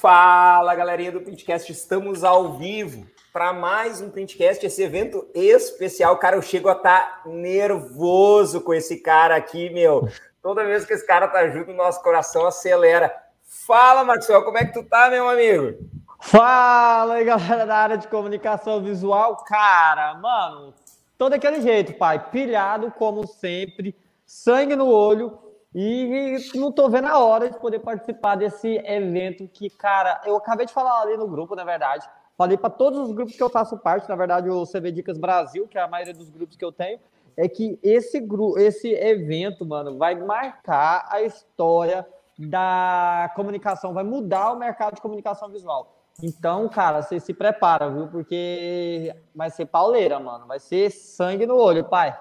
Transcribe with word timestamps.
Fala, 0.00 0.76
galerinha 0.76 1.10
do 1.10 1.20
Printcast, 1.20 1.72
estamos 1.72 2.22
ao 2.22 2.52
vivo 2.52 3.04
para 3.32 3.52
mais 3.52 4.00
um 4.00 4.08
Printcast, 4.08 4.64
esse 4.64 4.80
evento 4.80 5.26
especial. 5.34 6.16
Cara, 6.18 6.36
eu 6.36 6.42
chego 6.42 6.68
a 6.68 6.72
estar 6.72 7.00
tá 7.24 7.28
nervoso 7.28 8.60
com 8.60 8.72
esse 8.72 8.98
cara 8.98 9.34
aqui, 9.34 9.68
meu. 9.70 10.08
Toda 10.40 10.64
vez 10.64 10.84
que 10.84 10.92
esse 10.92 11.04
cara 11.04 11.26
tá 11.26 11.48
junto, 11.48 11.72
nosso 11.72 12.00
coração 12.00 12.46
acelera. 12.46 13.12
Fala, 13.42 14.04
Maxwell, 14.04 14.44
como 14.44 14.58
é 14.58 14.66
que 14.66 14.72
tu 14.72 14.84
tá, 14.84 15.10
meu 15.10 15.28
amigo? 15.28 15.76
Fala 16.20 17.14
aí, 17.14 17.24
galera 17.24 17.66
da 17.66 17.76
área 17.76 17.98
de 17.98 18.06
comunicação 18.06 18.80
visual. 18.80 19.38
Cara, 19.48 20.14
mano, 20.14 20.74
todo 21.18 21.32
aquele 21.32 21.60
jeito, 21.60 21.94
pai. 21.94 22.24
Pilhado, 22.30 22.92
como 22.92 23.26
sempre, 23.26 23.96
sangue 24.24 24.76
no 24.76 24.86
olho. 24.86 25.47
E 25.80 26.50
não 26.56 26.72
tô 26.72 26.88
vendo 26.88 27.06
a 27.06 27.20
hora 27.20 27.48
de 27.48 27.56
poder 27.56 27.78
participar 27.78 28.34
desse 28.34 28.78
evento 28.84 29.46
que, 29.46 29.70
cara, 29.70 30.20
eu 30.24 30.34
acabei 30.34 30.66
de 30.66 30.72
falar 30.72 31.02
ali 31.02 31.16
no 31.16 31.28
grupo, 31.28 31.54
na 31.54 31.62
verdade. 31.62 32.04
Falei 32.36 32.56
para 32.56 32.68
todos 32.68 32.98
os 32.98 33.12
grupos 33.12 33.36
que 33.36 33.42
eu 33.44 33.48
faço 33.48 33.78
parte, 33.78 34.08
na 34.08 34.16
verdade, 34.16 34.50
o 34.50 34.66
CV 34.66 34.90
Dicas 34.90 35.16
Brasil, 35.16 35.68
que 35.68 35.78
é 35.78 35.80
a 35.80 35.86
maioria 35.86 36.12
dos 36.12 36.30
grupos 36.30 36.56
que 36.56 36.64
eu 36.64 36.72
tenho, 36.72 36.98
é 37.36 37.48
que 37.48 37.78
esse, 37.80 38.18
grupo, 38.18 38.58
esse 38.58 38.92
evento, 38.92 39.64
mano, 39.64 39.96
vai 39.96 40.16
marcar 40.16 41.06
a 41.12 41.22
história 41.22 42.04
da 42.36 43.30
comunicação, 43.36 43.94
vai 43.94 44.02
mudar 44.02 44.50
o 44.50 44.58
mercado 44.58 44.96
de 44.96 45.00
comunicação 45.00 45.48
visual. 45.48 45.94
Então, 46.20 46.68
cara, 46.68 47.02
você 47.02 47.20
se 47.20 47.32
prepara, 47.32 47.88
viu? 47.88 48.08
Porque 48.08 49.14
vai 49.32 49.48
ser 49.48 49.66
pauleira, 49.66 50.18
mano. 50.18 50.44
Vai 50.44 50.58
ser 50.58 50.90
sangue 50.90 51.46
no 51.46 51.54
olho, 51.54 51.84
pai. 51.84 52.18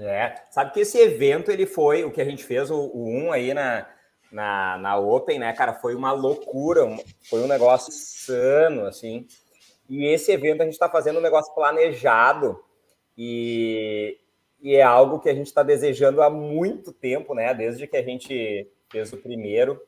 É, 0.00 0.34
sabe 0.50 0.72
que 0.72 0.80
esse 0.80 0.98
evento, 0.98 1.50
ele 1.50 1.66
foi, 1.66 2.04
o 2.04 2.10
que 2.10 2.20
a 2.20 2.24
gente 2.24 2.44
fez, 2.44 2.70
o, 2.70 2.78
o 2.78 3.08
1 3.08 3.32
aí 3.32 3.52
na, 3.52 3.86
na, 4.30 4.78
na 4.78 4.96
Open, 4.96 5.38
né, 5.38 5.52
cara, 5.52 5.74
foi 5.74 5.94
uma 5.94 6.12
loucura, 6.12 6.82
foi 7.28 7.40
um 7.42 7.48
negócio 7.48 7.92
sano, 7.92 8.86
assim. 8.86 9.26
E 9.88 10.06
esse 10.06 10.30
evento 10.30 10.60
a 10.60 10.64
gente 10.64 10.74
está 10.74 10.88
fazendo 10.88 11.18
um 11.18 11.22
negócio 11.22 11.52
planejado 11.54 12.62
e, 13.16 14.18
e 14.60 14.76
é 14.76 14.82
algo 14.82 15.18
que 15.18 15.28
a 15.28 15.34
gente 15.34 15.46
está 15.46 15.62
desejando 15.62 16.22
há 16.22 16.30
muito 16.30 16.92
tempo, 16.92 17.34
né, 17.34 17.52
desde 17.52 17.86
que 17.86 17.96
a 17.96 18.02
gente 18.02 18.70
fez 18.90 19.12
o 19.12 19.16
primeiro. 19.16 19.82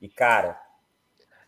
E, 0.00 0.08
cara, 0.08 0.60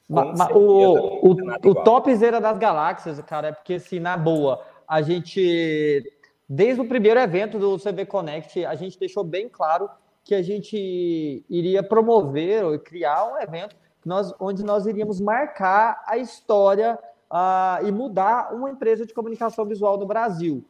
mas, 0.09 0.39
mas 0.39 0.51
o, 0.53 1.27
o, 1.27 1.71
o 1.71 1.75
topzera 1.75 2.41
das 2.41 2.57
galáxias, 2.59 3.21
cara, 3.23 3.49
é 3.49 3.53
porque, 3.53 3.75
assim, 3.75 3.99
na 3.99 4.17
boa, 4.17 4.65
a 4.87 5.03
gente, 5.03 6.16
desde 6.49 6.81
o 6.81 6.89
primeiro 6.89 7.21
evento 7.21 7.59
do 7.59 7.79
CV 7.79 8.07
Connect, 8.07 8.65
a 8.65 8.75
gente 8.75 8.99
deixou 8.99 9.25
bem 9.25 9.49
claro 9.49 9.89
que 10.25 10.35
a 10.35 10.43
gente 10.43 11.45
iria 11.49 11.83
promover 11.83 12.65
ou 12.65 12.79
criar 12.79 13.33
um 13.33 13.39
evento 13.39 13.77
nós, 14.05 14.33
onde 14.39 14.65
nós 14.65 14.87
iríamos 14.87 15.21
marcar 15.21 16.03
a 16.07 16.17
história 16.17 16.99
uh, 17.31 17.87
e 17.87 17.91
mudar 17.91 18.55
uma 18.55 18.71
empresa 18.71 19.05
de 19.05 19.13
comunicação 19.13 19.65
visual 19.65 19.99
no 19.99 20.07
Brasil. 20.07 20.65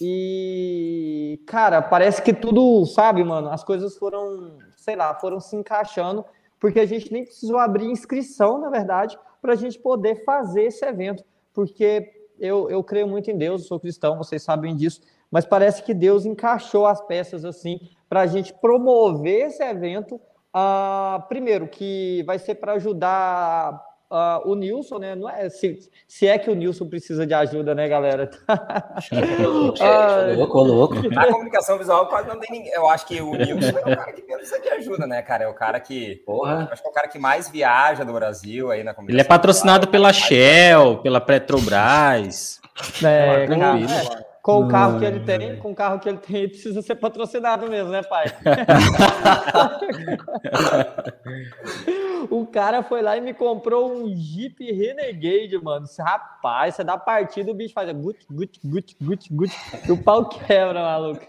E, 0.00 1.40
cara, 1.46 1.80
parece 1.80 2.22
que 2.22 2.32
tudo, 2.32 2.84
sabe, 2.86 3.24
mano, 3.24 3.48
as 3.50 3.64
coisas 3.64 3.96
foram, 3.96 4.58
sei 4.76 4.96
lá, 4.96 5.14
foram 5.14 5.40
se 5.40 5.56
encaixando 5.56 6.24
porque 6.62 6.78
a 6.78 6.86
gente 6.86 7.12
nem 7.12 7.24
precisou 7.24 7.58
abrir 7.58 7.86
inscrição, 7.86 8.56
na 8.60 8.70
verdade, 8.70 9.18
para 9.40 9.54
a 9.54 9.56
gente 9.56 9.80
poder 9.80 10.24
fazer 10.24 10.62
esse 10.62 10.84
evento, 10.86 11.24
porque 11.52 12.08
eu, 12.38 12.70
eu 12.70 12.84
creio 12.84 13.08
muito 13.08 13.28
em 13.28 13.36
Deus, 13.36 13.66
sou 13.66 13.80
cristão, 13.80 14.16
vocês 14.16 14.44
sabem 14.44 14.76
disso, 14.76 15.00
mas 15.32 15.46
parece 15.46 15.82
que 15.82 15.94
Deus 15.94 16.26
encaixou 16.26 16.86
as 16.86 17.00
peças 17.00 17.42
assim 17.42 17.80
para 18.06 18.20
a 18.20 18.26
gente 18.26 18.52
promover 18.52 19.46
esse 19.46 19.64
evento. 19.64 20.20
Uh, 20.54 21.26
primeiro, 21.28 21.66
que 21.66 22.22
vai 22.26 22.38
ser 22.38 22.56
para 22.56 22.74
ajudar 22.74 23.82
uh, 24.10 24.46
o 24.46 24.54
Nilson, 24.54 24.98
né? 24.98 25.14
Não 25.14 25.30
é, 25.30 25.48
se, 25.48 25.78
se 26.06 26.26
é 26.28 26.36
que 26.36 26.50
o 26.50 26.54
Nilson 26.54 26.86
precisa 26.86 27.26
de 27.26 27.32
ajuda, 27.32 27.74
né, 27.74 27.88
galera? 27.88 28.30
ah, 28.46 30.34
louco, 30.36 30.60
louco. 30.60 31.08
Na 31.08 31.26
comunicação 31.26 31.78
visual 31.78 32.06
quase 32.08 32.28
não 32.28 32.38
tem 32.38 32.50
ninguém. 32.50 32.70
Eu 32.74 32.86
acho 32.86 33.06
que 33.06 33.18
o 33.22 33.34
Nilson 33.34 33.78
é 33.78 33.92
o 33.92 33.96
cara 33.96 34.12
que 34.12 34.20
precisa 34.20 34.60
de 34.60 34.68
ajuda, 34.68 35.06
né, 35.06 35.22
cara? 35.22 35.44
É 35.44 35.48
o 35.48 35.54
cara 35.54 35.80
que. 35.80 36.16
Porra. 36.26 36.68
Acho 36.70 36.82
que 36.82 36.88
é 36.88 36.90
o 36.90 36.94
cara 36.94 37.08
que 37.08 37.18
mais 37.18 37.48
viaja 37.48 38.04
do 38.04 38.12
Brasil 38.12 38.70
aí 38.70 38.84
na 38.84 38.92
comunicação. 38.92 39.18
Ele 39.18 39.26
é 39.26 39.28
patrocinado 39.28 39.86
visual, 39.86 39.92
pela 39.92 40.12
Shell, 40.12 40.98
pela 40.98 41.20
Petrobras. 41.22 42.60
É, 43.02 43.46
cara, 43.46 44.21
com 44.42 44.64
o 44.64 44.68
carro 44.68 44.98
que 44.98 45.04
ele 45.04 45.20
tem, 45.20 45.56
com 45.56 45.70
o 45.70 45.74
carro 45.74 46.00
que 46.00 46.08
ele 46.08 46.18
tem, 46.18 46.38
ele 46.38 46.48
precisa 46.48 46.82
ser 46.82 46.96
patrocinado 46.96 47.70
mesmo, 47.70 47.90
né, 47.90 48.02
pai? 48.02 48.26
o 52.28 52.44
cara 52.46 52.82
foi 52.82 53.02
lá 53.02 53.16
e 53.16 53.20
me 53.20 53.32
comprou 53.32 53.92
um 53.92 54.12
Jeep 54.16 54.60
Renegade, 54.72 55.56
mano. 55.62 55.86
Rapaz, 56.00 56.74
você 56.74 56.82
dá 56.82 56.98
partida, 56.98 57.52
o 57.52 57.54
bicho 57.54 57.72
faz 57.72 57.92
gut, 57.92 58.18
gut, 58.28 58.58
gut, 58.64 58.96
gut, 59.00 59.32
gut, 59.32 59.52
e 59.88 59.92
o 59.92 60.02
pau 60.02 60.28
quebra, 60.28 60.82
maluco. 60.82 61.24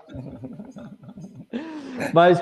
Mas 2.11 2.41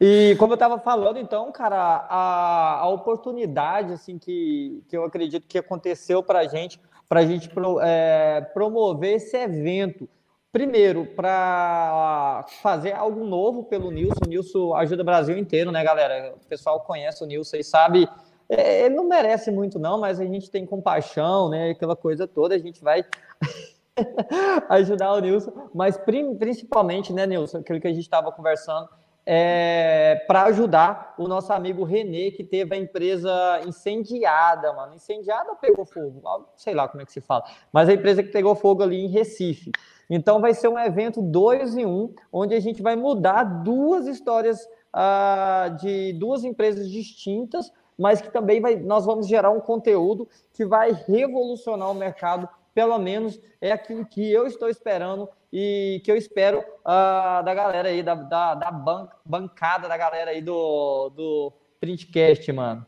e 0.00 0.34
como 0.38 0.52
eu 0.52 0.54
estava 0.54 0.78
falando, 0.78 1.18
então, 1.18 1.52
cara, 1.52 2.06
a, 2.08 2.78
a 2.80 2.88
oportunidade 2.88 3.92
assim 3.92 4.18
que, 4.18 4.82
que 4.88 4.96
eu 4.96 5.04
acredito 5.04 5.46
que 5.46 5.58
aconteceu 5.58 6.20
para 6.20 6.40
a 6.40 6.48
gente 6.48 6.80
para 7.10 7.20
a 7.20 7.26
gente 7.26 7.48
pro, 7.48 7.80
é, 7.80 8.40
promover 8.54 9.16
esse 9.16 9.36
evento. 9.36 10.08
Primeiro, 10.52 11.06
para 11.06 12.46
fazer 12.62 12.92
algo 12.92 13.24
novo 13.24 13.64
pelo 13.64 13.90
Nilson. 13.90 14.20
O 14.24 14.28
Nilson 14.28 14.74
ajuda 14.76 15.02
o 15.02 15.04
Brasil 15.04 15.36
inteiro, 15.36 15.72
né, 15.72 15.82
galera? 15.82 16.34
O 16.40 16.48
pessoal 16.48 16.78
conhece 16.80 17.22
o 17.24 17.26
Nilson 17.26 17.56
e 17.56 17.64
sabe. 17.64 18.08
É, 18.48 18.86
ele 18.86 18.94
não 18.94 19.08
merece 19.08 19.50
muito, 19.50 19.76
não, 19.76 19.98
mas 19.98 20.20
a 20.20 20.24
gente 20.24 20.50
tem 20.50 20.64
compaixão, 20.64 21.48
né? 21.48 21.70
Aquela 21.70 21.96
coisa 21.96 22.28
toda, 22.28 22.54
a 22.54 22.58
gente 22.58 22.80
vai 22.80 23.04
ajudar 24.70 25.12
o 25.12 25.20
Nilson. 25.20 25.52
Mas 25.74 25.98
principalmente, 26.38 27.12
né, 27.12 27.26
Nilson, 27.26 27.58
aquilo 27.58 27.80
que 27.80 27.88
a 27.88 27.92
gente 27.92 28.02
estava 28.02 28.30
conversando, 28.30 28.88
é, 29.32 30.24
para 30.26 30.42
ajudar 30.46 31.14
o 31.16 31.28
nosso 31.28 31.52
amigo 31.52 31.84
Renê, 31.84 32.32
que 32.32 32.42
teve 32.42 32.74
a 32.74 32.76
empresa 32.76 33.60
incendiada, 33.64 34.72
mano. 34.72 34.96
Incendiada 34.96 35.54
pegou 35.54 35.84
fogo, 35.84 36.20
sei 36.56 36.74
lá 36.74 36.88
como 36.88 37.00
é 37.00 37.06
que 37.06 37.12
se 37.12 37.20
fala, 37.20 37.44
mas 37.72 37.88
a 37.88 37.92
empresa 37.92 38.24
que 38.24 38.30
pegou 38.30 38.56
fogo 38.56 38.82
ali 38.82 39.04
em 39.04 39.06
Recife. 39.06 39.70
Então 40.10 40.40
vai 40.40 40.52
ser 40.52 40.66
um 40.66 40.76
evento 40.76 41.22
dois 41.22 41.76
em 41.76 41.86
um, 41.86 42.12
onde 42.32 42.56
a 42.56 42.60
gente 42.60 42.82
vai 42.82 42.96
mudar 42.96 43.44
duas 43.44 44.08
histórias 44.08 44.68
uh, 44.92 45.76
de 45.76 46.12
duas 46.14 46.42
empresas 46.42 46.90
distintas, 46.90 47.72
mas 47.96 48.20
que 48.20 48.32
também 48.32 48.60
vai, 48.60 48.74
nós 48.74 49.06
vamos 49.06 49.28
gerar 49.28 49.50
um 49.52 49.60
conteúdo 49.60 50.28
que 50.52 50.64
vai 50.64 50.90
revolucionar 51.06 51.88
o 51.88 51.94
mercado 51.94 52.48
pelo 52.74 52.98
menos 52.98 53.38
é 53.60 53.72
aquilo 53.72 54.04
que 54.04 54.32
eu 54.32 54.46
estou 54.46 54.68
esperando 54.68 55.28
e 55.52 56.00
que 56.04 56.10
eu 56.10 56.16
espero 56.16 56.60
uh, 56.60 57.42
da 57.44 57.54
galera 57.54 57.88
aí, 57.88 58.02
da, 58.02 58.14
da, 58.14 58.54
da 58.54 58.70
ban 58.70 59.08
bancada 59.24 59.88
da 59.88 59.96
galera 59.96 60.30
aí 60.30 60.40
do, 60.40 61.10
do 61.10 61.52
Printcast, 61.80 62.52
mano. 62.52 62.86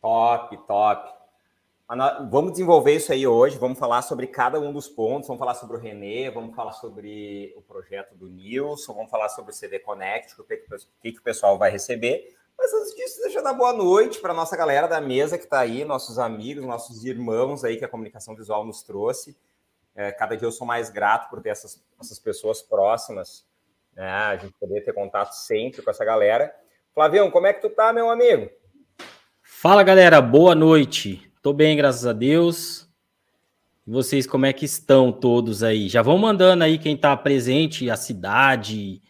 Top, 0.00 0.56
top. 0.66 1.22
Vamos 2.30 2.52
desenvolver 2.52 2.94
isso 2.94 3.12
aí 3.12 3.26
hoje, 3.26 3.58
vamos 3.58 3.78
falar 3.78 4.00
sobre 4.00 4.26
cada 4.26 4.58
um 4.58 4.72
dos 4.72 4.88
pontos, 4.88 5.28
vamos 5.28 5.38
falar 5.38 5.54
sobre 5.54 5.76
o 5.76 5.80
Renê, 5.80 6.30
vamos 6.30 6.56
falar 6.56 6.72
sobre 6.72 7.52
o 7.54 7.60
projeto 7.60 8.14
do 8.14 8.28
Nilson, 8.28 8.94
vamos 8.94 9.10
falar 9.10 9.28
sobre 9.28 9.50
o 9.50 9.54
CD 9.54 9.78
Connect, 9.78 10.40
o 10.40 10.44
que, 10.44 10.56
que, 10.56 11.18
o 11.18 11.22
pessoal 11.22 11.58
vai 11.58 11.70
receber. 11.70 12.34
Mas 12.56 12.72
antes 12.72 12.94
disso, 12.94 13.20
deixa 13.20 13.40
eu 13.40 13.44
dar 13.44 13.52
boa 13.52 13.74
noite 13.74 14.20
para 14.20 14.32
a 14.32 14.36
nossa 14.36 14.56
galera 14.56 14.86
da 14.86 15.02
mesa 15.02 15.36
que 15.36 15.44
está 15.44 15.60
aí, 15.60 15.84
nossos 15.84 16.18
amigos, 16.18 16.64
nossos 16.64 17.04
irmãos 17.04 17.62
aí 17.62 17.76
que 17.76 17.84
a 17.84 17.88
comunicação 17.88 18.34
visual 18.34 18.64
nos 18.64 18.82
trouxe. 18.82 19.36
É, 19.94 20.10
cada 20.10 20.36
dia 20.36 20.46
eu 20.46 20.52
sou 20.52 20.66
mais 20.66 20.88
grato 20.88 21.28
por 21.28 21.42
ter 21.42 21.50
essas, 21.50 21.84
essas 22.00 22.18
pessoas 22.18 22.62
próximas, 22.62 23.44
né? 23.94 24.08
A 24.08 24.36
gente 24.36 24.54
poder 24.58 24.80
ter 24.80 24.92
contato 24.92 25.32
sempre 25.32 25.82
com 25.82 25.90
essa 25.90 26.04
galera. 26.04 26.54
Flavião, 26.94 27.30
como 27.30 27.46
é 27.46 27.52
que 27.52 27.60
tu 27.60 27.70
tá, 27.70 27.92
meu 27.92 28.10
amigo? 28.10 28.50
Fala, 29.42 29.82
galera, 29.82 30.20
boa 30.20 30.54
noite. 30.54 31.30
Tô 31.42 31.52
bem, 31.52 31.76
graças 31.76 32.06
a 32.06 32.12
Deus. 32.12 32.88
E 33.86 33.90
vocês, 33.90 34.26
como 34.26 34.46
é 34.46 34.52
que 34.52 34.64
estão 34.64 35.12
todos 35.12 35.62
aí? 35.62 35.88
Já 35.88 36.00
vão 36.00 36.16
mandando 36.16 36.64
aí 36.64 36.78
quem 36.78 36.96
tá 36.96 37.14
presente, 37.16 37.90
a 37.90 37.96
cidade. 37.96 39.02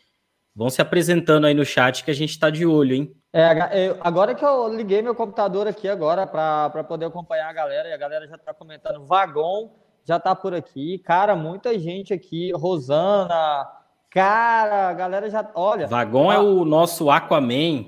Vão 0.55 0.69
se 0.69 0.82
apresentando 0.82 1.46
aí 1.46 1.55
no 1.55 1.64
chat 1.64 2.05
que 2.05 2.11
a 2.11 2.14
gente 2.14 2.38
tá 2.38 2.50
de 2.50 2.67
olho, 2.67 2.94
hein? 2.94 3.17
É, 3.32 3.96
agora 4.00 4.34
que 4.34 4.44
eu 4.44 4.69
liguei 4.69 5.00
meu 5.00 5.14
computador 5.14 5.67
aqui 5.67 5.88
agora 5.88 6.26
para 6.26 6.84
poder 6.84 7.06
acompanhar 7.06 7.49
a 7.49 7.52
galera, 7.52 7.88
e 7.88 7.93
a 7.93 7.96
galera 7.96 8.26
já 8.26 8.34
está 8.37 8.52
comentando, 8.52 9.06
Vagon 9.06 9.81
já 10.04 10.16
está 10.16 10.34
por 10.34 10.54
aqui, 10.54 10.99
cara, 10.99 11.34
muita 11.37 11.78
gente 11.78 12.12
aqui, 12.12 12.52
Rosana, 12.52 13.69
cara, 14.10 14.88
a 14.88 14.93
galera 14.93 15.31
já, 15.31 15.49
olha... 15.54 15.87
Vagon 15.87 16.32
é 16.32 16.38
o 16.38 16.64
nosso 16.64 17.10
Aquaman. 17.10 17.87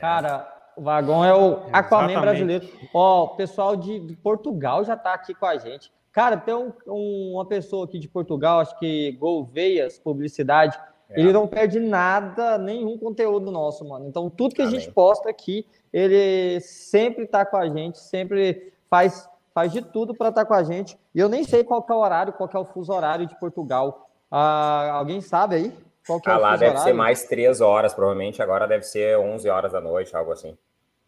Cara, 0.00 0.48
o 0.76 0.82
Vagon 0.82 1.24
é 1.24 1.34
o 1.34 1.54
Aquaman 1.72 2.10
Exatamente. 2.12 2.20
brasileiro. 2.20 2.68
Ó, 2.92 3.24
o 3.24 3.28
pessoal 3.36 3.76
de, 3.76 4.00
de, 4.00 4.16
Portugal 4.16 4.84
já 4.84 4.94
está 4.94 5.14
aqui 5.14 5.34
com 5.34 5.46
a 5.46 5.56
gente. 5.56 5.92
Cara, 6.12 6.36
tem 6.36 6.54
um, 6.54 6.72
um, 6.86 7.32
uma 7.34 7.44
pessoa 7.44 7.84
aqui 7.84 7.98
de 7.98 8.08
Portugal, 8.08 8.60
acho 8.60 8.78
que 8.78 9.12
Golveias 9.12 9.98
Publicidade, 9.98 10.78
É. 11.10 11.20
Ele 11.20 11.32
não 11.32 11.46
perde 11.46 11.78
nada, 11.78 12.56
nenhum 12.58 12.96
conteúdo 12.96 13.50
nosso, 13.50 13.84
mano. 13.86 14.06
Então, 14.08 14.30
tudo 14.30 14.54
que 14.54 14.62
a 14.62 14.70
gente 14.70 14.90
posta 14.90 15.28
aqui, 15.28 15.66
ele 15.92 16.60
sempre 16.60 17.26
tá 17.26 17.44
com 17.44 17.56
a 17.56 17.68
gente, 17.68 17.98
sempre 17.98 18.72
faz, 18.88 19.28
faz 19.54 19.72
de 19.72 19.80
tudo 19.80 20.14
para 20.14 20.30
estar 20.30 20.42
tá 20.42 20.46
com 20.46 20.54
a 20.54 20.64
gente. 20.64 20.98
E 21.14 21.20
eu 21.20 21.28
nem 21.28 21.44
sei 21.44 21.62
qual 21.62 21.86
é 21.88 21.92
o 21.92 21.96
horário, 21.96 22.32
qual 22.32 22.50
é 22.52 22.58
o 22.58 22.64
fuso 22.64 22.92
horário 22.92 23.26
de 23.26 23.38
Portugal. 23.38 24.10
Ah, 24.30 24.90
alguém 24.92 25.20
sabe 25.20 25.54
aí? 25.54 25.78
Qual 26.04 26.20
que 26.20 26.28
é 26.28 26.32
ah, 26.32 26.36
lá 26.36 26.50
deve 26.52 26.72
horário? 26.72 26.82
ser 26.82 26.92
mais 26.92 27.24
três 27.24 27.60
horas, 27.60 27.94
provavelmente. 27.94 28.42
Agora 28.42 28.66
deve 28.66 28.82
ser 28.82 29.16
11 29.16 29.48
horas 29.48 29.72
da 29.72 29.80
noite, 29.80 30.14
algo 30.14 30.32
assim. 30.32 30.58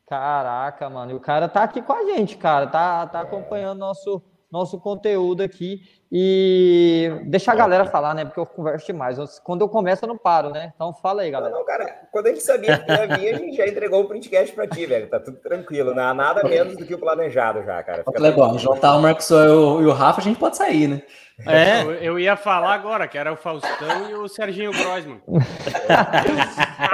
Caraca, 0.07 0.89
mano. 0.89 1.11
E 1.11 1.15
o 1.15 1.21
cara 1.21 1.49
tá 1.49 1.65
aqui 1.65 1.83
com 1.83 1.93
a 1.93 2.05
gente, 2.05 2.37
cara. 2.37 2.69
Tá, 2.69 3.07
tá 3.07 3.21
acompanhando 3.21 3.81
nosso 3.81 4.23
nosso 4.57 4.79
conteúdo 4.81 5.43
aqui 5.43 5.83
e 6.11 7.11
deixar 7.25 7.53
a 7.53 7.57
galera 7.57 7.85
falar, 7.85 8.15
né? 8.15 8.25
Porque 8.25 8.39
eu 8.39 8.47
converso 8.47 8.87
demais. 8.87 9.19
Quando 9.41 9.63
eu 9.63 9.69
começo, 9.69 10.05
eu 10.05 10.09
não 10.09 10.17
paro, 10.17 10.51
né? 10.51 10.73
Então 10.75 10.95
fala 10.95 11.23
aí, 11.23 11.31
galera. 11.31 11.53
Não, 11.53 11.61
não 11.61 11.67
cara, 11.67 11.85
quando 12.13 12.27
a 12.27 12.29
gente 12.31 12.43
sabia 12.43 12.79
que 12.79 12.91
ia 12.91 13.07
vir, 13.07 13.35
a 13.35 13.39
gente 13.39 13.57
já 13.57 13.67
entregou 13.67 14.03
o 14.03 14.09
printcast 14.09 14.55
pra 14.55 14.67
ti, 14.67 14.87
velho. 14.87 15.09
Tá 15.09 15.19
tudo 15.19 15.39
tranquilo, 15.39 15.95
não 15.95 16.15
nada 16.15 16.45
menos 16.45 16.77
do 16.77 16.87
que 16.87 16.95
o 16.95 16.99
planejado 16.99 17.63
já, 17.65 17.83
cara. 17.83 18.05
Fica 18.05 18.21
legal, 18.21 18.57
juntar 18.59 18.97
o 18.97 19.03
Marcos 19.03 19.29
e 19.31 19.35
o 19.35 19.93
Rafa, 19.93 20.21
a 20.21 20.25
gente 20.25 20.39
pode 20.39 20.57
sair, 20.57 20.89
né? 20.89 21.03
É, 21.45 21.83
eu, 21.83 21.93
eu, 21.93 22.19
ia 22.19 22.35
falar 22.35 22.73
agora, 22.73 23.07
que 23.07 23.19
era 23.19 23.31
o 23.31 23.37
Faustão 23.37 24.09
e 24.09 24.15
o 24.15 24.27
Serginho 24.27 24.71
Grossman. 24.71 25.21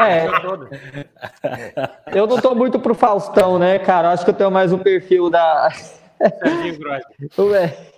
é, 0.01 0.27
eu 2.13 2.27
não 2.27 2.41
tô 2.41 2.53
muito 2.53 2.81
pro 2.81 2.93
Faustão, 2.93 3.57
né, 3.57 3.79
cara? 3.79 4.11
Acho 4.11 4.25
que 4.25 4.31
eu 4.31 4.35
tenho 4.35 4.51
mais 4.51 4.73
o 4.73 4.79
perfil 4.79 5.31
da 5.31 5.71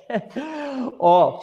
Ó, 0.99 1.41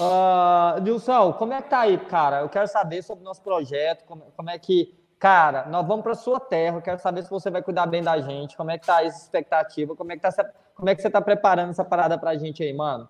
uh, 0.00 0.80
Nilson, 0.80 1.32
como 1.34 1.52
é 1.52 1.62
que 1.62 1.70
tá 1.70 1.80
aí, 1.80 1.98
cara? 1.98 2.40
Eu 2.40 2.48
quero 2.48 2.66
saber 2.66 3.02
sobre 3.02 3.22
o 3.22 3.24
nosso 3.24 3.42
projeto, 3.42 4.04
como, 4.04 4.32
como 4.36 4.50
é 4.50 4.58
que. 4.58 4.98
Cara, 5.18 5.66
nós 5.66 5.86
vamos 5.86 6.02
para 6.02 6.14
sua 6.14 6.40
terra, 6.40 6.78
eu 6.78 6.82
quero 6.82 6.98
saber 6.98 7.22
se 7.22 7.28
você 7.28 7.50
vai 7.50 7.62
cuidar 7.62 7.84
bem 7.84 8.02
da 8.02 8.18
gente, 8.22 8.56
como 8.56 8.70
é 8.70 8.78
que 8.78 8.86
tá 8.86 9.04
essa 9.04 9.22
expectativa, 9.22 9.94
como 9.94 10.10
é 10.12 10.16
que, 10.16 10.22
tá, 10.22 10.32
como 10.74 10.88
é 10.88 10.94
que 10.94 11.02
você 11.02 11.10
tá 11.10 11.20
preparando 11.20 11.70
essa 11.70 11.84
parada 11.84 12.16
pra 12.16 12.38
gente 12.38 12.62
aí, 12.62 12.72
mano? 12.72 13.06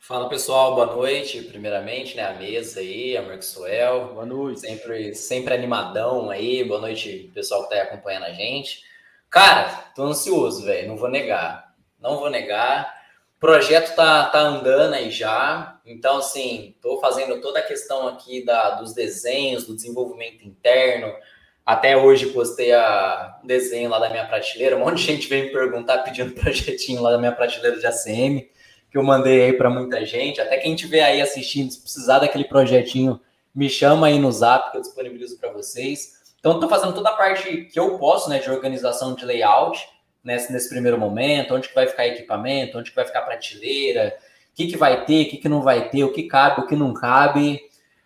Fala 0.00 0.28
pessoal, 0.28 0.74
boa 0.74 0.86
noite. 0.86 1.42
Primeiramente, 1.42 2.16
né, 2.16 2.24
a 2.24 2.34
mesa 2.34 2.80
aí, 2.80 3.16
a 3.16 3.22
Maxwell. 3.22 4.14
Boa 4.14 4.26
noite. 4.26 4.60
Sempre, 4.60 5.14
sempre 5.14 5.54
animadão 5.54 6.30
aí. 6.30 6.64
Boa 6.64 6.80
noite, 6.80 7.30
pessoal 7.34 7.64
que 7.64 7.70
tá 7.70 7.74
aí 7.76 7.80
acompanhando 7.82 8.24
a 8.24 8.32
gente. 8.32 8.84
Cara, 9.28 9.68
tô 9.94 10.04
ansioso, 10.04 10.64
velho, 10.64 10.88
não 10.88 10.96
vou 10.96 11.10
negar 11.10 11.67
não 12.00 12.18
vou 12.18 12.30
negar. 12.30 12.96
O 13.36 13.40
projeto 13.40 13.94
tá, 13.94 14.24
tá 14.26 14.40
andando 14.40 14.94
aí 14.94 15.10
já, 15.10 15.78
então, 15.88 16.18
assim, 16.18 16.74
estou 16.76 17.00
fazendo 17.00 17.40
toda 17.40 17.60
a 17.60 17.62
questão 17.62 18.06
aqui 18.06 18.44
da, 18.44 18.72
dos 18.72 18.92
desenhos, 18.92 19.64
do 19.64 19.74
desenvolvimento 19.74 20.44
interno. 20.44 21.10
Até 21.64 21.96
hoje 21.96 22.26
postei 22.26 22.72
a, 22.72 23.38
um 23.42 23.46
desenho 23.46 23.88
lá 23.88 23.98
da 23.98 24.10
minha 24.10 24.26
prateleira. 24.26 24.76
Um 24.76 24.80
monte 24.80 24.98
de 24.98 25.04
gente 25.04 25.28
veio 25.28 25.46
me 25.46 25.52
perguntar 25.52 25.98
pedindo 25.98 26.34
projetinho 26.38 27.00
lá 27.00 27.12
da 27.12 27.18
minha 27.18 27.32
prateleira 27.32 27.78
de 27.78 27.86
ACM, 27.86 28.50
que 28.90 28.98
eu 28.98 29.02
mandei 29.02 29.46
aí 29.46 29.52
para 29.54 29.70
muita 29.70 30.04
gente. 30.04 30.42
Até 30.42 30.58
quem 30.58 30.74
estiver 30.74 31.02
aí 31.02 31.22
assistindo, 31.22 31.70
se 31.70 31.80
precisar 31.80 32.18
daquele 32.18 32.44
projetinho, 32.44 33.18
me 33.54 33.70
chama 33.70 34.08
aí 34.08 34.18
no 34.18 34.30
zap 34.30 34.70
que 34.70 34.76
eu 34.76 34.82
disponibilizo 34.82 35.38
para 35.38 35.50
vocês. 35.50 36.18
Então, 36.38 36.52
estou 36.52 36.68
fazendo 36.68 36.92
toda 36.92 37.08
a 37.08 37.16
parte 37.16 37.64
que 37.64 37.80
eu 37.80 37.98
posso, 37.98 38.28
né, 38.28 38.38
de 38.40 38.50
organização 38.50 39.14
de 39.14 39.24
layout 39.24 39.88
nesse, 40.22 40.52
nesse 40.52 40.68
primeiro 40.68 40.98
momento, 40.98 41.54
onde 41.54 41.68
que 41.68 41.74
vai 41.74 41.86
ficar 41.86 42.06
equipamento, 42.06 42.78
onde 42.78 42.90
que 42.90 42.96
vai 42.96 43.04
ficar 43.04 43.22
prateleira, 43.22 44.16
o 44.52 44.56
que, 44.56 44.66
que 44.66 44.76
vai 44.76 45.04
ter, 45.04 45.26
o 45.26 45.30
que, 45.30 45.36
que 45.38 45.48
não 45.48 45.62
vai 45.62 45.88
ter, 45.88 46.04
o 46.04 46.12
que 46.12 46.24
cabe, 46.24 46.60
o 46.60 46.66
que 46.66 46.76
não 46.76 46.92
cabe. 46.92 47.60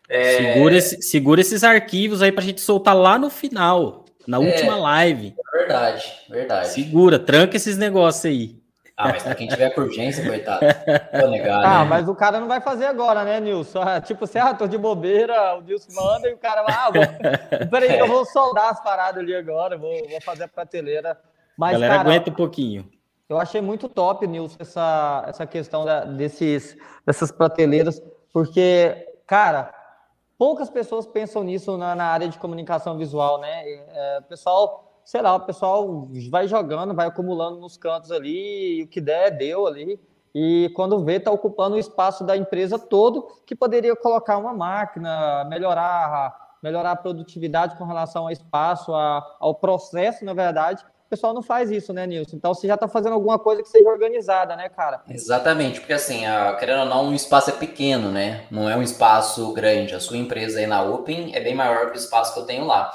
É... 0.08 0.36
Segura, 0.36 0.76
esse, 0.76 1.02
segura 1.02 1.40
esses 1.40 1.64
arquivos 1.64 2.22
aí 2.22 2.30
para 2.30 2.42
a 2.42 2.46
gente 2.46 2.60
soltar 2.60 2.94
lá 2.94 3.18
no 3.18 3.30
final, 3.30 4.04
na 4.26 4.36
é, 4.36 4.40
última 4.40 4.76
live. 4.76 5.34
Verdade, 5.52 6.12
verdade. 6.28 6.68
Segura, 6.68 7.18
tranca 7.18 7.56
esses 7.56 7.76
negócios 7.76 8.24
aí. 8.26 8.62
Ah, 8.94 9.08
mas 9.08 9.22
pra 9.22 9.34
quem 9.34 9.48
tiver 9.48 9.70
por 9.70 9.84
urgência, 9.84 10.24
coitado. 10.24 10.60
Tô 11.18 11.26
negado, 11.28 11.66
ah, 11.66 11.82
né? 11.82 11.90
mas 11.90 12.08
o 12.08 12.14
cara 12.14 12.38
não 12.38 12.46
vai 12.46 12.60
fazer 12.60 12.84
agora, 12.84 13.24
né, 13.24 13.40
Nilson? 13.40 13.80
Tipo, 14.04 14.26
você, 14.26 14.38
ah, 14.38 14.54
tô 14.54 14.68
de 14.68 14.76
bobeira, 14.76 15.56
o 15.56 15.62
Nilson 15.62 15.92
manda 15.92 16.28
e 16.28 16.34
o 16.34 16.38
cara 16.38 16.62
vai, 16.62 16.74
ah, 16.74 16.90
vou... 16.90 17.02
peraí, 17.68 17.88
é. 17.88 18.00
eu 18.00 18.06
vou 18.06 18.24
soldar 18.26 18.68
as 18.68 18.82
paradas 18.82 19.22
ali 19.22 19.34
agora, 19.34 19.76
vou, 19.78 20.08
vou 20.08 20.20
fazer 20.20 20.44
a 20.44 20.48
prateleira. 20.48 21.18
Mas, 21.62 21.74
Galera, 21.74 21.98
cara, 21.98 22.08
aguenta 22.08 22.28
um 22.28 22.34
pouquinho. 22.34 22.90
Eu 23.28 23.38
achei 23.38 23.60
muito 23.60 23.88
top, 23.88 24.26
Nilson, 24.26 24.56
essa, 24.58 25.24
essa 25.28 25.46
questão 25.46 25.84
da, 25.84 26.04
desses, 26.04 26.76
dessas 27.06 27.30
prateleiras, 27.30 28.02
porque, 28.32 29.14
cara, 29.28 29.72
poucas 30.36 30.68
pessoas 30.68 31.06
pensam 31.06 31.44
nisso 31.44 31.78
na, 31.78 31.94
na 31.94 32.06
área 32.06 32.28
de 32.28 32.36
comunicação 32.36 32.98
visual, 32.98 33.38
né? 33.38 33.62
É, 33.64 34.20
pessoal, 34.28 35.00
sei 35.04 35.22
lá, 35.22 35.36
o 35.36 35.46
pessoal 35.46 36.08
vai 36.32 36.48
jogando, 36.48 36.94
vai 36.94 37.06
acumulando 37.06 37.60
nos 37.60 37.76
cantos 37.76 38.10
ali, 38.10 38.80
e 38.80 38.82
o 38.82 38.88
que 38.88 39.00
der, 39.00 39.30
deu 39.30 39.64
ali. 39.64 40.00
E 40.34 40.68
quando 40.74 41.04
vê, 41.04 41.18
está 41.18 41.30
ocupando 41.30 41.76
o 41.76 41.78
espaço 41.78 42.24
da 42.24 42.36
empresa 42.36 42.76
todo, 42.76 43.28
que 43.46 43.54
poderia 43.54 43.94
colocar 43.94 44.36
uma 44.36 44.52
máquina, 44.52 45.44
melhorar, 45.44 46.56
melhorar 46.60 46.90
a 46.90 46.96
produtividade 46.96 47.76
com 47.78 47.84
relação 47.84 48.24
ao 48.24 48.32
espaço, 48.32 48.92
a, 48.92 49.36
ao 49.38 49.54
processo, 49.54 50.24
na 50.24 50.34
verdade, 50.34 50.84
pessoal 51.12 51.34
não 51.34 51.42
faz 51.42 51.70
isso, 51.70 51.92
né, 51.92 52.06
Nilson? 52.06 52.36
Então 52.36 52.54
você 52.54 52.66
já 52.66 52.72
está 52.72 52.88
fazendo 52.88 53.12
alguma 53.12 53.38
coisa 53.38 53.62
que 53.62 53.68
seja 53.68 53.86
organizada, 53.86 54.56
né, 54.56 54.70
cara? 54.70 55.02
Exatamente, 55.06 55.78
porque 55.78 55.92
assim, 55.92 56.24
a, 56.24 56.54
querendo 56.54 56.80
ou 56.80 56.86
não, 56.86 57.08
um 57.08 57.14
espaço 57.14 57.50
é 57.50 57.52
pequeno, 57.52 58.10
né? 58.10 58.46
Não 58.50 58.66
é 58.66 58.74
um 58.74 58.82
espaço 58.82 59.52
grande. 59.52 59.94
A 59.94 60.00
sua 60.00 60.16
empresa 60.16 60.58
aí 60.58 60.66
na 60.66 60.82
Open 60.82 61.34
é 61.34 61.40
bem 61.40 61.54
maior 61.54 61.90
que 61.90 61.98
o 61.98 62.00
espaço 62.00 62.32
que 62.32 62.40
eu 62.40 62.46
tenho 62.46 62.64
lá. 62.64 62.90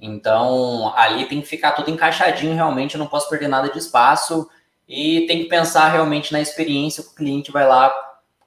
Então, 0.00 0.92
ali 0.96 1.28
tem 1.28 1.40
que 1.40 1.48
ficar 1.48 1.72
tudo 1.72 1.90
encaixadinho, 1.90 2.54
realmente, 2.54 2.94
eu 2.94 3.00
não 3.00 3.08
posso 3.08 3.28
perder 3.28 3.48
nada 3.48 3.68
de 3.68 3.78
espaço 3.78 4.48
e 4.88 5.26
tem 5.26 5.40
que 5.40 5.48
pensar 5.48 5.88
realmente 5.88 6.32
na 6.32 6.40
experiência 6.40 7.02
que 7.02 7.10
o 7.10 7.14
cliente 7.14 7.50
vai 7.50 7.66
lá 7.66 7.92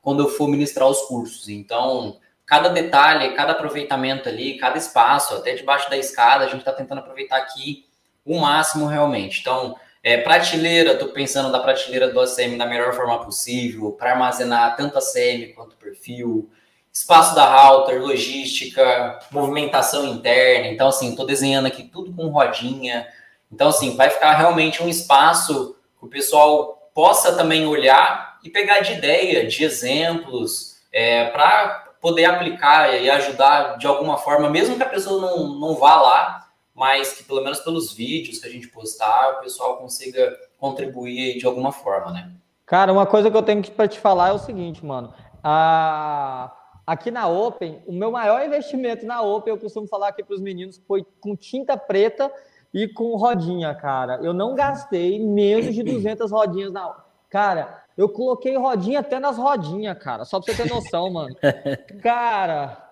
quando 0.01 0.23
eu 0.23 0.29
for 0.29 0.47
ministrar 0.47 0.87
os 0.87 1.01
cursos. 1.01 1.49
Então, 1.49 2.17
cada 2.45 2.69
detalhe, 2.69 3.35
cada 3.35 3.51
aproveitamento 3.51 4.29
ali, 4.29 4.57
cada 4.57 4.77
espaço, 4.77 5.35
até 5.35 5.53
debaixo 5.55 5.89
da 5.89 5.97
escada, 5.97 6.45
a 6.45 6.47
gente 6.47 6.59
está 6.59 6.71
tentando 6.71 6.99
aproveitar 6.99 7.37
aqui 7.37 7.88
o 8.25 8.39
máximo 8.39 8.85
realmente. 8.85 9.39
Então, 9.41 9.75
é, 10.01 10.17
prateleira, 10.17 10.93
estou 10.93 11.09
pensando 11.09 11.51
da 11.51 11.59
prateleira 11.59 12.09
do 12.09 12.19
ACM 12.19 12.57
da 12.57 12.65
melhor 12.65 12.93
forma 12.93 13.23
possível, 13.23 13.91
para 13.91 14.11
armazenar 14.11 14.75
tanto 14.77 14.97
ACM 14.97 15.53
quanto 15.53 15.75
perfil, 15.75 16.49
espaço 16.91 17.35
da 17.35 17.45
router, 17.45 18.01
logística, 18.01 19.19
movimentação 19.31 20.05
interna. 20.05 20.67
Então, 20.67 20.87
assim, 20.87 21.09
estou 21.09 21.25
desenhando 21.25 21.67
aqui 21.67 21.83
tudo 21.83 22.13
com 22.13 22.27
rodinha. 22.27 23.07
Então, 23.51 23.69
assim, 23.69 23.95
vai 23.95 24.09
ficar 24.09 24.33
realmente 24.33 24.81
um 24.81 24.87
espaço 24.87 25.75
que 25.99 26.05
o 26.05 26.09
pessoal 26.09 26.89
possa 26.93 27.35
também 27.35 27.65
olhar 27.65 28.39
e 28.43 28.49
pegar 28.49 28.79
de 28.79 28.93
ideia, 28.93 29.45
de 29.47 29.63
exemplos, 29.63 30.77
é, 30.91 31.25
para 31.25 31.89
poder 32.01 32.25
aplicar 32.25 32.93
e 33.01 33.09
ajudar 33.09 33.77
de 33.77 33.85
alguma 33.85 34.17
forma, 34.17 34.49
mesmo 34.49 34.77
que 34.77 34.83
a 34.83 34.89
pessoa 34.89 35.21
não, 35.21 35.59
não 35.59 35.75
vá 35.75 36.01
lá, 36.01 36.48
mas 36.79 37.11
que 37.11 37.25
pelo 37.25 37.43
menos 37.43 37.59
pelos 37.59 37.91
vídeos 37.91 38.39
que 38.39 38.47
a 38.47 38.49
gente 38.49 38.69
postar, 38.69 39.33
o 39.33 39.41
pessoal 39.41 39.75
consiga 39.75 40.33
contribuir 40.57 41.37
de 41.37 41.45
alguma 41.45 41.73
forma, 41.73 42.13
né? 42.13 42.31
Cara, 42.65 42.93
uma 42.93 43.05
coisa 43.05 43.29
que 43.29 43.35
eu 43.35 43.43
tenho 43.43 43.61
para 43.71 43.85
te 43.85 43.99
falar 43.99 44.29
é 44.29 44.31
o 44.31 44.39
seguinte, 44.39 44.85
mano. 44.85 45.13
A... 45.43 46.55
Aqui 46.87 47.11
na 47.11 47.27
Open, 47.27 47.83
o 47.85 47.91
meu 47.91 48.09
maior 48.09 48.43
investimento 48.43 49.05
na 49.05 49.21
Open, 49.21 49.53
eu 49.53 49.59
costumo 49.59 49.87
falar 49.87 50.07
aqui 50.07 50.23
para 50.23 50.33
os 50.33 50.41
meninos, 50.41 50.81
foi 50.87 51.05
com 51.19 51.35
tinta 51.35 51.75
preta 51.75 52.31
e 52.73 52.87
com 52.87 53.15
rodinha, 53.17 53.75
cara. 53.75 54.17
Eu 54.23 54.33
não 54.33 54.55
gastei 54.55 55.19
menos 55.19 55.75
de 55.75 55.83
200 55.83 56.31
rodinhas 56.31 56.71
na 56.71 56.95
Cara, 57.29 57.83
eu 57.97 58.07
coloquei 58.07 58.57
rodinha 58.57 59.01
até 59.01 59.19
nas 59.19 59.37
rodinhas, 59.37 59.97
cara. 59.99 60.23
Só 60.23 60.39
para 60.39 60.53
você 60.53 60.63
ter 60.63 60.69
noção, 60.69 61.11
mano. 61.11 61.35
Cara, 62.01 62.88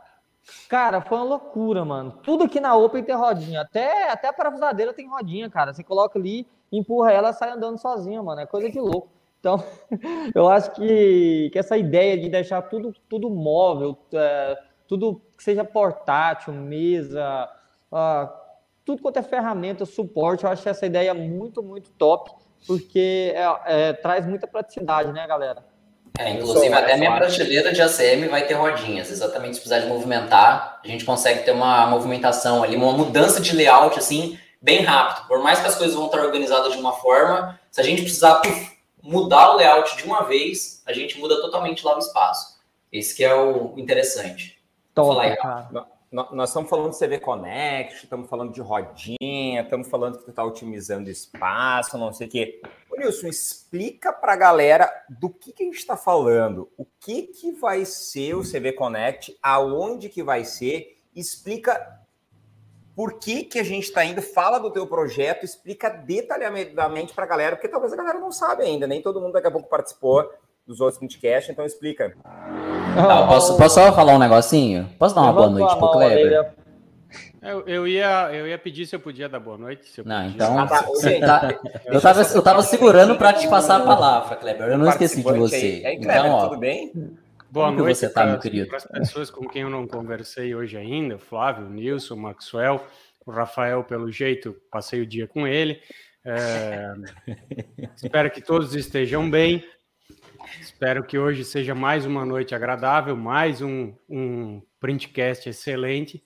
Cara, 0.69 1.01
foi 1.01 1.17
uma 1.17 1.25
loucura, 1.25 1.83
mano. 1.83 2.19
Tudo 2.23 2.45
aqui 2.45 2.59
na 2.59 2.75
Open 2.75 3.03
tem 3.03 3.15
rodinha. 3.15 3.61
Até, 3.61 4.09
até 4.09 4.27
a 4.27 4.33
parafusadeira 4.33 4.93
tem 4.93 5.07
rodinha, 5.07 5.49
cara. 5.49 5.73
Você 5.73 5.83
coloca 5.83 6.17
ali, 6.17 6.47
empurra 6.71 7.11
ela, 7.11 7.33
sai 7.33 7.51
andando 7.51 7.77
sozinha, 7.77 8.21
mano. 8.21 8.41
É 8.41 8.45
coisa 8.45 8.69
de 8.69 8.79
louco. 8.79 9.09
Então, 9.39 9.63
eu 10.33 10.49
acho 10.49 10.71
que, 10.71 11.49
que 11.51 11.59
essa 11.59 11.77
ideia 11.77 12.17
de 12.17 12.29
deixar 12.29 12.61
tudo, 12.63 12.93
tudo 13.07 13.29
móvel, 13.29 13.97
é, 14.13 14.57
tudo 14.87 15.21
que 15.37 15.43
seja 15.43 15.63
portátil, 15.63 16.53
mesa, 16.53 17.49
uh, 17.91 18.29
tudo 18.83 19.01
quanto 19.01 19.17
é 19.17 19.21
ferramenta, 19.21 19.85
suporte, 19.85 20.43
eu 20.43 20.49
acho 20.49 20.67
essa 20.67 20.85
ideia 20.85 21.13
muito, 21.13 21.61
muito 21.61 21.91
top, 21.91 22.31
porque 22.65 23.33
é, 23.35 23.89
é, 23.89 23.93
traz 23.93 24.25
muita 24.25 24.47
praticidade, 24.47 25.11
né, 25.11 25.27
galera? 25.27 25.63
É, 26.17 26.31
inclusive, 26.31 26.73
até 26.73 26.93
a 26.93 26.97
minha 26.97 27.15
prateleira 27.15 27.71
de 27.71 27.81
ACM 27.81 28.27
vai 28.27 28.45
ter 28.45 28.55
rodinhas. 28.55 29.11
Exatamente, 29.11 29.55
se 29.55 29.61
precisar 29.61 29.79
de 29.79 29.87
movimentar, 29.87 30.79
a 30.83 30.87
gente 30.87 31.05
consegue 31.05 31.43
ter 31.43 31.51
uma 31.51 31.87
movimentação 31.87 32.63
ali, 32.63 32.75
uma 32.75 32.91
mudança 32.91 33.39
de 33.39 33.55
layout, 33.55 33.97
assim, 33.97 34.37
bem 34.61 34.81
rápido. 34.81 35.27
Por 35.27 35.39
mais 35.39 35.59
que 35.59 35.67
as 35.67 35.75
coisas 35.75 35.95
vão 35.95 36.07
estar 36.07 36.19
organizadas 36.19 36.73
de 36.73 36.79
uma 36.79 36.93
forma, 36.93 37.59
se 37.69 37.79
a 37.79 37.83
gente 37.83 38.01
precisar 38.01 38.35
puf, 38.35 38.77
mudar 39.01 39.51
o 39.51 39.57
layout 39.57 39.95
de 39.95 40.03
uma 40.03 40.23
vez, 40.23 40.81
a 40.85 40.93
gente 40.93 41.19
muda 41.19 41.39
totalmente 41.39 41.85
lá 41.85 41.95
o 41.95 41.99
espaço. 41.99 42.57
Esse 42.91 43.15
que 43.15 43.23
é 43.23 43.33
o 43.33 43.73
interessante. 43.77 44.57
Top, 44.93 45.15
cara. 45.37 45.96
Nós 46.11 46.49
estamos 46.49 46.69
falando 46.69 46.91
de 46.91 46.99
CV 46.99 47.19
Connect, 47.19 48.03
estamos 48.03 48.29
falando 48.29 48.53
de 48.53 48.61
rodinha, 48.61 49.61
estamos 49.61 49.89
falando 49.89 50.17
que 50.17 50.23
tu 50.23 50.29
está 50.29 50.43
otimizando 50.43 51.09
espaço, 51.09 51.97
não 51.97 52.13
sei 52.13 52.27
o 52.27 52.29
quê. 52.29 52.61
Ô, 52.89 52.97
Nilson, 52.97 53.27
explica 53.27 54.13
para 54.13 54.33
a 54.33 54.37
galera 54.37 54.89
do 55.09 55.29
que, 55.29 55.51
que 55.51 55.63
a 55.63 55.65
gente 55.65 55.77
está 55.77 55.97
falando, 55.97 56.69
o 56.77 56.85
que, 56.99 57.23
que 57.23 57.51
vai 57.51 57.83
ser 57.83 58.35
o 58.35 58.41
CV 58.41 58.71
Connect, 58.71 59.37
aonde 59.43 60.07
que 60.07 60.23
vai 60.23 60.45
ser, 60.45 60.97
explica 61.13 62.05
por 62.95 63.19
que, 63.19 63.43
que 63.43 63.59
a 63.59 63.63
gente 63.63 63.83
está 63.83 64.03
indo, 64.05 64.21
fala 64.21 64.59
do 64.59 64.71
teu 64.71 64.87
projeto, 64.87 65.43
explica 65.43 65.89
detalhadamente 65.89 67.13
para 67.13 67.25
a 67.25 67.27
galera, 67.27 67.55
porque 67.55 67.67
talvez 67.67 67.91
a 67.91 67.97
galera 67.97 68.17
não 68.17 68.31
sabe 68.31 68.63
ainda, 68.63 68.87
nem 68.87 69.01
todo 69.01 69.19
mundo 69.19 69.33
daqui 69.33 69.47
a 69.47 69.51
pouco 69.51 69.69
participou 69.69 70.31
dos 70.67 70.81
outros 70.81 70.99
podcasts, 70.99 71.49
então 71.49 71.65
explica. 71.65 72.13
Não, 72.95 73.27
posso, 73.27 73.57
posso 73.57 73.75
só 73.75 73.93
falar 73.93 74.15
um 74.15 74.19
negocinho? 74.19 74.89
Posso 74.99 75.15
dar 75.15 75.21
uma 75.21 75.33
boa 75.33 75.49
noite 75.49 75.77
pro 75.77 75.91
Kleber? 75.91 76.51
Eu, 77.41 77.65
eu, 77.65 77.87
ia, 77.87 78.29
eu 78.33 78.47
ia 78.47 78.57
pedir 78.57 78.85
se 78.85 78.95
eu 78.95 78.99
podia 78.99 79.29
dar 79.29 79.39
boa 79.39 79.57
noite. 79.57 79.87
Se 79.87 80.01
eu 80.01 80.05
não, 80.05 80.27
então. 80.27 80.59
Ah, 80.59 80.67
tá, 80.67 80.81
tá, 80.81 81.59
eu, 81.85 82.01
tava, 82.01 82.21
eu 82.21 82.41
tava 82.41 82.61
segurando 82.61 83.15
para 83.15 83.31
te 83.31 83.47
passar 83.47 83.79
a 83.79 83.85
palavra, 83.85 84.35
Kleber. 84.35 84.67
Eu 84.67 84.77
não 84.77 84.89
esqueci 84.89 85.23
de 85.23 85.33
você. 85.33 85.55
Aí, 85.55 85.85
aí, 85.85 85.97
Kleber, 85.97 86.19
então, 86.19 86.31
ó, 86.31 86.47
tudo 86.49 86.59
bem? 86.59 86.91
Boa 87.49 87.67
Como 87.67 87.79
noite 87.79 87.99
você 87.99 88.09
tá, 88.09 88.25
meu 88.25 88.39
querido? 88.39 88.67
para 88.67 88.77
as 88.77 88.85
pessoas 88.85 89.31
com 89.31 89.47
quem 89.47 89.61
eu 89.61 89.69
não 89.69 89.87
conversei 89.87 90.53
hoje 90.53 90.75
ainda, 90.75 91.15
o 91.15 91.19
Flávio, 91.19 91.65
o 91.65 91.69
Nilson, 91.69 92.15
o 92.15 92.17
Maxwell, 92.17 92.85
o 93.25 93.31
Rafael, 93.31 93.83
pelo 93.85 94.11
jeito, 94.11 94.53
passei 94.69 94.99
o 94.99 95.05
dia 95.05 95.27
com 95.27 95.47
ele. 95.47 95.79
É... 96.25 96.93
espero 97.95 98.29
que 98.29 98.41
todos 98.41 98.75
estejam 98.75 99.29
bem. 99.29 99.63
Espero 100.59 101.03
que 101.03 101.17
hoje 101.17 101.43
seja 101.43 101.75
mais 101.75 102.05
uma 102.05 102.25
noite 102.25 102.55
agradável, 102.55 103.15
mais 103.15 103.61
um, 103.61 103.93
um 104.09 104.61
printcast 104.79 105.49
excelente 105.49 106.23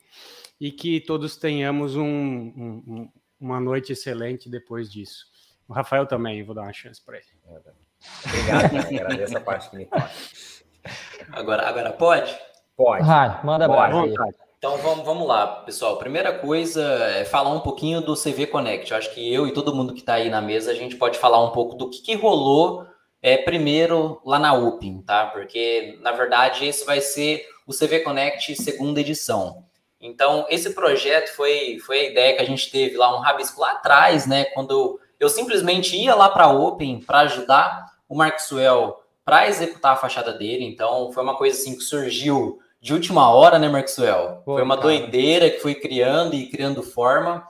e 0.59 0.71
que 0.71 0.99
todos 1.01 1.35
tenhamos 1.35 1.95
um, 1.95 2.03
um, 2.05 3.09
uma 3.39 3.59
noite 3.59 3.93
excelente 3.93 4.49
depois 4.49 4.91
disso. 4.91 5.25
O 5.67 5.73
Rafael 5.73 6.05
também, 6.05 6.43
vou 6.43 6.53
dar 6.53 6.63
uma 6.63 6.73
chance 6.73 7.03
para 7.03 7.17
ele. 7.17 7.25
Obrigado, 8.25 8.95
agradeço 8.99 9.37
a 9.37 9.41
parte 9.41 9.69
que 9.69 9.77
me 9.77 9.85
toca. 9.85 10.11
Agora, 11.31 11.67
agora 11.67 11.93
pode? 11.93 12.35
Pode. 12.75 13.05
Vai, 13.05 13.43
manda 13.43 13.67
pode. 13.67 14.13
Então 14.57 14.77
vamos, 14.77 15.05
vamos 15.05 15.27
lá, 15.27 15.47
pessoal. 15.63 15.97
Primeira 15.97 16.37
coisa 16.37 16.83
é 16.83 17.25
falar 17.25 17.51
um 17.51 17.61
pouquinho 17.61 17.99
do 17.99 18.15
CV 18.15 18.45
Connect. 18.45 18.91
Eu 18.91 18.97
acho 18.97 19.13
que 19.13 19.33
eu 19.33 19.47
e 19.47 19.53
todo 19.53 19.73
mundo 19.73 19.93
que 19.93 20.01
está 20.01 20.15
aí 20.15 20.29
na 20.29 20.39
mesa, 20.41 20.69
a 20.69 20.75
gente 20.75 20.95
pode 20.95 21.17
falar 21.17 21.43
um 21.43 21.51
pouco 21.51 21.75
do 21.75 21.89
que, 21.89 22.01
que 22.01 22.15
rolou 22.15 22.85
é, 23.21 23.37
primeiro 23.37 24.19
lá 24.25 24.39
na 24.39 24.53
UPIM, 24.53 25.01
tá? 25.01 25.27
Porque, 25.27 25.97
na 26.01 26.11
verdade, 26.11 26.65
esse 26.65 26.85
vai 26.85 26.99
ser 27.01 27.45
o 27.67 27.73
CV 27.73 27.99
Connect 27.99 28.55
segunda 28.55 28.99
edição. 28.99 29.63
Então, 29.99 30.45
esse 30.49 30.71
projeto 30.73 31.35
foi, 31.35 31.77
foi 31.85 31.99
a 31.99 32.09
ideia 32.09 32.35
que 32.35 32.41
a 32.41 32.45
gente 32.45 32.71
teve 32.71 32.97
lá, 32.97 33.15
um 33.15 33.19
rabisco 33.19 33.61
lá 33.61 33.73
atrás, 33.73 34.25
né? 34.25 34.45
Quando 34.45 34.99
eu 35.19 35.29
simplesmente 35.29 35.95
ia 35.95 36.15
lá 36.15 36.27
para 36.29 36.45
a 36.45 36.51
Open 36.51 37.01
para 37.01 37.19
ajudar 37.19 37.85
o 38.09 38.15
Maxwell 38.15 38.97
para 39.23 39.47
executar 39.47 39.93
a 39.93 39.97
fachada 39.97 40.33
dele. 40.33 40.65
Então, 40.65 41.11
foi 41.11 41.21
uma 41.21 41.37
coisa 41.37 41.55
assim 41.55 41.75
que 41.75 41.83
surgiu 41.83 42.59
de 42.81 42.93
última 42.93 43.29
hora, 43.29 43.59
né, 43.59 43.69
Maxwell? 43.69 44.41
Pô, 44.43 44.55
foi 44.55 44.63
uma 44.63 44.75
cara. 44.75 44.87
doideira 44.87 45.49
que 45.51 45.59
foi 45.59 45.75
criando 45.75 46.33
e 46.33 46.47
criando 46.47 46.81
forma. 46.81 47.45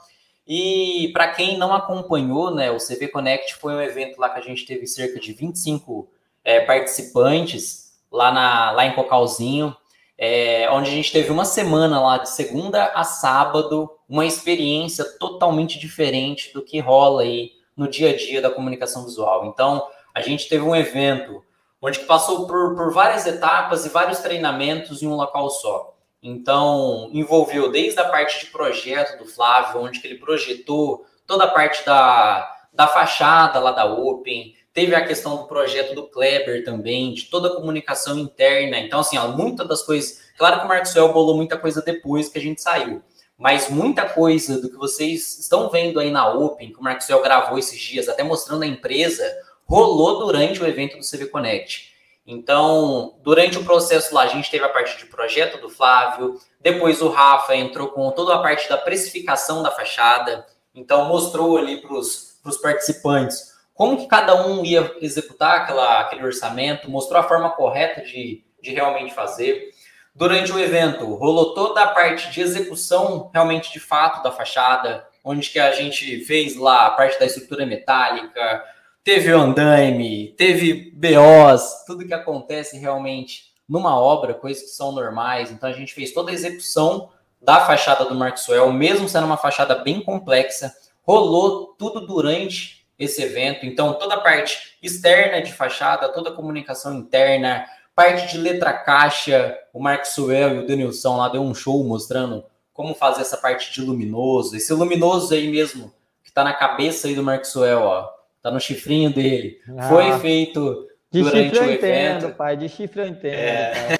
E 0.48 1.10
para 1.14 1.30
quem 1.30 1.58
não 1.58 1.74
acompanhou, 1.74 2.54
né, 2.54 2.72
o 2.72 2.78
CV 2.78 3.08
Connect 3.08 3.56
foi 3.56 3.74
um 3.74 3.82
evento 3.82 4.20
lá 4.20 4.30
que 4.30 4.40
a 4.40 4.44
gente 4.44 4.66
teve 4.66 4.88
cerca 4.88 5.20
de 5.20 5.34
25 5.34 6.10
é, 6.44 6.62
participantes 6.62 7.94
lá, 8.12 8.32
na, 8.32 8.72
lá 8.72 8.86
em 8.86 8.94
Cocalzinho, 8.94 9.76
é, 10.18 10.70
onde 10.72 10.90
a 10.90 10.94
gente 10.94 11.12
teve 11.12 11.32
uma 11.32 11.46
semana 11.46 12.00
lá, 12.00 12.18
de 12.18 12.30
segunda 12.30 12.86
a 12.94 13.04
sábado, 13.04 13.90
uma 14.08 14.26
experiência 14.26 15.06
totalmente 15.18 15.80
diferente 15.80 16.54
do 16.54 16.62
que 16.62 16.80
rola 16.80 17.22
aí 17.22 17.52
no 17.76 17.88
dia 17.88 18.12
a 18.12 18.16
dia 18.16 18.42
da 18.42 18.50
comunicação 18.50 19.06
visual. 19.06 19.46
Então, 19.46 19.88
a 20.14 20.22
gente 20.22 20.50
teve 20.50 20.64
um 20.64 20.76
evento 20.76 21.44
onde 21.82 22.00
passou 22.02 22.46
por, 22.46 22.76
por 22.76 22.94
várias 22.94 23.26
etapas 23.26 23.86
e 23.86 23.90
vários 23.90 24.20
treinamentos 24.20 25.02
em 25.02 25.08
um 25.08 25.16
local 25.16 25.50
só. 25.50 25.96
Então, 26.24 27.10
envolveu 27.12 27.72
desde 27.72 28.00
a 28.00 28.08
parte 28.08 28.46
de 28.46 28.52
projeto 28.52 29.18
do 29.18 29.26
Flávio, 29.26 29.82
onde 29.82 30.00
ele 30.04 30.20
projetou 30.20 31.06
toda 31.26 31.46
a 31.46 31.50
parte 31.50 31.84
da, 31.84 32.68
da 32.72 32.88
fachada 32.88 33.60
lá 33.60 33.72
da 33.72 33.86
Open, 33.86 34.54
teve 34.74 34.94
a 34.94 35.06
questão 35.06 35.38
do 35.38 35.48
projeto 35.48 35.96
do 35.96 36.08
Kleber 36.08 36.64
também, 36.64 37.14
de 37.14 37.26
toda 37.26 37.50
a 37.50 37.56
comunicação 37.56 38.20
interna. 38.20 38.78
Então, 38.80 39.00
assim, 39.00 39.18
ó, 39.18 39.28
das 39.64 39.82
coisas. 39.84 40.22
Claro 40.38 40.60
que 40.60 40.66
o 40.66 40.70
Marcel 40.70 41.12
bolou 41.12 41.36
muita 41.36 41.58
coisa 41.58 41.82
depois 41.82 42.30
que 42.30 42.38
a 42.38 42.42
gente 42.42 42.62
saiu, 42.62 43.02
mas 43.38 43.70
muita 43.70 44.08
coisa 44.08 44.62
do 44.62 44.70
que 44.70 44.78
vocês 44.78 45.40
estão 45.40 45.70
vendo 45.70 46.00
aí 46.00 46.12
na 46.12 46.32
Open, 46.32 46.72
que 46.72 46.80
o 46.80 46.84
Marcel 46.84 47.22
gravou 47.22 47.58
esses 47.58 47.80
dias, 47.80 48.08
até 48.08 48.24
mostrando 48.24 48.64
a 48.64 48.68
empresa, 48.68 49.24
rolou 49.66 50.20
durante 50.20 50.62
o 50.62 50.68
evento 50.68 50.98
do 50.98 51.04
CV 51.04 51.28
Connect. 51.28 51.91
Então, 52.34 53.16
durante 53.22 53.58
o 53.58 53.66
processo 53.66 54.16
lá, 54.16 54.22
a 54.22 54.28
gente 54.28 54.50
teve 54.50 54.64
a 54.64 54.70
parte 54.70 54.98
de 54.98 55.06
projeto 55.06 55.60
do 55.60 55.70
Flávio, 55.70 56.40
depois 56.62 57.02
o 57.02 57.10
Rafa 57.10 57.54
entrou 57.54 57.90
com 57.90 58.10
toda 58.12 58.36
a 58.36 58.40
parte 58.40 58.70
da 58.70 58.78
precificação 58.78 59.62
da 59.62 59.70
fachada, 59.70 60.46
então 60.74 61.10
mostrou 61.10 61.58
ali 61.58 61.82
para 61.82 61.94
os 61.94 62.58
participantes 62.62 63.52
como 63.74 63.98
que 63.98 64.08
cada 64.08 64.48
um 64.48 64.64
ia 64.64 64.96
executar 65.02 65.58
aquela, 65.58 66.00
aquele 66.00 66.24
orçamento, 66.24 66.90
mostrou 66.90 67.20
a 67.20 67.28
forma 67.28 67.50
correta 67.50 68.02
de, 68.02 68.46
de 68.62 68.72
realmente 68.72 69.14
fazer. 69.14 69.72
Durante 70.16 70.54
o 70.54 70.60
evento, 70.60 71.14
rolou 71.16 71.54
toda 71.54 71.82
a 71.82 71.88
parte 71.88 72.32
de 72.32 72.40
execução 72.40 73.30
realmente 73.34 73.74
de 73.74 73.80
fato 73.80 74.24
da 74.24 74.32
fachada, 74.32 75.06
onde 75.22 75.50
que 75.50 75.60
a 75.60 75.74
gente 75.74 76.24
fez 76.24 76.56
lá 76.56 76.86
a 76.86 76.92
parte 76.92 77.20
da 77.20 77.26
estrutura 77.26 77.66
metálica, 77.66 78.64
teve 79.04 79.32
andaime, 79.32 80.34
teve 80.38 80.92
BOs, 80.92 81.84
tudo 81.86 82.06
que 82.06 82.14
acontece 82.14 82.78
realmente 82.78 83.52
numa 83.68 83.98
obra, 83.98 84.34
coisas 84.34 84.64
que 84.64 84.70
são 84.70 84.92
normais. 84.92 85.52
Então 85.52 85.70
a 85.70 85.74
gente 85.74 85.94
fez 85.94 86.12
toda 86.12 86.32
a 86.32 86.34
execução 86.34 87.10
da 87.42 87.66
fachada 87.66 88.06
do 88.06 88.14
Maxwell, 88.14 88.72
mesmo 88.72 89.10
sendo 89.10 89.26
uma 89.26 89.38
fachada 89.38 89.76
bem 89.76 90.02
complexa, 90.02 90.74
rolou 91.02 91.76
tudo 91.78 92.06
durante 92.06 92.86
esse 93.00 93.24
evento. 93.24 93.66
Então 93.66 93.94
toda 93.94 94.16
a 94.16 94.22
parte 94.22 94.78
externa 94.82 95.42
de 95.42 95.52
fachada, 95.52 96.10
toda 96.10 96.30
a 96.30 96.34
comunicação 96.34 96.94
interna, 96.94 97.66
parte 97.96 98.32
de 98.32 98.38
letra 98.38 98.74
caixa, 98.74 99.58
o 99.74 99.82
Maxwell 99.82 100.56
e 100.56 100.60
o 100.60 100.68
Denilson 100.68 101.18
lá 101.18 101.30
deu 101.30 101.42
um 101.42 101.56
show 101.56 101.84
mostrando 101.84 102.44
como 102.74 102.94
fazer 102.94 103.22
essa 103.22 103.38
parte 103.38 103.74
de 103.74 103.82
luminoso. 103.82 104.56
Esse 104.56 104.72
luminoso 104.74 105.34
aí 105.34 105.50
mesmo 105.50 105.92
que 106.24 106.30
está 106.30 106.44
na 106.44 106.54
cabeça 106.54 107.08
aí 107.08 107.16
do 107.16 107.24
Maxwell, 107.24 107.80
ó 107.80 108.21
tá 108.42 108.52
no 108.52 108.60
chifrinho 108.60 109.14
dele. 109.14 109.60
Ah, 109.78 109.90
Foi 109.90 110.20
feito 110.20 110.88
durante 111.12 111.60
o 111.60 111.64
evento. 111.64 111.86
Entendo, 111.86 112.36
pai, 112.36 112.58
de 112.58 112.70
chifre 112.70 113.02
eu 113.02 113.08
entendo. 113.08 113.34
É... 113.34 113.98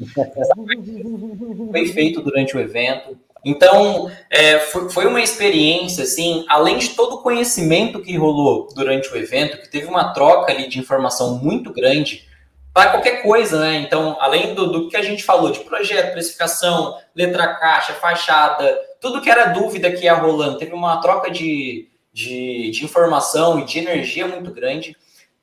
foi 1.70 1.86
feito 1.88 2.22
durante 2.22 2.56
o 2.56 2.60
evento. 2.60 3.18
Então, 3.44 4.10
é, 4.30 4.60
foi, 4.60 4.88
foi, 4.88 5.06
uma 5.06 5.20
experiência, 5.20 6.04
assim, 6.04 6.44
além 6.48 6.78
de 6.78 6.90
todo 6.90 7.16
o 7.16 7.22
conhecimento 7.22 8.00
que 8.00 8.16
rolou 8.16 8.68
durante 8.72 9.12
o 9.12 9.16
evento, 9.16 9.58
que 9.58 9.68
teve 9.68 9.86
uma 9.86 10.12
troca 10.12 10.52
ali 10.52 10.68
de 10.68 10.78
informação 10.78 11.38
muito 11.38 11.72
grande 11.72 12.28
para 12.72 12.90
qualquer 12.90 13.22
coisa, 13.22 13.60
né? 13.60 13.76
Então, 13.78 14.16
além 14.20 14.54
do, 14.54 14.70
do 14.70 14.88
que 14.88 14.96
a 14.96 15.02
gente 15.02 15.24
falou 15.24 15.50
de 15.50 15.60
projeto, 15.60 16.12
precificação, 16.12 16.96
letra 17.14 17.54
caixa, 17.56 17.92
fachada, 17.94 18.78
tudo 19.00 19.20
que 19.20 19.28
era 19.28 19.46
dúvida 19.46 19.90
que 19.90 20.04
ia 20.04 20.14
rolando, 20.14 20.58
teve 20.58 20.72
uma 20.72 21.00
troca 21.00 21.28
de, 21.28 21.88
de, 22.12 22.70
de 22.70 22.84
informação 22.84 23.58
e 23.58 23.64
de 23.64 23.78
energia 23.78 24.26
muito 24.26 24.52
grande. 24.52 24.96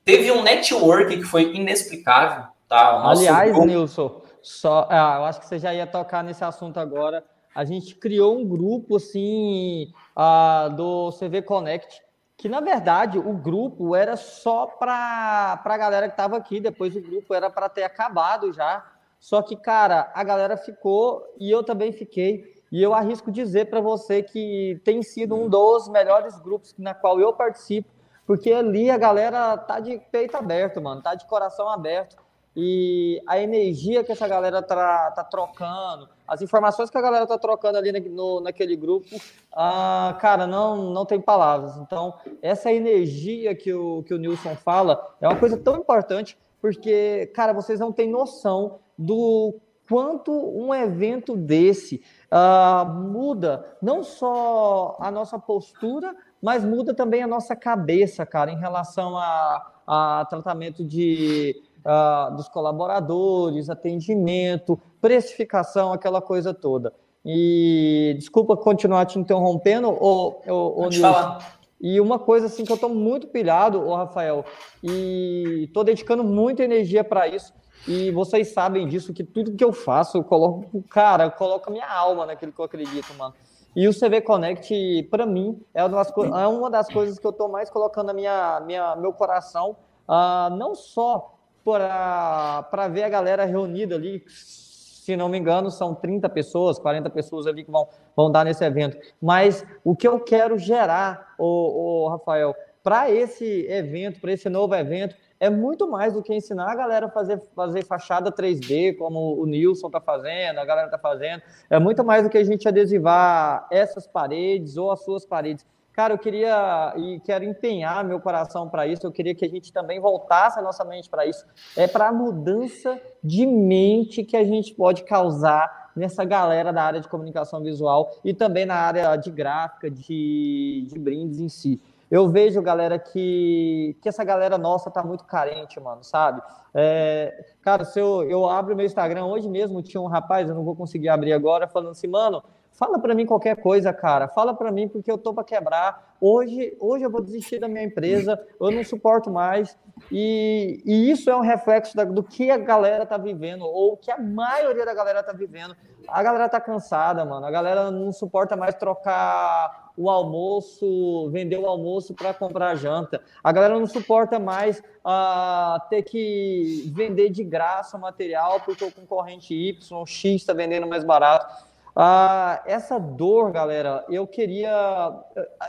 Teve 0.04 0.30
um 0.30 0.42
network 0.42 1.16
que 1.16 1.24
foi 1.24 1.54
inexplicável. 1.54 2.44
Tá? 2.68 3.08
Aliás, 3.08 3.50
grupo... 3.50 3.66
Nilson, 3.66 4.22
só, 4.40 4.86
ah, 4.88 5.16
eu 5.18 5.24
acho 5.24 5.40
que 5.40 5.46
você 5.46 5.58
já 5.58 5.74
ia 5.74 5.86
tocar 5.86 6.22
nesse 6.22 6.44
assunto 6.44 6.78
agora. 6.78 7.24
A 7.54 7.64
gente 7.64 7.96
criou 7.96 8.38
um 8.38 8.46
grupo 8.46 8.96
assim 8.96 9.92
uh, 10.16 10.70
do 10.74 11.10
CV 11.10 11.42
Connect, 11.42 12.00
que 12.36 12.48
na 12.48 12.60
verdade 12.60 13.18
o 13.18 13.32
grupo 13.32 13.94
era 13.94 14.16
só 14.16 14.66
para 14.66 15.60
a 15.64 15.76
galera 15.76 16.06
que 16.06 16.14
estava 16.14 16.36
aqui, 16.36 16.60
depois 16.60 16.94
o 16.94 17.00
grupo 17.02 17.34
era 17.34 17.50
para 17.50 17.68
ter 17.68 17.82
acabado 17.82 18.52
já. 18.52 18.84
Só 19.18 19.42
que, 19.42 19.56
cara, 19.56 20.10
a 20.14 20.24
galera 20.24 20.56
ficou 20.56 21.22
e 21.38 21.50
eu 21.50 21.62
também 21.62 21.92
fiquei. 21.92 22.59
E 22.70 22.82
eu 22.82 22.94
arrisco 22.94 23.32
dizer 23.32 23.68
para 23.68 23.80
você 23.80 24.22
que 24.22 24.80
tem 24.84 25.02
sido 25.02 25.34
um 25.34 25.48
dos 25.48 25.88
melhores 25.88 26.38
grupos 26.40 26.74
na 26.78 26.94
qual 26.94 27.18
eu 27.18 27.32
participo, 27.32 27.88
porque 28.26 28.52
ali 28.52 28.90
a 28.90 28.96
galera 28.96 29.56
tá 29.56 29.80
de 29.80 29.98
peito 30.12 30.36
aberto, 30.36 30.80
mano, 30.80 31.02
tá 31.02 31.14
de 31.14 31.26
coração 31.26 31.68
aberto. 31.68 32.16
E 32.54 33.22
a 33.26 33.38
energia 33.38 34.02
que 34.02 34.10
essa 34.10 34.26
galera 34.26 34.60
tá, 34.60 35.10
tá 35.12 35.22
trocando, 35.22 36.08
as 36.26 36.42
informações 36.42 36.90
que 36.90 36.98
a 36.98 37.00
galera 37.00 37.26
tá 37.26 37.38
trocando 37.38 37.78
ali 37.78 37.92
no, 38.08 38.40
naquele 38.40 38.76
grupo, 38.76 39.08
ah, 39.52 40.16
cara, 40.20 40.46
não, 40.46 40.92
não 40.92 41.04
tem 41.04 41.20
palavras. 41.20 41.76
Então, 41.76 42.14
essa 42.42 42.72
energia 42.72 43.54
que 43.54 43.72
o, 43.72 44.02
que 44.02 44.14
o 44.14 44.18
Nilson 44.18 44.56
fala 44.56 45.14
é 45.20 45.28
uma 45.28 45.38
coisa 45.38 45.56
tão 45.56 45.76
importante, 45.76 46.36
porque, 46.60 47.26
cara, 47.34 47.52
vocês 47.52 47.78
não 47.78 47.92
têm 47.92 48.08
noção 48.10 48.80
do 48.98 49.54
quanto 49.90 50.30
um 50.30 50.72
evento 50.72 51.36
desse 51.36 52.00
uh, 52.30 52.88
muda 52.88 53.66
não 53.82 54.04
só 54.04 54.96
a 55.00 55.10
nossa 55.10 55.36
postura, 55.36 56.14
mas 56.40 56.64
muda 56.64 56.94
também 56.94 57.24
a 57.24 57.26
nossa 57.26 57.56
cabeça, 57.56 58.24
cara, 58.24 58.52
em 58.52 58.56
relação 58.56 59.18
a, 59.18 59.66
a 59.84 60.26
tratamento 60.30 60.84
de, 60.84 61.60
uh, 61.84 62.36
dos 62.36 62.48
colaboradores, 62.48 63.68
atendimento, 63.68 64.80
precificação, 65.00 65.92
aquela 65.92 66.22
coisa 66.22 66.54
toda. 66.54 66.92
E 67.26 68.14
desculpa 68.16 68.56
continuar 68.56 69.06
te 69.06 69.18
interrompendo, 69.18 69.88
ô 69.90 70.86
Nilson. 70.88 71.38
E 71.80 72.00
uma 72.00 72.18
coisa 72.18 72.46
assim 72.46 72.62
que 72.64 72.70
eu 72.70 72.76
estou 72.76 72.90
muito 72.90 73.26
pilhado, 73.26 73.80
ô 73.84 73.96
Rafael, 73.96 74.44
e 74.82 75.64
estou 75.64 75.82
dedicando 75.82 76.22
muita 76.22 76.62
energia 76.62 77.02
para 77.02 77.26
isso. 77.26 77.52
E 77.88 78.10
vocês 78.10 78.52
sabem 78.52 78.86
disso, 78.86 79.12
que 79.12 79.24
tudo 79.24 79.56
que 79.56 79.64
eu 79.64 79.72
faço, 79.72 80.18
eu 80.18 80.24
coloco, 80.24 80.82
cara, 80.90 81.24
eu 81.24 81.30
coloco 81.30 81.70
a 81.70 81.72
minha 81.72 81.88
alma 81.88 82.26
naquilo 82.26 82.52
que 82.52 82.60
eu 82.60 82.64
acredito, 82.64 83.12
mano. 83.14 83.34
E 83.74 83.86
o 83.88 83.94
CV 83.94 84.20
Connect, 84.20 85.04
para 85.10 85.24
mim, 85.24 85.60
é 85.72 85.84
uma, 85.84 85.96
das, 85.96 86.12
é 86.16 86.46
uma 86.46 86.70
das 86.70 86.88
coisas 86.88 87.18
que 87.18 87.26
eu 87.26 87.30
estou 87.30 87.48
mais 87.48 87.70
colocando 87.70 88.10
a 88.10 88.12
minha, 88.12 88.60
minha, 88.66 88.96
meu 88.96 89.12
coração, 89.12 89.76
uh, 90.08 90.54
não 90.56 90.74
só 90.74 91.36
para 91.64 92.88
ver 92.90 93.04
a 93.04 93.08
galera 93.08 93.44
reunida 93.44 93.94
ali, 93.94 94.24
se 94.28 95.16
não 95.16 95.28
me 95.28 95.38
engano, 95.38 95.70
são 95.70 95.94
30 95.94 96.28
pessoas, 96.28 96.78
40 96.78 97.08
pessoas 97.10 97.46
ali 97.46 97.64
que 97.64 97.70
vão, 97.70 97.88
vão 98.16 98.30
dar 98.30 98.44
nesse 98.44 98.64
evento. 98.64 98.96
Mas 99.22 99.64
o 99.84 99.94
que 99.94 100.06
eu 100.06 100.18
quero 100.20 100.58
gerar, 100.58 101.34
o, 101.38 102.04
o 102.04 102.08
Rafael, 102.08 102.54
para 102.82 103.10
esse 103.10 103.66
evento, 103.68 104.20
para 104.20 104.32
esse 104.32 104.48
novo 104.48 104.74
evento, 104.74 105.14
é 105.40 105.48
muito 105.48 105.90
mais 105.90 106.12
do 106.12 106.22
que 106.22 106.34
ensinar 106.34 106.70
a 106.70 106.74
galera 106.74 107.06
a 107.06 107.10
fazer, 107.10 107.40
fazer 107.56 107.82
fachada 107.82 108.30
3D, 108.30 108.96
como 108.98 109.40
o 109.40 109.46
Nilson 109.46 109.86
está 109.86 110.00
fazendo, 110.00 110.58
a 110.58 110.64
galera 110.66 110.86
está 110.86 110.98
fazendo. 110.98 111.42
É 111.70 111.78
muito 111.78 112.04
mais 112.04 112.22
do 112.22 112.28
que 112.28 112.36
a 112.36 112.44
gente 112.44 112.68
adesivar 112.68 113.66
essas 113.70 114.06
paredes 114.06 114.76
ou 114.76 114.92
as 114.92 115.02
suas 115.02 115.24
paredes. 115.24 115.66
Cara, 115.94 116.14
eu 116.14 116.18
queria 116.18 116.94
e 116.96 117.20
quero 117.20 117.44
empenhar 117.44 118.04
meu 118.04 118.20
coração 118.20 118.68
para 118.68 118.86
isso. 118.86 119.06
Eu 119.06 119.10
queria 119.10 119.34
que 119.34 119.44
a 119.44 119.48
gente 119.48 119.72
também 119.72 119.98
voltasse 119.98 120.58
a 120.58 120.62
nossa 120.62 120.84
mente 120.84 121.08
para 121.08 121.26
isso. 121.26 121.44
É 121.74 121.88
para 121.88 122.08
a 122.08 122.12
mudança 122.12 123.00
de 123.24 123.46
mente 123.46 124.22
que 124.22 124.36
a 124.36 124.44
gente 124.44 124.74
pode 124.74 125.04
causar 125.04 125.90
nessa 125.96 126.24
galera 126.24 126.72
da 126.72 126.82
área 126.82 127.00
de 127.00 127.08
comunicação 127.08 127.62
visual 127.62 128.10
e 128.24 128.32
também 128.32 128.64
na 128.64 128.76
área 128.76 129.16
de 129.16 129.30
gráfica, 129.30 129.90
de, 129.90 130.86
de 130.88 130.98
brindes 130.98 131.40
em 131.40 131.48
si. 131.48 131.82
Eu 132.10 132.28
vejo, 132.28 132.60
galera, 132.60 132.98
que, 132.98 133.96
que 134.02 134.08
essa 134.08 134.24
galera 134.24 134.58
nossa 134.58 134.90
tá 134.90 135.02
muito 135.02 135.24
carente, 135.24 135.78
mano, 135.78 136.02
sabe? 136.02 136.42
É, 136.74 137.32
cara, 137.62 137.84
se 137.84 138.00
eu, 138.00 138.24
eu 138.24 138.48
abro 138.48 138.74
meu 138.74 138.84
Instagram, 138.84 139.26
hoje 139.26 139.48
mesmo 139.48 139.80
tinha 139.80 140.00
um 140.00 140.06
rapaz, 140.06 140.48
eu 140.48 140.54
não 140.54 140.64
vou 140.64 140.74
conseguir 140.74 141.08
abrir 141.08 141.32
agora, 141.32 141.68
falando 141.68 141.92
assim, 141.92 142.08
mano, 142.08 142.42
fala 142.72 142.98
para 142.98 143.14
mim 143.14 143.26
qualquer 143.26 143.56
coisa, 143.56 143.92
cara. 143.92 144.26
Fala 144.26 144.54
para 144.54 144.72
mim 144.72 144.88
porque 144.88 145.10
eu 145.10 145.18
tô 145.18 145.32
para 145.32 145.44
quebrar. 145.44 146.16
Hoje, 146.20 146.76
hoje 146.80 147.04
eu 147.04 147.10
vou 147.10 147.22
desistir 147.22 147.60
da 147.60 147.68
minha 147.68 147.84
empresa, 147.84 148.40
eu 148.60 148.70
não 148.70 148.82
suporto 148.82 149.30
mais. 149.30 149.78
E, 150.10 150.82
e 150.84 151.10
isso 151.10 151.30
é 151.30 151.36
um 151.36 151.40
reflexo 151.40 151.94
da, 151.96 152.04
do 152.04 152.22
que 152.22 152.50
a 152.50 152.56
galera 152.56 153.06
tá 153.06 153.18
vivendo, 153.18 153.64
ou 153.64 153.96
que 153.96 154.10
a 154.10 154.18
maioria 154.18 154.84
da 154.84 154.94
galera 154.94 155.22
tá 155.22 155.32
vivendo. 155.32 155.76
A 156.08 156.22
galera 156.22 156.48
tá 156.48 156.60
cansada, 156.60 157.24
mano. 157.24 157.46
A 157.46 157.50
galera 157.50 157.90
não 157.90 158.10
suporta 158.10 158.56
mais 158.56 158.74
trocar 158.74 159.89
o 160.00 160.08
almoço, 160.08 161.28
vender 161.28 161.58
o 161.58 161.66
almoço 161.66 162.14
para 162.14 162.32
comprar 162.32 162.74
janta. 162.74 163.22
A 163.44 163.52
galera 163.52 163.78
não 163.78 163.86
suporta 163.86 164.38
mais 164.38 164.78
uh, 165.04 165.78
ter 165.90 166.02
que 166.04 166.90
vender 166.94 167.28
de 167.28 167.44
graça 167.44 167.98
o 167.98 168.00
material 168.00 168.60
porque 168.60 168.82
o 168.82 168.90
concorrente 168.90 169.54
Y, 169.54 170.06
X 170.06 170.36
está 170.36 170.54
vendendo 170.54 170.86
mais 170.86 171.04
barato. 171.04 171.54
Uh, 171.90 172.62
essa 172.64 172.98
dor, 172.98 173.52
galera, 173.52 174.02
eu 174.08 174.26
queria. 174.26 174.72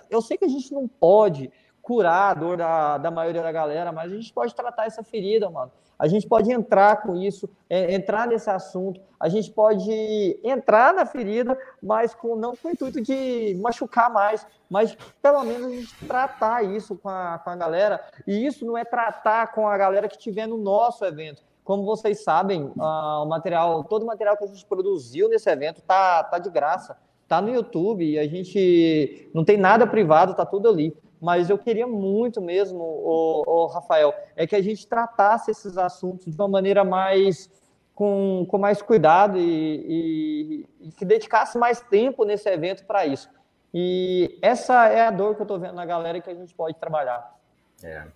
Eu 0.09 0.21
sei 0.21 0.37
que 0.37 0.45
a 0.45 0.49
gente 0.49 0.73
não 0.73 0.87
pode 0.87 1.51
curar 1.81 2.31
a 2.31 2.33
dor 2.33 2.55
da, 2.55 2.97
da 2.99 3.11
maioria 3.11 3.43
da 3.43 3.51
galera, 3.51 3.91
mas 3.91 4.13
a 4.13 4.15
gente 4.15 4.31
pode 4.31 4.55
tratar 4.55 4.85
essa 4.85 5.03
ferida, 5.03 5.49
mano. 5.49 5.73
A 6.01 6.07
gente 6.07 6.27
pode 6.27 6.51
entrar 6.51 7.03
com 7.03 7.15
isso, 7.15 7.47
é, 7.69 7.93
entrar 7.93 8.25
nesse 8.25 8.49
assunto, 8.49 8.99
a 9.19 9.29
gente 9.29 9.51
pode 9.51 10.39
entrar 10.43 10.95
na 10.95 11.05
ferida, 11.05 11.55
mas 11.79 12.15
com, 12.15 12.35
não 12.35 12.55
com 12.55 12.69
o 12.69 12.71
intuito 12.71 12.99
de 12.99 13.55
machucar 13.61 14.11
mais, 14.11 14.47
mas 14.67 14.97
pelo 15.21 15.43
menos 15.43 15.67
a 15.67 15.69
gente 15.69 15.95
tratar 16.07 16.63
isso 16.63 16.95
com 16.95 17.07
a, 17.07 17.37
com 17.37 17.51
a 17.51 17.55
galera. 17.55 18.03
E 18.25 18.43
isso 18.47 18.65
não 18.65 18.75
é 18.75 18.83
tratar 18.83 19.51
com 19.51 19.67
a 19.67 19.77
galera 19.77 20.09
que 20.09 20.15
estiver 20.15 20.47
no 20.47 20.57
nosso 20.57 21.05
evento. 21.05 21.43
Como 21.63 21.85
vocês 21.85 22.23
sabem, 22.23 22.63
uh, 22.63 23.23
o 23.23 23.27
material, 23.27 23.83
todo 23.83 24.01
o 24.01 24.07
material 24.07 24.35
que 24.35 24.43
a 24.43 24.47
gente 24.47 24.65
produziu 24.65 25.29
nesse 25.29 25.51
evento 25.51 25.83
tá, 25.83 26.23
tá 26.23 26.39
de 26.39 26.49
graça, 26.49 26.97
tá 27.27 27.39
no 27.39 27.53
YouTube, 27.53 28.03
e 28.03 28.17
a 28.17 28.27
gente 28.27 29.29
não 29.35 29.45
tem 29.45 29.55
nada 29.55 29.85
privado, 29.85 30.33
tá 30.33 30.47
tudo 30.47 30.67
ali 30.67 30.97
mas 31.21 31.51
eu 31.51 31.57
queria 31.57 31.85
muito 31.85 32.41
mesmo, 32.41 32.79
o, 32.81 33.43
o, 33.45 33.67
Rafael, 33.67 34.11
é 34.35 34.47
que 34.47 34.55
a 34.55 34.61
gente 34.61 34.87
tratasse 34.87 35.51
esses 35.51 35.77
assuntos 35.77 36.25
de 36.25 36.35
uma 36.35 36.47
maneira 36.47 36.83
mais 36.83 37.47
com, 37.93 38.43
com 38.49 38.57
mais 38.57 38.81
cuidado 38.81 39.37
e, 39.37 40.65
e, 40.81 40.87
e 40.87 40.91
que 40.91 41.05
dedicasse 41.05 41.59
mais 41.59 41.79
tempo 41.79 42.25
nesse 42.25 42.49
evento 42.49 42.83
para 42.85 43.05
isso. 43.05 43.29
E 43.71 44.39
essa 44.41 44.87
é 44.87 45.05
a 45.05 45.11
dor 45.11 45.35
que 45.35 45.41
eu 45.41 45.43
estou 45.43 45.59
vendo 45.59 45.75
na 45.75 45.85
galera 45.85 46.19
que 46.19 46.29
a 46.29 46.33
gente 46.33 46.55
pode 46.55 46.75
trabalhar. 46.79 47.37
É. 47.83 48.07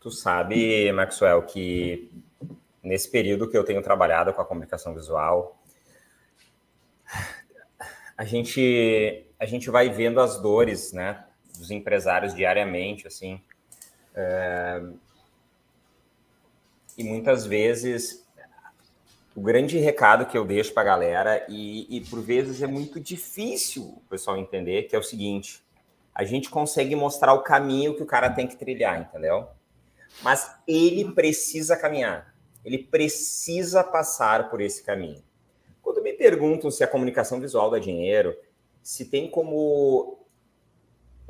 Tu 0.00 0.10
sabe, 0.10 0.90
Maxwell, 0.90 1.42
que 1.42 2.10
nesse 2.82 3.08
período 3.08 3.48
que 3.48 3.56
eu 3.56 3.64
tenho 3.64 3.80
trabalhado 3.80 4.34
com 4.34 4.42
a 4.42 4.44
comunicação 4.44 4.92
visual, 4.92 5.62
a 8.18 8.24
gente 8.24 9.26
a 9.38 9.46
gente 9.46 9.70
vai 9.70 9.88
vendo 9.88 10.20
as 10.20 10.40
dores, 10.40 10.92
né? 10.92 11.24
Dos 11.62 11.70
empresários 11.70 12.34
diariamente, 12.34 13.06
assim. 13.06 13.40
É... 14.14 14.82
E 16.98 17.04
muitas 17.04 17.46
vezes 17.46 18.22
o 19.34 19.40
grande 19.40 19.78
recado 19.78 20.26
que 20.26 20.36
eu 20.36 20.44
deixo 20.44 20.74
para 20.74 20.82
a 20.82 20.86
galera, 20.86 21.46
e, 21.48 21.96
e 21.96 22.00
por 22.02 22.20
vezes 22.20 22.60
é 22.60 22.66
muito 22.66 23.00
difícil 23.00 23.84
o 23.84 24.02
pessoal 24.10 24.36
entender, 24.36 24.82
que 24.82 24.94
é 24.94 24.98
o 24.98 25.02
seguinte: 25.02 25.64
a 26.14 26.24
gente 26.24 26.50
consegue 26.50 26.94
mostrar 26.94 27.32
o 27.32 27.42
caminho 27.42 27.94
que 27.94 28.02
o 28.02 28.06
cara 28.06 28.28
tem 28.28 28.46
que 28.46 28.56
trilhar, 28.56 29.00
entendeu? 29.00 29.48
Mas 30.22 30.54
ele 30.68 31.12
precisa 31.12 31.76
caminhar, 31.76 32.34
ele 32.62 32.78
precisa 32.78 33.82
passar 33.82 34.50
por 34.50 34.60
esse 34.60 34.82
caminho. 34.82 35.22
Quando 35.80 36.02
me 36.02 36.12
perguntam 36.12 36.70
se 36.70 36.84
a 36.84 36.88
comunicação 36.88 37.40
visual 37.40 37.70
dá 37.70 37.78
dinheiro, 37.78 38.36
se 38.82 39.06
tem 39.06 39.30
como 39.30 40.21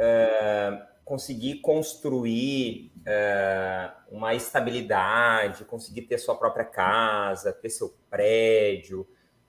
é, 0.03 0.87
conseguir 1.05 1.61
construir 1.61 2.93
é, 3.07 3.93
uma 4.11 4.35
estabilidade, 4.35 5.65
conseguir 5.65 6.03
ter 6.03 6.19
sua 6.19 6.35
própria 6.35 6.65
casa, 6.65 7.53
ter 7.53 7.71
seu 7.71 7.95
prédio, 8.11 9.07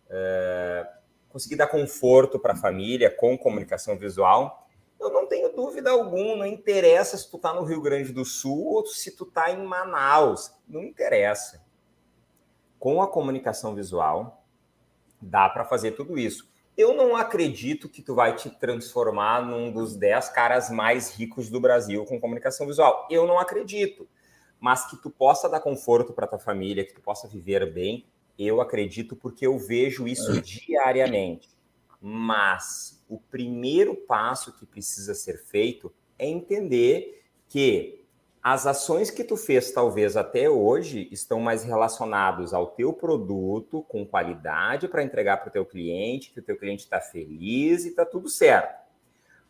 é, 0.09 0.87
conseguir 1.29 1.55
dar 1.55 1.67
conforto 1.67 2.37
para 2.37 2.53
a 2.53 2.55
família 2.55 3.09
com 3.09 3.35
comunicação 3.35 3.97
visual, 3.97 4.67
eu 4.99 5.11
não 5.11 5.27
tenho 5.27 5.53
dúvida 5.53 5.89
alguma, 5.89 6.35
não 6.37 6.45
interessa 6.45 7.17
se 7.17 7.29
tu 7.29 7.37
está 7.37 7.51
no 7.51 7.63
Rio 7.63 7.81
Grande 7.81 8.13
do 8.13 8.23
Sul 8.23 8.75
ou 8.75 8.85
se 8.85 9.11
tu 9.11 9.23
está 9.23 9.51
em 9.51 9.65
Manaus, 9.65 10.53
não 10.67 10.83
interessa. 10.83 11.65
Com 12.77 13.01
a 13.01 13.07
comunicação 13.07 13.73
visual, 13.73 14.45
dá 15.19 15.49
para 15.49 15.65
fazer 15.65 15.91
tudo 15.91 16.17
isso 16.17 16.52
eu 16.75 16.95
não 16.95 17.15
acredito 17.15 17.87
que 17.87 18.01
tu 18.01 18.15
vai 18.15 18.35
te 18.35 18.49
transformar 18.49 19.45
num 19.45 19.71
dos 19.71 19.95
10 19.95 20.29
caras 20.29 20.69
mais 20.69 21.15
ricos 21.15 21.49
do 21.49 21.59
Brasil 21.59 22.03
com 22.05 22.19
comunicação 22.19 22.65
visual. 22.65 23.07
Eu 23.09 23.27
não 23.27 23.37
acredito. 23.37 24.07
Mas 24.59 24.89
que 24.89 24.97
tu 24.97 25.09
possa 25.09 25.49
dar 25.49 25.59
conforto 25.59 26.13
para 26.13 26.27
tua 26.27 26.39
família, 26.39 26.85
que 26.85 26.93
tu 26.93 27.01
possa 27.01 27.27
viver 27.27 27.71
bem, 27.71 28.05
eu 28.39 28.61
acredito 28.61 29.15
porque 29.15 29.45
eu 29.45 29.57
vejo 29.57 30.07
isso 30.07 30.41
diariamente. 30.41 31.49
Mas 32.01 33.03
o 33.07 33.19
primeiro 33.19 33.95
passo 33.95 34.53
que 34.53 34.65
precisa 34.65 35.13
ser 35.13 35.37
feito 35.37 35.93
é 36.17 36.27
entender 36.27 37.23
que 37.47 38.02
as 38.43 38.67
ações 38.67 39.09
que 39.09 39.23
tu 39.23 39.37
fez 39.37 39.71
talvez 39.71 40.17
até 40.17 40.49
hoje 40.49 41.07
estão 41.09 41.39
mais 41.39 41.63
relacionados 41.63 42.53
ao 42.53 42.67
teu 42.67 42.91
produto 42.91 43.83
com 43.83 44.05
qualidade 44.05 44.89
para 44.89 45.01
entregar 45.01 45.37
para 45.37 45.47
o 45.47 45.51
teu 45.51 45.65
cliente, 45.65 46.29
que 46.29 46.41
o 46.41 46.43
teu 46.43 46.57
cliente 46.57 46.83
está 46.83 46.99
feliz 46.99 47.85
e 47.85 47.89
está 47.89 48.05
tudo 48.05 48.27
certo. 48.27 48.83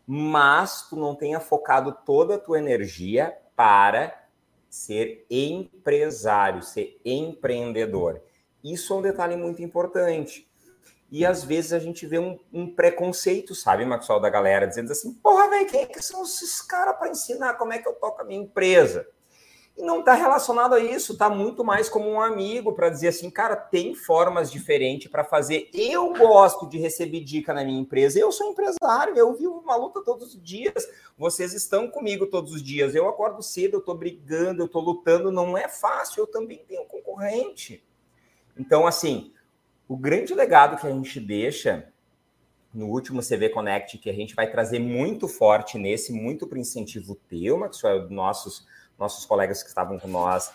Mas 0.06 0.88
tu 0.88 0.95
não 0.95 1.15
tenha 1.15 1.39
focado 1.39 1.97
toda 2.06 2.36
a 2.36 2.39
tua 2.39 2.60
energia 2.60 3.36
para 3.56 4.27
ser 4.69 5.25
empresário, 5.27 6.62
ser 6.62 6.99
empreendedor. 7.03 8.21
Isso 8.63 8.93
é 8.93 8.97
um 8.97 9.01
detalhe 9.01 9.36
muito 9.36 9.63
importante. 9.63 10.47
E 11.13 11.23
às 11.28 11.43
vezes 11.43 11.73
a 11.73 11.78
gente 11.78 12.08
vê 12.08 12.17
um, 12.17 12.39
um 12.52 12.73
preconceito, 12.73 13.54
sabe, 13.54 13.86
Maxwell, 13.86 14.19
da 14.19 14.32
galera, 14.32 14.65
dizendo 14.65 14.91
assim: 14.91 15.13
porra, 15.13 15.47
velho, 15.47 15.69
quem 15.69 15.82
é 15.82 15.86
que 15.86 16.02
são 16.02 16.23
esses 16.23 16.60
caras 16.60 16.97
para 16.97 17.12
ensinar 17.12 17.54
como 17.54 17.71
é 17.71 17.78
que 17.78 17.88
eu 17.88 17.93
toco 17.93 18.19
a 18.19 18.23
minha 18.23 18.41
empresa? 18.41 19.08
E 19.78 19.84
não 19.84 19.99
está 19.99 20.15
relacionado 20.15 20.73
a 20.73 20.80
isso, 20.80 21.13
está 21.13 21.30
muito 21.30 21.63
mais 21.63 21.88
como 21.88 22.10
um 22.10 22.19
amigo 22.19 22.73
para 22.73 22.89
dizer 22.89 23.10
assim, 23.10 23.30
cara, 23.30 23.56
tem 23.56 23.93
formas 23.93 24.52
diferentes 24.52 25.08
para 25.08 25.23
fazer. 25.23 25.69
Eu 25.71 26.13
gosto 26.13 26.67
de 26.67 26.80
receber 26.80 27.19
dica 27.19 27.54
na 27.54 27.63
minha 27.63 27.80
empresa. 27.80 28.17
Eu 28.17 28.32
sou 28.32 28.49
empresário, 28.49 29.15
eu 29.15 29.36
vivo 29.36 29.60
uma 29.60 29.76
luta 29.76 30.02
todos 30.04 30.34
os 30.34 30.41
dias. 30.41 30.88
Vocês 31.15 31.54
estão 31.54 31.88
comigo 31.88 32.26
todos 32.26 32.54
os 32.54 32.63
dias. 32.63 32.95
Eu 32.95 33.08
acordo 33.08 33.43
cedo, 33.43 33.76
eu 33.76 33.80
estou 33.82 33.95
brigando, 33.95 34.63
eu 34.63 34.65
estou 34.65 34.82
lutando. 34.82 35.32
Não 35.32 35.56
é 35.56 35.67
fácil, 35.67 36.21
eu 36.21 36.28
também 36.28 36.65
tenho 36.67 36.86
concorrente. 36.86 37.84
Então, 38.58 38.88
assim, 38.88 39.32
o 39.87 39.97
grande 39.97 40.33
legado 40.33 40.79
que 40.79 40.87
a 40.87 40.91
gente 40.91 41.19
deixa 41.19 41.87
no 42.73 42.87
último 42.87 43.21
CV 43.21 43.49
Connect, 43.49 43.97
que 43.99 44.09
a 44.09 44.13
gente 44.13 44.33
vai 44.33 44.49
trazer 44.49 44.79
muito 44.79 45.27
forte 45.27 45.77
nesse, 45.77 46.11
muito 46.11 46.47
para 46.47 46.57
incentivo 46.57 47.15
teu, 47.29 47.57
Maxwell, 47.57 48.09
nossos, 48.09 48.65
nossos 48.97 49.25
colegas 49.25 49.61
que 49.61 49.69
estavam 49.69 49.99
com 49.99 50.07
nós 50.07 50.51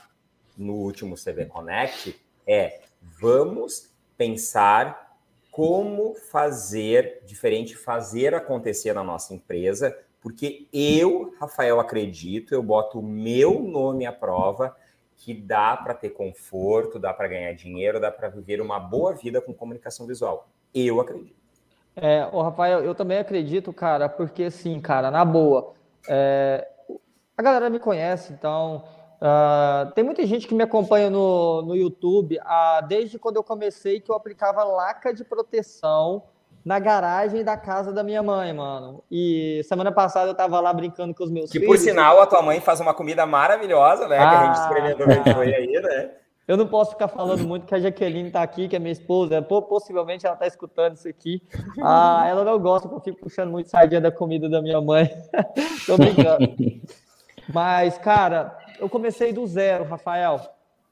no 0.56 0.74
último 0.74 1.14
CV 1.14 1.46
Connect, 1.46 2.20
é 2.46 2.80
vamos 3.00 3.90
pensar 4.16 5.16
como 5.50 6.14
fazer 6.14 7.22
diferente, 7.24 7.76
fazer 7.76 8.34
acontecer 8.34 8.92
na 8.92 9.04
nossa 9.04 9.34
empresa, 9.34 9.96
porque 10.20 10.66
eu, 10.72 11.34
Rafael, 11.38 11.78
acredito, 11.78 12.52
eu 12.52 12.62
boto 12.62 12.98
o 12.98 13.02
meu 13.02 13.60
nome 13.60 14.04
à 14.04 14.12
prova 14.12 14.76
que 15.18 15.34
dá 15.34 15.76
para 15.76 15.92
ter 15.92 16.10
conforto, 16.10 16.98
dá 16.98 17.12
para 17.12 17.28
ganhar 17.28 17.52
dinheiro, 17.52 18.00
dá 18.00 18.10
para 18.10 18.28
viver 18.28 18.60
uma 18.60 18.78
boa 18.78 19.12
vida 19.12 19.40
com 19.40 19.52
comunicação 19.52 20.06
visual. 20.06 20.48
Eu 20.72 21.00
acredito. 21.00 21.36
É, 21.96 22.28
o 22.32 22.40
Rafael, 22.40 22.84
eu 22.84 22.94
também 22.94 23.18
acredito, 23.18 23.72
cara, 23.72 24.08
porque 24.08 24.44
assim, 24.44 24.80
cara, 24.80 25.10
na 25.10 25.24
boa, 25.24 25.74
é, 26.08 26.66
a 27.36 27.42
galera 27.42 27.68
me 27.68 27.80
conhece, 27.80 28.32
então 28.32 28.84
uh, 29.20 29.90
tem 29.92 30.04
muita 30.04 30.24
gente 30.24 30.46
que 30.46 30.54
me 30.54 30.62
acompanha 30.62 31.10
no, 31.10 31.62
no 31.62 31.74
YouTube 31.74 32.38
uh, 32.38 32.86
desde 32.86 33.18
quando 33.18 33.36
eu 33.36 33.42
comecei 33.42 34.00
que 34.00 34.10
eu 34.10 34.14
aplicava 34.14 34.62
laca 34.62 35.12
de 35.12 35.24
proteção 35.24 36.22
na 36.68 36.78
garagem 36.78 37.42
da 37.42 37.56
casa 37.56 37.94
da 37.94 38.02
minha 38.02 38.22
mãe, 38.22 38.52
mano. 38.52 39.02
E 39.10 39.62
semana 39.64 39.90
passada 39.90 40.28
eu 40.30 40.34
tava 40.34 40.60
lá 40.60 40.70
brincando 40.70 41.14
com 41.14 41.24
os 41.24 41.30
meus 41.30 41.50
que, 41.50 41.58
filhos. 41.58 41.74
Que 41.74 41.78
por 41.78 41.82
sinal 41.82 42.20
a 42.20 42.26
tua 42.26 42.42
mãe 42.42 42.60
faz 42.60 42.78
uma 42.78 42.92
comida 42.92 43.24
maravilhosa, 43.24 44.06
né? 44.06 44.18
Ah, 44.18 44.28
que 44.28 44.36
a 44.36 44.44
gente 44.44 44.60
experimentou 44.60 45.40
aí, 45.40 45.80
né? 45.80 46.10
Eu 46.46 46.58
não 46.58 46.66
posso 46.66 46.90
ficar 46.90 47.08
falando 47.08 47.42
muito 47.46 47.64
que 47.64 47.74
a 47.74 47.80
Jaqueline 47.80 48.28
está 48.28 48.42
aqui, 48.42 48.68
que 48.68 48.76
é 48.76 48.78
minha 48.78 48.92
esposa. 48.92 49.40
Possivelmente 49.40 50.26
ela 50.26 50.34
está 50.34 50.46
escutando 50.46 50.96
isso 50.96 51.08
aqui. 51.08 51.42
Ah, 51.82 52.26
ela 52.28 52.44
não 52.44 52.58
gosta 52.58 52.86
que 52.86 52.94
eu 52.94 53.00
fico 53.00 53.18
puxando 53.18 53.50
muito 53.50 53.70
sardinha 53.70 54.02
da 54.02 54.12
comida 54.12 54.46
da 54.46 54.60
minha 54.60 54.80
mãe. 54.82 55.10
Tô 55.86 55.96
brincando. 55.96 56.54
Mas, 57.50 57.96
cara, 57.96 58.54
eu 58.78 58.90
comecei 58.90 59.32
do 59.32 59.46
zero, 59.46 59.84
Rafael. 59.84 60.38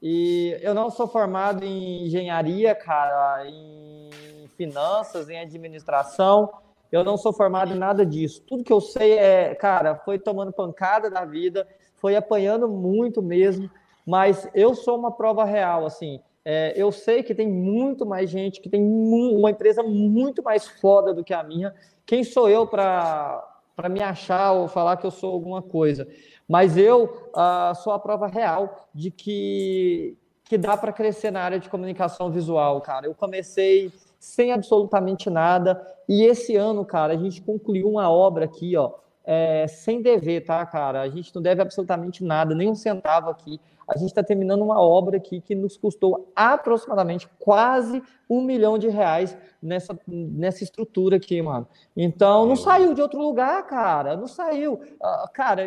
E 0.01 0.57
eu 0.61 0.73
não 0.73 0.89
sou 0.89 1.07
formado 1.07 1.63
em 1.63 2.07
engenharia, 2.07 2.73
cara, 2.73 3.47
em 3.47 4.09
finanças, 4.57 5.29
em 5.29 5.39
administração. 5.39 6.51
Eu 6.91 7.03
não 7.03 7.15
sou 7.15 7.31
formado 7.31 7.73
em 7.73 7.77
nada 7.77 8.05
disso. 8.05 8.41
Tudo 8.41 8.63
que 8.63 8.73
eu 8.73 8.81
sei 8.81 9.13
é, 9.17 9.55
cara, 9.55 9.95
foi 9.95 10.17
tomando 10.19 10.51
pancada 10.51 11.09
da 11.09 11.23
vida, 11.23 11.67
foi 11.95 12.15
apanhando 12.15 12.67
muito 12.67 13.21
mesmo 13.21 13.69
mas 14.07 14.49
eu 14.55 14.73
sou 14.73 14.97
uma 14.97 15.11
prova 15.11 15.43
real, 15.43 15.85
assim. 15.85 16.21
É, 16.45 16.73
eu 16.77 16.93
sei 16.93 17.21
que 17.21 17.35
tem 17.35 17.45
muito 17.45 18.05
mais 18.05 18.29
gente, 18.29 18.61
que 18.61 18.69
tem 18.69 18.81
uma 18.81 19.51
empresa 19.51 19.83
muito 19.83 20.41
mais 20.41 20.65
foda 20.65 21.13
do 21.13 21.25
que 21.25 21.33
a 21.33 21.43
minha. 21.43 21.75
Quem 22.05 22.23
sou 22.23 22.49
eu 22.49 22.65
para 22.65 23.43
me 23.89 24.01
achar 24.01 24.53
ou 24.53 24.69
falar 24.69 24.95
que 24.95 25.05
eu 25.05 25.11
sou 25.11 25.33
alguma 25.33 25.61
coisa? 25.61 26.07
Mas 26.47 26.77
eu 26.77 27.03
uh, 27.35 27.75
sou 27.83 27.91
a 27.91 27.99
prova 27.99 28.27
real 28.27 28.87
de 28.95 29.11
que, 29.11 30.17
que 30.45 30.57
dá 30.57 30.77
para 30.77 30.93
crescer 30.93 31.29
na 31.29 31.41
área 31.41 31.59
de 31.59 31.69
comunicação 31.69 32.31
visual, 32.31 32.79
cara. 32.79 33.07
Eu 33.07 33.13
comecei 33.13 33.91
sem 34.19 34.51
absolutamente 34.51 35.29
nada 35.29 35.81
e 36.07 36.23
esse 36.23 36.55
ano, 36.55 36.85
cara, 36.85 37.13
a 37.13 37.17
gente 37.17 37.41
concluiu 37.41 37.89
uma 37.89 38.09
obra 38.09 38.45
aqui, 38.45 38.75
ó, 38.77 38.93
é, 39.25 39.67
sem 39.67 40.01
dever, 40.01 40.45
tá, 40.45 40.65
cara? 40.65 41.01
A 41.01 41.09
gente 41.09 41.35
não 41.35 41.41
deve 41.41 41.61
absolutamente 41.61 42.23
nada, 42.23 42.55
nem 42.55 42.69
um 42.69 42.75
centavo 42.75 43.29
aqui 43.29 43.59
a 43.87 43.97
gente 43.97 44.09
está 44.09 44.21
terminando 44.23 44.61
uma 44.61 44.81
obra 44.81 45.17
aqui 45.17 45.39
que 45.39 45.55
nos 45.55 45.77
custou 45.77 46.31
aproximadamente 46.35 47.27
quase 47.39 48.03
um 48.29 48.41
milhão 48.41 48.77
de 48.77 48.89
reais 48.89 49.37
nessa, 49.61 49.97
nessa 50.05 50.63
estrutura 50.63 51.15
aqui, 51.15 51.41
mano. 51.41 51.65
Então, 51.95 52.45
não 52.45 52.57
saiu 52.57 52.93
de 52.93 53.01
outro 53.01 53.19
lugar, 53.19 53.65
cara. 53.65 54.17
Não 54.17 54.27
saiu. 54.27 54.73
Uh, 54.73 55.31
cara, 55.33 55.63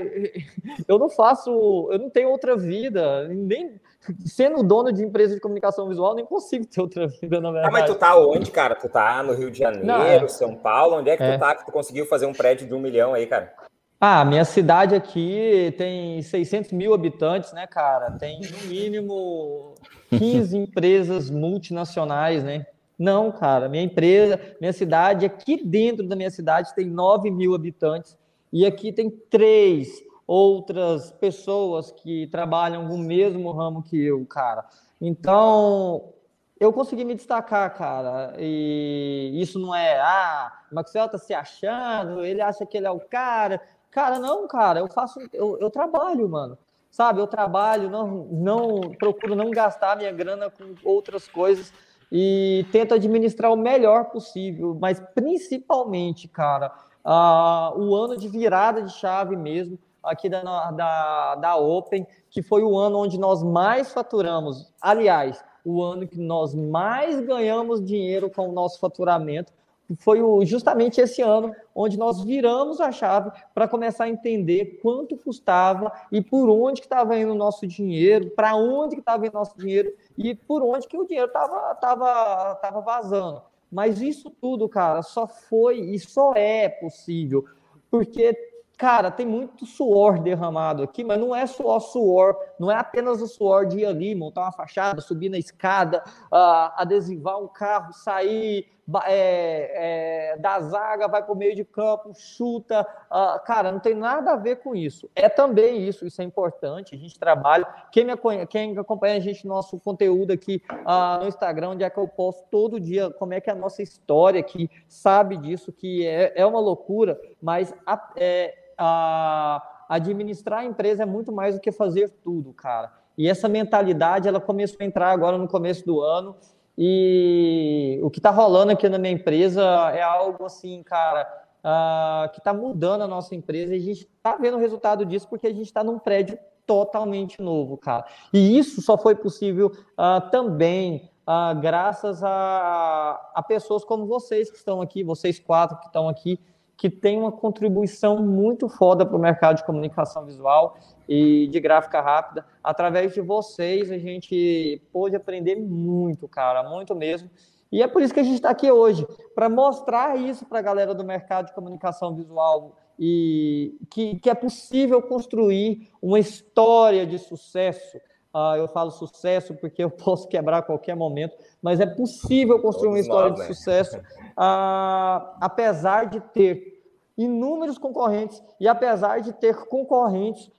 eu 0.87 0.99
não 0.99 1.09
faço, 1.09 1.89
eu 1.91 1.99
não 1.99 2.11
tenho 2.11 2.29
outra 2.29 2.57
vida, 2.57 3.27
nem 3.29 3.81
sendo 4.25 4.63
dono 4.63 4.93
de 4.93 5.03
empresa 5.03 5.35
de 5.35 5.41
comunicação 5.41 5.89
visual, 5.89 6.15
nem 6.15 6.25
consigo 6.25 6.67
ter 6.67 6.81
outra 6.81 7.09
vida, 7.09 7.41
na 7.41 7.51
verdade. 7.51 7.75
Ah, 7.75 7.81
mas 7.81 7.91
tu 7.91 7.95
tá 7.95 8.19
onde, 8.19 8.51
cara? 8.51 8.75
Tu 8.75 8.89
tá 8.89 9.23
no 9.23 9.33
Rio 9.33 9.51
de 9.51 9.59
Janeiro, 9.59 9.87
não, 9.87 10.03
é. 10.03 10.27
São 10.29 10.55
Paulo? 10.55 10.97
Onde 10.97 11.11
é 11.11 11.17
que 11.17 11.23
é. 11.23 11.37
tu 11.37 11.41
tá 11.41 11.55
que 11.55 11.65
tu 11.65 11.73
conseguiu 11.73 12.07
fazer 12.07 12.27
um 12.27 12.33
prédio 12.33 12.67
de 12.67 12.75
um 12.75 12.81
milhão 12.81 13.15
aí, 13.15 13.27
cara? 13.27 13.55
Ah, 14.03 14.25
minha 14.25 14.47
cidade 14.47 14.95
aqui 14.95 15.75
tem 15.77 16.23
600 16.23 16.73
mil 16.73 16.95
habitantes, 16.95 17.53
né, 17.53 17.67
cara? 17.67 18.11
Tem 18.13 18.41
no 18.41 18.67
mínimo 18.67 19.75
15 20.09 20.57
empresas 20.57 21.29
multinacionais, 21.29 22.43
né? 22.43 22.65
Não, 22.99 23.31
cara, 23.31 23.69
minha 23.69 23.83
empresa, 23.83 24.41
minha 24.59 24.73
cidade, 24.73 25.27
aqui 25.27 25.63
dentro 25.63 26.09
da 26.09 26.17
minha 26.17 26.31
cidade 26.31 26.75
tem 26.75 26.87
9 26.87 27.31
mil 27.31 27.55
habitantes 27.55 28.17
e 28.51 28.65
aqui 28.65 28.91
tem 28.91 29.11
três 29.11 30.03
outras 30.27 31.13
pessoas 31.13 31.91
que 31.91 32.27
trabalham 32.29 32.89
no 32.89 32.97
mesmo 32.97 33.53
ramo 33.53 33.83
que 33.83 34.03
eu, 34.03 34.25
cara. 34.25 34.65
Então, 34.99 36.15
eu 36.59 36.73
consegui 36.73 37.05
me 37.05 37.15
destacar, 37.15 37.75
cara, 37.75 38.35
e 38.39 39.31
isso 39.35 39.59
não 39.59 39.75
é, 39.75 40.01
ah, 40.01 40.53
Maxwell 40.73 41.09
tá 41.09 41.19
se 41.19 41.35
achando, 41.35 42.25
ele 42.25 42.41
acha 42.41 42.65
que 42.65 42.79
ele 42.79 42.87
é 42.87 42.91
o 42.91 43.01
cara, 43.01 43.61
Cara, 43.91 44.19
não, 44.19 44.47
cara, 44.47 44.81
eu 44.81 44.89
faço, 44.89 45.21
eu, 45.33 45.59
eu 45.59 45.71
trabalho, 45.71 46.29
mano. 46.29 46.57
Sabe, 46.91 47.21
eu 47.21 47.27
trabalho, 47.27 47.89
não, 47.89 48.07
não 48.31 48.81
procuro 48.99 49.37
não 49.37 49.51
gastar 49.51 49.97
minha 49.97 50.11
grana 50.11 50.51
com 50.51 50.75
outras 50.85 51.29
coisas 51.29 51.73
e 52.11 52.67
tento 52.73 52.95
administrar 52.95 53.53
o 53.53 53.57
melhor 53.57 54.07
possível, 54.07 54.77
mas 54.81 55.01
principalmente, 55.15 56.27
cara, 56.27 56.73
uh, 57.05 57.79
o 57.79 57.95
ano 57.95 58.17
de 58.17 58.29
virada 58.29 58.83
de 58.83 58.93
chave 58.93 59.37
mesmo, 59.37 59.79
aqui 60.03 60.29
da, 60.29 60.71
da, 60.71 61.35
da 61.37 61.57
Open, 61.57 62.07
que 62.29 62.43
foi 62.43 62.63
o 62.63 62.77
ano 62.77 62.99
onde 62.99 63.19
nós 63.19 63.43
mais 63.43 63.93
faturamos. 63.93 64.73
Aliás, 64.81 65.43
o 65.65 65.83
ano 65.83 66.09
que 66.09 66.19
nós 66.19 66.55
mais 66.55 67.21
ganhamos 67.21 67.85
dinheiro 67.85 68.31
com 68.31 68.49
o 68.49 68.53
nosso 68.53 68.81
faturamento 68.81 69.53
foi 69.99 70.21
justamente 70.47 71.01
esse 71.01 71.23
ano 71.23 71.55
onde 71.75 71.99
nós 71.99 72.23
viramos 72.23 72.81
a 72.81 72.93
chave 72.93 73.31
para 73.55 73.69
começar 73.69 74.05
a 74.05 74.09
entender 74.09 74.79
quanto 74.83 75.17
custava 75.17 75.93
e 76.13 76.21
por 76.23 76.49
onde 76.49 76.81
que 76.81 76.87
estava 76.87 77.19
indo 77.19 77.33
o 77.33 77.37
nosso 77.37 77.67
dinheiro, 77.67 78.31
para 78.31 78.55
onde 78.55 78.97
que 78.97 79.01
estava 79.01 79.27
indo 79.27 79.35
o 79.35 79.39
nosso 79.39 79.57
dinheiro 79.59 79.93
e 80.17 80.35
por 80.35 80.63
onde 80.63 80.87
que 80.87 80.97
o 80.97 81.07
dinheiro 81.07 81.29
estava 81.29 81.75
tava, 81.75 82.55
tava 82.57 82.81
vazando. 82.81 83.43
Mas 83.71 84.01
isso 84.01 84.31
tudo, 84.31 84.69
cara, 84.69 85.03
só 85.03 85.27
foi 85.27 85.81
e 85.81 85.99
só 85.99 86.33
é 86.35 86.69
possível 86.69 87.45
porque 87.91 88.51
Cara, 88.81 89.11
tem 89.11 89.27
muito 89.27 89.67
suor 89.67 90.19
derramado 90.19 90.83
aqui, 90.83 91.05
mas 91.05 91.21
não 91.21 91.37
é 91.37 91.47
só 91.47 91.79
suor, 91.79 92.35
não 92.59 92.71
é 92.71 92.77
apenas 92.77 93.21
o 93.21 93.27
suor 93.27 93.67
de 93.67 93.81
ir 93.81 93.85
ali, 93.85 94.15
montar 94.15 94.41
uma 94.41 94.53
fachada, 94.53 95.03
subir 95.03 95.29
na 95.29 95.37
escada, 95.37 96.03
uh, 96.33 96.73
adesivar 96.77 97.39
um 97.39 97.47
carro, 97.47 97.93
sair 97.93 98.67
é, 99.07 100.33
é, 100.33 100.37
da 100.39 100.61
zaga, 100.61 101.09
vai 101.09 101.23
para 101.23 101.33
o 101.33 101.37
meio 101.37 101.55
de 101.55 101.65
campo, 101.65 102.13
chuta. 102.15 102.87
Uh, 103.11 103.45
cara, 103.45 103.71
não 103.71 103.81
tem 103.81 103.95
nada 103.95 104.33
a 104.33 104.37
ver 104.37 104.57
com 104.57 104.75
isso. 104.75 105.09
É 105.15 105.29
também 105.29 105.87
isso, 105.87 106.07
isso 106.07 106.21
é 106.21 106.25
importante, 106.25 106.95
a 106.95 106.99
gente 106.99 107.19
trabalha. 107.19 107.67
Quem, 107.93 108.05
me, 108.05 108.13
quem 108.49 108.79
acompanha 108.79 109.17
a 109.17 109.21
gente 109.21 109.47
no 109.47 109.55
nosso 109.55 109.79
conteúdo 109.79 110.33
aqui 110.33 110.63
uh, 110.71 111.23
no 111.23 111.29
Instagram, 111.29 111.71
onde 111.71 111.85
é 111.85 111.91
que 111.91 111.99
eu 111.99 112.09
posto 112.09 112.45
todo 112.51 112.81
dia 112.81 113.11
como 113.11 113.35
é 113.35 113.41
que 113.41 113.51
é 113.51 113.53
a 113.53 113.57
nossa 113.57 113.83
história 113.83 114.41
aqui, 114.41 114.71
sabe 114.89 115.37
disso, 115.37 115.73
que 115.73 116.07
é, 116.07 116.33
é 116.37 116.47
uma 116.47 116.61
loucura, 116.61 117.21
mas 117.41 117.75
a, 117.87 118.11
é, 118.17 118.55
a, 118.77 119.85
administrar 119.89 120.61
a 120.61 120.65
empresa 120.65 121.03
é 121.03 121.07
muito 121.07 121.33
mais 121.33 121.55
do 121.55 121.61
que 121.61 121.73
fazer 121.73 122.11
tudo, 122.23 122.53
cara. 122.53 122.93
E 123.17 123.29
essa 123.29 123.49
mentalidade, 123.49 124.29
ela 124.29 124.41
começou 124.41 124.79
a 124.81 124.85
entrar 124.85 125.11
agora 125.11 125.37
no 125.37 125.47
começo 125.47 125.85
do 125.85 126.01
ano. 126.01 126.37
E 126.83 128.01
o 128.03 128.09
que 128.09 128.21
está 128.21 128.31
rolando 128.31 128.73
aqui 128.73 128.89
na 128.89 128.99
minha 128.99 129.13
empresa 129.13 129.63
é 129.95 130.01
algo 130.01 130.47
assim, 130.47 130.83
cara, 130.83 131.29
uh, 131.59 132.33
que 132.33 132.39
está 132.39 132.55
mudando 132.55 133.03
a 133.03 133.07
nossa 133.07 133.35
empresa. 133.35 133.75
E 133.75 133.77
a 133.77 133.81
gente 133.83 134.09
está 134.17 134.35
vendo 134.37 134.57
o 134.57 134.61
resultado 134.61 135.05
disso 135.05 135.29
porque 135.29 135.47
a 135.47 135.53
gente 135.53 135.67
está 135.67 135.85
num 135.85 135.99
prédio 135.99 136.39
totalmente 136.67 137.43
novo, 137.43 137.77
cara. 137.77 138.07
E 138.33 138.59
isso 138.59 138.81
só 138.81 138.97
foi 138.97 139.15
possível 139.15 139.67
uh, 139.67 140.31
também 140.31 141.11
uh, 141.29 141.61
graças 141.61 142.25
a, 142.25 143.21
a 143.35 143.43
pessoas 143.43 143.85
como 143.85 144.07
vocês 144.07 144.51
que 144.51 144.57
estão 144.57 144.81
aqui, 144.81 145.05
vocês 145.05 145.39
quatro 145.39 145.79
que 145.81 145.87
estão 145.87 146.09
aqui, 146.09 146.41
que 146.79 146.89
tem 146.89 147.19
uma 147.19 147.31
contribuição 147.31 148.23
muito 148.23 148.67
foda 148.71 149.05
para 149.05 149.15
o 149.15 149.21
mercado 149.21 149.57
de 149.57 149.65
comunicação 149.65 150.25
visual 150.25 150.79
e 151.11 151.49
de 151.49 151.59
gráfica 151.59 152.01
rápida. 152.01 152.47
Através 152.63 153.13
de 153.13 153.21
vocês, 153.21 153.91
a 153.91 153.99
gente 153.99 154.81
pôde 154.93 155.17
aprender 155.17 155.57
muito, 155.57 156.29
cara, 156.29 156.63
muito 156.63 156.95
mesmo. 156.95 157.29
E 157.73 157.83
é 157.83 157.89
por 157.89 158.01
isso 158.01 158.15
que 158.15 158.21
a 158.21 158.23
gente 158.23 158.37
está 158.37 158.51
aqui 158.51 158.71
hoje, 158.71 159.05
para 159.35 159.49
mostrar 159.49 160.17
isso 160.17 160.47
para 160.47 160.61
a 160.61 160.63
galera 160.63 160.95
do 160.95 161.05
mercado 161.05 161.47
de 161.47 161.53
comunicação 161.53 162.15
visual 162.15 162.77
e 162.97 163.77
que, 163.91 164.21
que 164.21 164.31
é 164.31 164.35
possível 164.35 165.03
construir 165.03 165.91
uma 166.01 166.21
história 166.21 167.05
de 167.05 167.19
sucesso. 167.19 167.97
Uh, 168.33 168.55
eu 168.59 168.69
falo 168.69 168.93
sucesso 168.93 169.55
porque 169.57 169.83
eu 169.83 169.91
posso 170.05 170.29
quebrar 170.29 170.59
a 170.59 170.63
qualquer 170.63 170.95
momento, 170.95 171.37
mas 171.61 171.81
é 171.81 171.87
possível 171.87 172.61
construir 172.63 172.85
Todos 172.85 172.95
uma 172.95 173.01
história 173.01 173.31
nós, 173.31 173.41
de 173.41 173.49
né? 173.49 173.55
sucesso, 173.55 173.99
uh, 173.99 175.35
apesar 175.41 176.05
de 176.05 176.21
ter 176.21 176.85
inúmeros 177.19 177.79
concorrentes 177.79 178.41
e 178.61 178.69
apesar 178.69 179.21
de 179.21 179.33
ter 179.33 179.65
concorrentes 179.67 180.51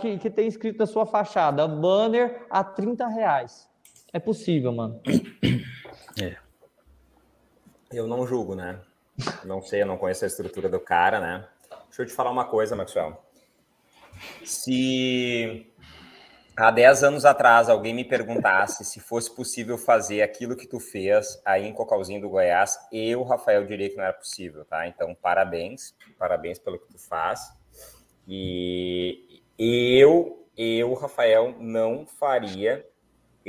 que, 0.00 0.18
que 0.18 0.30
tem 0.30 0.46
escrito 0.46 0.78
na 0.78 0.86
sua 0.86 1.06
fachada 1.06 1.66
banner 1.66 2.46
a 2.50 2.62
30 2.62 3.06
reais. 3.08 3.68
É 4.12 4.18
possível, 4.18 4.72
mano. 4.72 5.00
É. 6.20 6.36
Eu 7.92 8.06
não 8.06 8.26
julgo, 8.26 8.54
né? 8.54 8.80
Não 9.44 9.62
sei, 9.62 9.82
eu 9.82 9.86
não 9.86 9.96
conheço 9.96 10.24
a 10.24 10.26
estrutura 10.26 10.68
do 10.68 10.80
cara, 10.80 11.20
né? 11.20 11.46
Deixa 11.86 12.02
eu 12.02 12.06
te 12.06 12.12
falar 12.12 12.30
uma 12.30 12.44
coisa, 12.44 12.76
Maxwell. 12.76 13.16
Se 14.44 15.66
há 16.56 16.70
10 16.70 17.04
anos 17.04 17.24
atrás 17.24 17.68
alguém 17.68 17.94
me 17.94 18.04
perguntasse 18.04 18.84
se 18.84 19.00
fosse 19.00 19.34
possível 19.34 19.78
fazer 19.78 20.22
aquilo 20.22 20.56
que 20.56 20.66
tu 20.66 20.80
fez 20.80 21.40
aí 21.44 21.66
em 21.66 21.72
Cocalzinho 21.72 22.20
do 22.20 22.28
Goiás, 22.28 22.78
eu, 22.92 23.22
Rafael, 23.22 23.66
diria 23.66 23.88
que 23.88 23.96
não 23.96 24.04
era 24.04 24.12
possível, 24.12 24.64
tá? 24.64 24.86
Então, 24.86 25.14
parabéns, 25.14 25.94
parabéns 26.18 26.58
pelo 26.58 26.78
que 26.78 26.88
tu 26.88 26.98
faz. 26.98 27.52
E 28.26 29.27
eu, 29.58 30.46
eu, 30.56 30.94
Rafael, 30.94 31.54
não 31.58 32.06
faria 32.06 32.84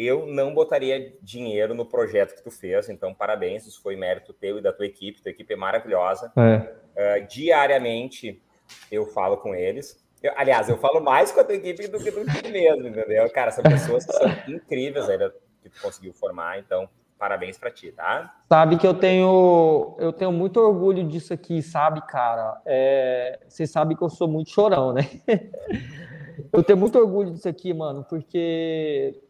eu 0.02 0.26
não 0.26 0.54
botaria 0.54 1.13
dinheiro 1.22 1.74
no 1.74 1.86
projeto 1.86 2.34
que 2.34 2.41
tu 2.41 2.50
fez, 2.50 2.88
então 2.88 3.13
parabéns, 3.13 3.67
isso 3.67 3.82
foi 3.82 3.98
mérito 3.98 4.32
teu 4.32 4.58
e 4.58 4.62
da 4.62 4.72
tua 4.72 4.86
equipe, 4.86 5.22
tua 5.22 5.32
equipe 5.32 5.54
é 5.54 5.58
maravilhosa. 5.58 6.32
É. 6.38 7.22
Uh, 7.24 7.28
diariamente 7.28 8.41
eu 8.89 9.06
falo 9.08 9.36
com 9.36 9.54
eles. 9.54 10.02
Eu, 10.24 10.32
aliás, 10.38 10.69
eu 10.69 10.78
falo 10.78 11.02
mais 11.02 11.34
com 11.34 11.41
a 11.41 11.43
tua 11.43 11.56
equipe 11.56 11.88
do 11.89 12.02
que 12.02 12.12
do 12.12 12.26
time 12.26 12.50
mesmo, 12.50 12.88
entendeu? 12.88 13.30
Cara, 13.32 13.52
são 13.52 13.62
pessoas 13.62 14.06
que 14.06 14.13
são 14.13 14.28
incríveis 14.48 15.10
aí 15.10 15.17
que 15.62 15.69
tu 15.69 15.82
conseguiu 15.82 16.13
formar, 16.13 16.60
então 16.60 16.89
parabéns 17.20 17.58
para 17.58 17.70
ti, 17.70 17.92
tá? 17.92 18.34
Sabe 18.48 18.78
que 18.78 18.88
eu 18.88 18.94
tenho 18.94 19.96
eu 20.00 20.14
tenho 20.14 20.32
muito 20.32 20.58
orgulho 20.58 21.06
disso 21.06 21.34
aqui, 21.34 21.62
sabe, 21.62 22.02
cara? 22.08 22.62
É, 22.66 23.40
você 23.48 23.68
sabe 23.68 23.96
que 23.96 24.02
eu 24.02 24.10
sou 24.10 24.28
muito 24.28 24.50
chorão, 24.50 24.94
né? 24.94 25.02
eu 26.54 26.64
tenho 26.64 26.80
muito 26.80 26.98
orgulho 26.98 27.32
disso 27.32 27.50
aqui, 27.50 27.74
mano, 27.74 28.06
porque 28.10 29.22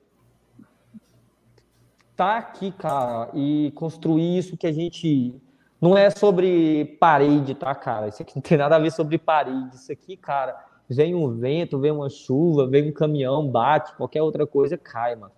tá 2.16 2.38
aqui, 2.38 2.72
cara, 2.72 3.32
e 3.34 3.72
construir 3.76 4.38
isso 4.38 4.56
que 4.56 4.68
a 4.68 4.72
gente. 4.72 5.34
Não 5.82 5.98
é 5.98 6.10
sobre 6.10 6.98
parede, 7.00 7.56
tá, 7.56 7.74
cara? 7.74 8.10
Isso 8.10 8.22
aqui 8.22 8.36
não 8.36 8.42
tem 8.42 8.58
nada 8.58 8.76
a 8.76 8.80
ver 8.80 8.92
sobre 8.92 9.18
parede. 9.18 9.76
Isso 9.76 9.92
aqui, 9.92 10.18
cara, 10.18 10.62
vem 10.90 11.16
um 11.16 11.30
vento, 11.40 11.80
vem 11.80 11.92
uma 11.92 12.10
chuva, 12.10 12.68
vem 12.68 12.90
um 12.90 12.94
caminhão, 12.94 13.48
bate, 13.48 13.96
qualquer 13.96 14.22
outra 14.22 14.46
coisa 14.46 14.78
cai, 14.78 15.16
mano. 15.16 15.32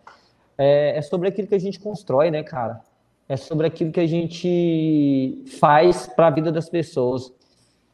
É, 0.63 0.95
é 0.95 1.01
sobre 1.01 1.27
aquilo 1.27 1.47
que 1.47 1.55
a 1.55 1.59
gente 1.59 1.79
constrói, 1.79 2.29
né, 2.29 2.43
cara? 2.43 2.81
É 3.27 3.35
sobre 3.35 3.65
aquilo 3.65 3.91
que 3.91 3.99
a 3.99 4.05
gente 4.05 5.43
faz 5.59 6.05
para 6.05 6.27
a 6.27 6.29
vida 6.29 6.51
das 6.51 6.69
pessoas. 6.69 7.33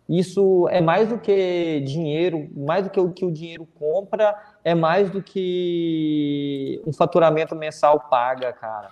Isso 0.10 0.67
é 0.69 0.82
mais 0.82 1.08
do 1.08 1.17
que 1.17 1.80
dinheiro, 1.86 2.49
mais 2.53 2.84
do 2.84 2.89
que 2.89 2.99
o 2.99 3.10
que 3.12 3.23
o 3.23 3.32
dinheiro 3.32 3.65
compra, 3.80 4.36
é 4.65 4.75
mais 4.75 5.10
do 5.10 5.23
que 5.23 6.82
um 6.86 6.91
faturamento 6.91 7.56
mensal 7.56 8.01
paga, 8.10 8.51
cara. 8.51 8.89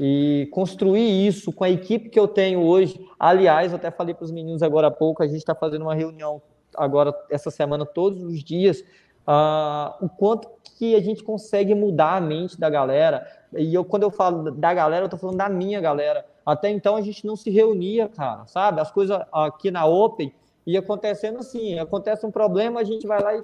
E 0.00 0.48
construir 0.50 1.26
isso 1.26 1.52
com 1.52 1.64
a 1.64 1.70
equipe 1.70 2.08
que 2.08 2.18
eu 2.18 2.28
tenho 2.28 2.60
hoje. 2.60 2.98
Aliás, 3.20 3.74
até 3.74 3.90
falei 3.90 4.14
para 4.14 4.24
os 4.24 4.30
meninos 4.30 4.62
agora 4.62 4.86
há 4.86 4.90
pouco, 4.90 5.22
a 5.22 5.26
gente 5.26 5.36
está 5.36 5.54
fazendo 5.54 5.82
uma 5.82 5.94
reunião 5.94 6.40
agora, 6.74 7.14
essa 7.30 7.50
semana, 7.50 7.84
todos 7.84 8.22
os 8.22 8.42
dias, 8.42 8.82
uh, 9.28 10.06
o 10.06 10.08
quanto 10.08 10.48
que 10.78 10.94
a 10.94 11.00
gente 11.00 11.22
consegue 11.22 11.74
mudar 11.74 12.16
a 12.16 12.20
mente 12.20 12.58
da 12.58 12.70
galera. 12.70 13.26
E 13.54 13.74
eu, 13.74 13.84
quando 13.84 14.04
eu 14.04 14.10
falo 14.10 14.50
da 14.50 14.72
galera, 14.72 15.02
eu 15.02 15.06
estou 15.06 15.18
falando 15.18 15.36
da 15.36 15.48
minha 15.48 15.80
galera. 15.80 16.24
Até 16.46 16.70
então 16.70 16.96
a 16.96 17.02
gente 17.02 17.26
não 17.26 17.36
se 17.36 17.50
reunia, 17.50 18.08
cara, 18.08 18.46
sabe? 18.46 18.80
As 18.80 18.90
coisas 18.90 19.20
aqui 19.30 19.70
na 19.70 19.84
Open 19.84 20.32
e 20.66 20.76
acontecendo 20.76 21.38
assim, 21.38 21.78
acontece 21.78 22.24
um 22.24 22.30
problema, 22.30 22.80
a 22.80 22.84
gente 22.84 23.06
vai 23.06 23.22
lá 23.22 23.34
e 23.36 23.42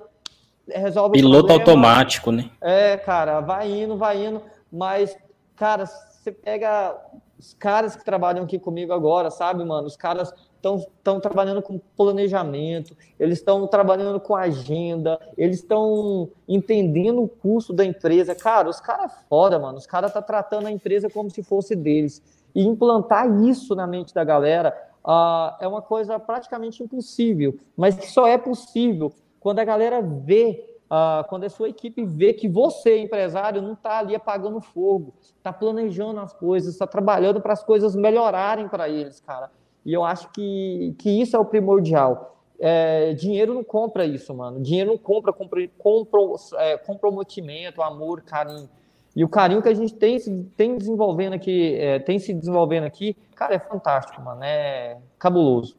resolve 0.69 1.19
Piloto 1.19 1.53
automático, 1.53 2.33
né? 2.33 2.51
É, 2.61 2.97
cara, 2.97 3.41
vai 3.41 3.71
indo, 3.71 3.97
vai 3.97 4.25
indo, 4.25 4.43
mas, 4.73 5.17
cara, 5.57 5.85
você 5.87 6.33
pega 6.33 6.97
os 7.39 7.53
caras 7.55 7.97
que 7.97 8.05
trabalham 8.05 8.45
aqui 8.45 8.59
comigo 8.59 8.93
agora, 8.93 9.31
sabe, 9.31 9.65
mano? 9.65 9.87
Os 9.87 9.97
caras 9.97 10.33
estão 10.65 11.21
trabalhando 11.21 11.61
com 11.63 11.81
planejamento, 11.97 12.97
eles 13.19 13.39
estão 13.39 13.67
trabalhando 13.67 14.19
com 14.19 14.35
agenda, 14.35 15.19
eles 15.37 15.59
estão 15.59 16.29
entendendo 16.49 17.23
o 17.23 17.29
custo 17.29 17.73
da 17.73 17.85
empresa. 17.85 18.35
Cara, 18.35 18.69
os 18.69 18.81
caras 18.81 19.13
é 19.13 19.15
foda, 19.29 19.59
mano. 19.59 19.79
Os 19.79 19.87
caras 19.87 20.11
estão 20.11 20.23
tá 20.23 20.27
tratando 20.27 20.67
a 20.67 20.71
empresa 20.73 21.11
como 21.11 21.31
se 21.31 21.43
fosse 21.43 21.77
deles. 21.77 22.23
E 22.55 22.65
implantar 22.65 23.29
isso 23.45 23.75
na 23.75 23.87
mente 23.87 24.15
da 24.15 24.25
galera, 24.25 24.75
uh, 25.05 25.55
é 25.61 25.69
uma 25.69 25.83
coisa 25.83 26.19
praticamente 26.19 26.83
impossível, 26.83 27.59
mas 27.77 27.95
só 28.13 28.27
é 28.27 28.39
possível 28.39 29.13
quando 29.45 29.59
a 29.59 29.65
galera 29.65 30.01
vê, 30.01 30.79
uh, 30.87 31.29
quando 31.29 31.45
a 31.45 31.51
sua 31.51 31.69
equipe 31.69 32.03
vê 32.03 32.33
que 32.33 32.49
você, 32.49 32.99
empresário, 32.99 33.61
não 33.61 33.75
está 33.75 33.99
ali 33.99 34.15
apagando 34.15 34.59
fogo, 34.61 35.13
está 35.21 35.53
planejando 35.53 36.19
as 36.21 36.33
coisas, 36.33 36.73
está 36.73 36.87
trabalhando 36.87 37.43
para 37.43 37.53
as 37.53 37.63
coisas 37.63 37.95
melhorarem 37.95 38.69
para 38.69 38.89
eles, 38.89 39.21
cara. 39.21 39.51
E 39.85 39.93
eu 39.93 40.05
acho 40.05 40.31
que, 40.33 40.95
que 40.99 41.11
isso 41.11 41.37
é 41.37 41.39
o 41.39 41.45
primordial. 41.45 42.35
É, 42.59 43.13
dinheiro 43.15 43.53
não 43.53 43.65
compra 43.65 44.07
isso, 44.07 44.33
mano. 44.35 44.61
Dinheiro 44.63 44.91
não 44.91 44.99
compra, 44.99 45.33
compra, 45.33 45.69
compra 45.79 46.21
é, 46.59 46.79
comprometimento, 46.79 47.83
amor, 47.83 48.23
carinho. 48.23 48.69
E 49.15 49.23
o 49.23 49.29
carinho 49.29 49.63
que 49.63 49.69
a 49.69 49.75
gente 49.75 49.95
tem, 49.95 50.19
tem 50.57 50.77
desenvolvendo 50.77 51.35
aqui, 51.35 51.77
é, 51.77 51.99
tem 51.99 52.19
se 52.19 52.33
desenvolvendo 52.33 52.85
aqui, 52.85 53.17
cara, 53.35 53.55
é 53.55 53.59
fantástico, 53.59 54.21
mano. 54.23 54.43
É 54.43 54.97
cabuloso. 55.19 55.77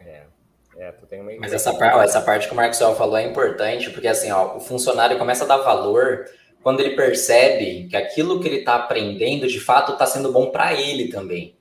É, 0.00 0.24
é 0.76 0.92
tu 0.92 1.06
tem 1.06 1.20
uma... 1.20 1.32
Mas 1.38 1.52
essa, 1.52 1.72
parte, 1.72 1.98
essa 2.04 2.20
parte 2.20 2.46
que 2.46 2.52
o 2.52 2.56
Marcos 2.56 2.78
falou 2.78 3.16
é 3.16 3.24
importante, 3.24 3.90
porque 3.90 4.08
assim, 4.08 4.30
ó, 4.30 4.56
o 4.56 4.60
funcionário 4.60 5.18
começa 5.18 5.44
a 5.44 5.46
dar 5.46 5.58
valor 5.58 6.26
quando 6.62 6.80
ele 6.80 6.96
percebe 6.96 7.86
que 7.88 7.96
aquilo 7.96 8.40
que 8.40 8.48
ele 8.48 8.58
está 8.58 8.74
aprendendo, 8.74 9.46
de 9.46 9.60
fato, 9.60 9.92
está 9.92 10.04
sendo 10.04 10.32
bom 10.32 10.50
para 10.50 10.74
ele 10.74 11.08
também. 11.08 11.57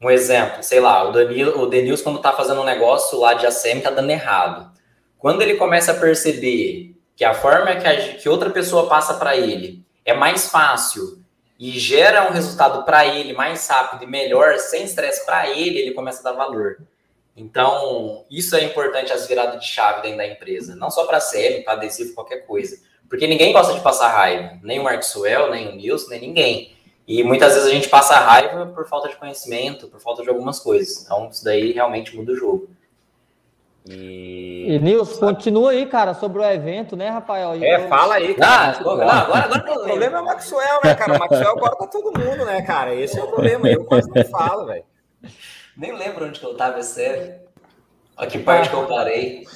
Um 0.00 0.10
exemplo, 0.10 0.62
sei 0.62 0.78
lá, 0.78 1.08
o, 1.08 1.12
Danilo, 1.12 1.60
o 1.60 1.66
Denils, 1.66 2.02
quando 2.02 2.16
está 2.16 2.32
fazendo 2.32 2.60
um 2.60 2.64
negócio 2.64 3.18
lá 3.18 3.34
de 3.34 3.46
ACM, 3.46 3.78
está 3.78 3.90
dando 3.90 4.10
errado. 4.10 4.70
Quando 5.18 5.42
ele 5.42 5.56
começa 5.56 5.90
a 5.90 5.94
perceber 5.94 6.94
que 7.16 7.24
a 7.24 7.34
forma 7.34 7.74
que, 7.74 7.86
a, 7.86 8.14
que 8.14 8.28
outra 8.28 8.50
pessoa 8.50 8.88
passa 8.88 9.14
para 9.14 9.36
ele 9.36 9.84
é 10.04 10.14
mais 10.14 10.48
fácil 10.48 11.20
e 11.58 11.72
gera 11.72 12.28
um 12.28 12.32
resultado 12.32 12.84
para 12.84 13.06
ele 13.06 13.32
mais 13.32 13.66
rápido 13.66 14.04
e 14.04 14.06
melhor, 14.06 14.56
sem 14.58 14.84
estresse 14.84 15.26
para 15.26 15.50
ele, 15.50 15.80
ele 15.80 15.90
começa 15.90 16.20
a 16.20 16.30
dar 16.30 16.38
valor. 16.38 16.78
Então, 17.36 18.24
isso 18.30 18.54
é 18.54 18.62
importante 18.62 19.12
as 19.12 19.26
viradas 19.26 19.60
de 19.60 19.66
chave 19.66 20.02
dentro 20.02 20.18
da 20.18 20.26
empresa, 20.26 20.76
não 20.76 20.90
só 20.90 21.06
para 21.06 21.20
CM, 21.20 21.64
para 21.64 21.74
adesivo, 21.74 22.14
qualquer 22.14 22.46
coisa. 22.46 22.80
Porque 23.08 23.26
ninguém 23.26 23.52
gosta 23.52 23.74
de 23.74 23.80
passar 23.80 24.08
raiva, 24.08 24.58
nem 24.62 24.78
o 24.78 24.84
Maxwell, 24.84 25.50
nem 25.50 25.68
o 25.68 25.74
Nilson, 25.74 26.10
nem 26.10 26.20
ninguém. 26.20 26.77
E 27.08 27.24
muitas 27.24 27.54
vezes 27.54 27.66
a 27.66 27.72
gente 27.72 27.88
passa 27.88 28.16
raiva 28.16 28.66
por 28.66 28.86
falta 28.86 29.08
de 29.08 29.16
conhecimento, 29.16 29.88
por 29.88 29.98
falta 29.98 30.22
de 30.22 30.28
algumas 30.28 30.60
coisas. 30.60 31.02
Então, 31.02 31.30
isso 31.30 31.42
daí 31.42 31.72
realmente 31.72 32.14
muda 32.14 32.32
o 32.32 32.36
jogo. 32.36 32.68
E, 33.88 34.66
e 34.68 34.78
Nilson, 34.78 35.18
continua 35.18 35.70
aí, 35.70 35.86
cara, 35.86 36.12
sobre 36.12 36.42
o 36.42 36.44
evento, 36.44 36.94
né, 36.94 37.08
Rafael? 37.08 37.56
E 37.56 37.64
é, 37.64 37.76
eu... 37.76 37.88
fala 37.88 38.16
aí, 38.16 38.34
cara. 38.34 38.76
Ah, 38.76 38.78
agora, 38.78 39.10
agora, 39.10 39.44
agora 39.44 39.80
o 39.80 39.84
problema 39.84 40.18
é 40.18 40.20
o 40.20 40.24
Maxwell, 40.26 40.80
né, 40.84 40.94
cara? 40.94 41.14
O 41.14 41.18
Maxwell 41.18 41.56
corta 41.56 41.86
todo 41.86 42.20
mundo, 42.20 42.44
né, 42.44 42.60
cara? 42.60 42.94
Esse 42.94 43.18
é 43.18 43.22
o 43.22 43.28
problema. 43.28 43.66
Eu 43.66 43.86
quase 43.86 44.10
não 44.14 44.24
falo, 44.26 44.66
velho. 44.66 44.84
Nem 45.74 45.96
lembro 45.96 46.26
onde 46.26 46.38
que 46.38 46.44
eu 46.44 46.54
tava, 46.58 46.78
é 46.78 46.82
sério. 46.82 47.40
A 48.18 48.26
que 48.26 48.38
parte 48.38 48.68
que 48.68 48.76
eu 48.76 48.86
parei. 48.86 49.46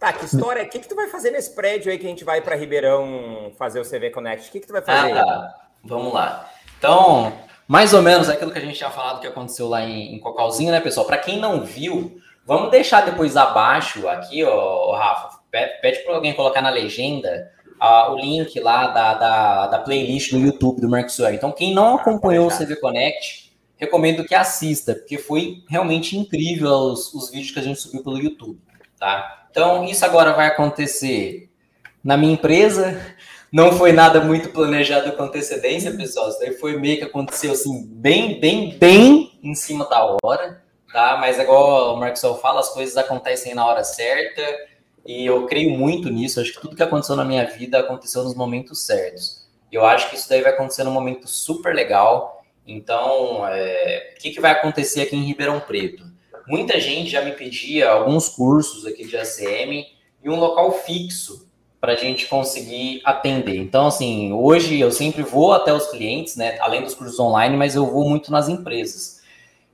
Tá, 0.00 0.12
que 0.12 0.24
história? 0.24 0.64
O 0.64 0.68
que, 0.68 0.80
que 0.80 0.88
tu 0.88 0.96
vai 0.96 1.06
fazer 1.06 1.30
nesse 1.30 1.54
prédio 1.54 1.92
aí 1.92 1.98
que 1.98 2.06
a 2.06 2.08
gente 2.08 2.24
vai 2.24 2.40
para 2.40 2.56
Ribeirão 2.56 3.52
fazer 3.56 3.78
o 3.78 3.88
CV 3.88 4.10
Connect? 4.10 4.48
O 4.48 4.52
que, 4.52 4.58
que 4.58 4.66
tu 4.66 4.72
vai 4.72 4.82
fazer? 4.82 5.12
Ah, 5.12 5.24
tá. 5.24 5.54
Vamos 5.84 6.12
lá. 6.12 6.49
Então, 6.80 7.32
mais 7.68 7.94
ou 7.94 8.02
menos 8.02 8.28
aquilo 8.28 8.50
que 8.50 8.58
a 8.58 8.62
gente 8.62 8.76
tinha 8.76 8.90
falado 8.90 9.20
que 9.20 9.28
aconteceu 9.28 9.68
lá 9.68 9.84
em, 9.84 10.16
em 10.16 10.18
Cocalzinho, 10.18 10.72
né, 10.72 10.80
pessoal? 10.80 11.06
Para 11.06 11.18
quem 11.18 11.38
não 11.38 11.62
viu, 11.62 12.20
Vamos 12.50 12.72
deixar 12.72 13.04
depois 13.04 13.36
abaixo 13.36 14.08
aqui, 14.08 14.42
ó, 14.42 14.92
Rafa. 14.96 15.38
Pede 15.52 16.00
para 16.00 16.16
alguém 16.16 16.34
colocar 16.34 16.60
na 16.60 16.68
legenda 16.68 17.48
uh, 17.80 18.12
o 18.12 18.18
link 18.18 18.58
lá 18.58 18.88
da, 18.88 19.14
da, 19.14 19.66
da, 19.68 19.78
playlist 19.78 20.32
no 20.32 20.40
YouTube 20.40 20.80
do 20.80 20.88
Marcos 20.88 21.16
Então, 21.20 21.52
quem 21.52 21.72
não 21.72 21.94
acompanhou 21.94 22.48
o 22.48 22.50
CV 22.50 22.74
Connect, 22.74 23.52
recomendo 23.76 24.24
que 24.24 24.34
assista, 24.34 24.96
porque 24.96 25.16
foi 25.16 25.62
realmente 25.68 26.16
incrível 26.16 26.72
os, 26.72 27.14
os 27.14 27.30
vídeos 27.30 27.52
que 27.52 27.60
a 27.60 27.62
gente 27.62 27.80
subiu 27.80 28.02
pelo 28.02 28.18
YouTube, 28.18 28.58
tá? 28.98 29.46
Então, 29.48 29.84
isso 29.84 30.04
agora 30.04 30.32
vai 30.32 30.48
acontecer 30.48 31.48
na 32.02 32.16
minha 32.16 32.32
empresa. 32.32 33.00
Não 33.52 33.72
foi 33.72 33.92
nada 33.92 34.20
muito 34.20 34.50
planejado 34.50 35.12
com 35.12 35.24
antecedência, 35.24 35.92
pessoal. 35.96 36.28
Isso 36.28 36.38
daí 36.38 36.52
foi 36.52 36.78
meio 36.78 36.98
que 36.98 37.04
aconteceu 37.04 37.52
assim, 37.52 37.86
bem, 37.86 38.38
bem, 38.38 38.78
bem 38.78 39.38
em 39.42 39.54
cima 39.54 39.88
da 39.88 40.16
hora, 40.22 40.62
tá? 40.92 41.16
Mas 41.20 41.38
igual 41.38 41.94
o 41.94 41.98
Marcelo 41.98 42.36
fala, 42.36 42.60
as 42.60 42.68
coisas 42.68 42.96
acontecem 42.96 43.54
na 43.54 43.66
hora 43.66 43.82
certa 43.82 44.42
e 45.04 45.26
eu 45.26 45.46
creio 45.46 45.70
muito 45.70 46.08
nisso. 46.10 46.40
Acho 46.40 46.52
que 46.52 46.60
tudo 46.60 46.76
que 46.76 46.82
aconteceu 46.82 47.16
na 47.16 47.24
minha 47.24 47.44
vida 47.44 47.78
aconteceu 47.78 48.22
nos 48.22 48.34
momentos 48.34 48.86
certos. 48.86 49.48
Eu 49.72 49.84
acho 49.84 50.10
que 50.10 50.16
isso 50.16 50.28
daí 50.28 50.42
vai 50.42 50.52
acontecer 50.52 50.84
num 50.84 50.92
momento 50.92 51.28
super 51.28 51.74
legal 51.74 52.40
então, 52.70 53.46
é, 53.48 54.14
o 54.16 54.20
que, 54.20 54.30
que 54.30 54.40
vai 54.40 54.52
acontecer 54.52 55.02
aqui 55.02 55.16
em 55.16 55.24
Ribeirão 55.24 55.58
Preto? 55.60 56.04
Muita 56.46 56.80
gente 56.80 57.10
já 57.10 57.22
me 57.22 57.32
pedia 57.32 57.90
alguns 57.90 58.28
cursos 58.28 58.86
aqui 58.86 59.04
de 59.04 59.16
ACM 59.16 59.86
e 60.22 60.30
um 60.30 60.36
local 60.36 60.70
fixo 60.72 61.49
para 61.80 61.94
a 61.94 61.96
gente 61.96 62.26
conseguir 62.26 63.00
atender. 63.04 63.56
Então, 63.56 63.86
assim, 63.86 64.32
hoje 64.32 64.78
eu 64.78 64.90
sempre 64.90 65.22
vou 65.22 65.52
até 65.52 65.72
os 65.72 65.86
clientes, 65.86 66.36
né? 66.36 66.58
Além 66.60 66.82
dos 66.82 66.94
cursos 66.94 67.18
online, 67.18 67.56
mas 67.56 67.74
eu 67.74 67.86
vou 67.86 68.08
muito 68.08 68.30
nas 68.30 68.48
empresas. 68.48 69.20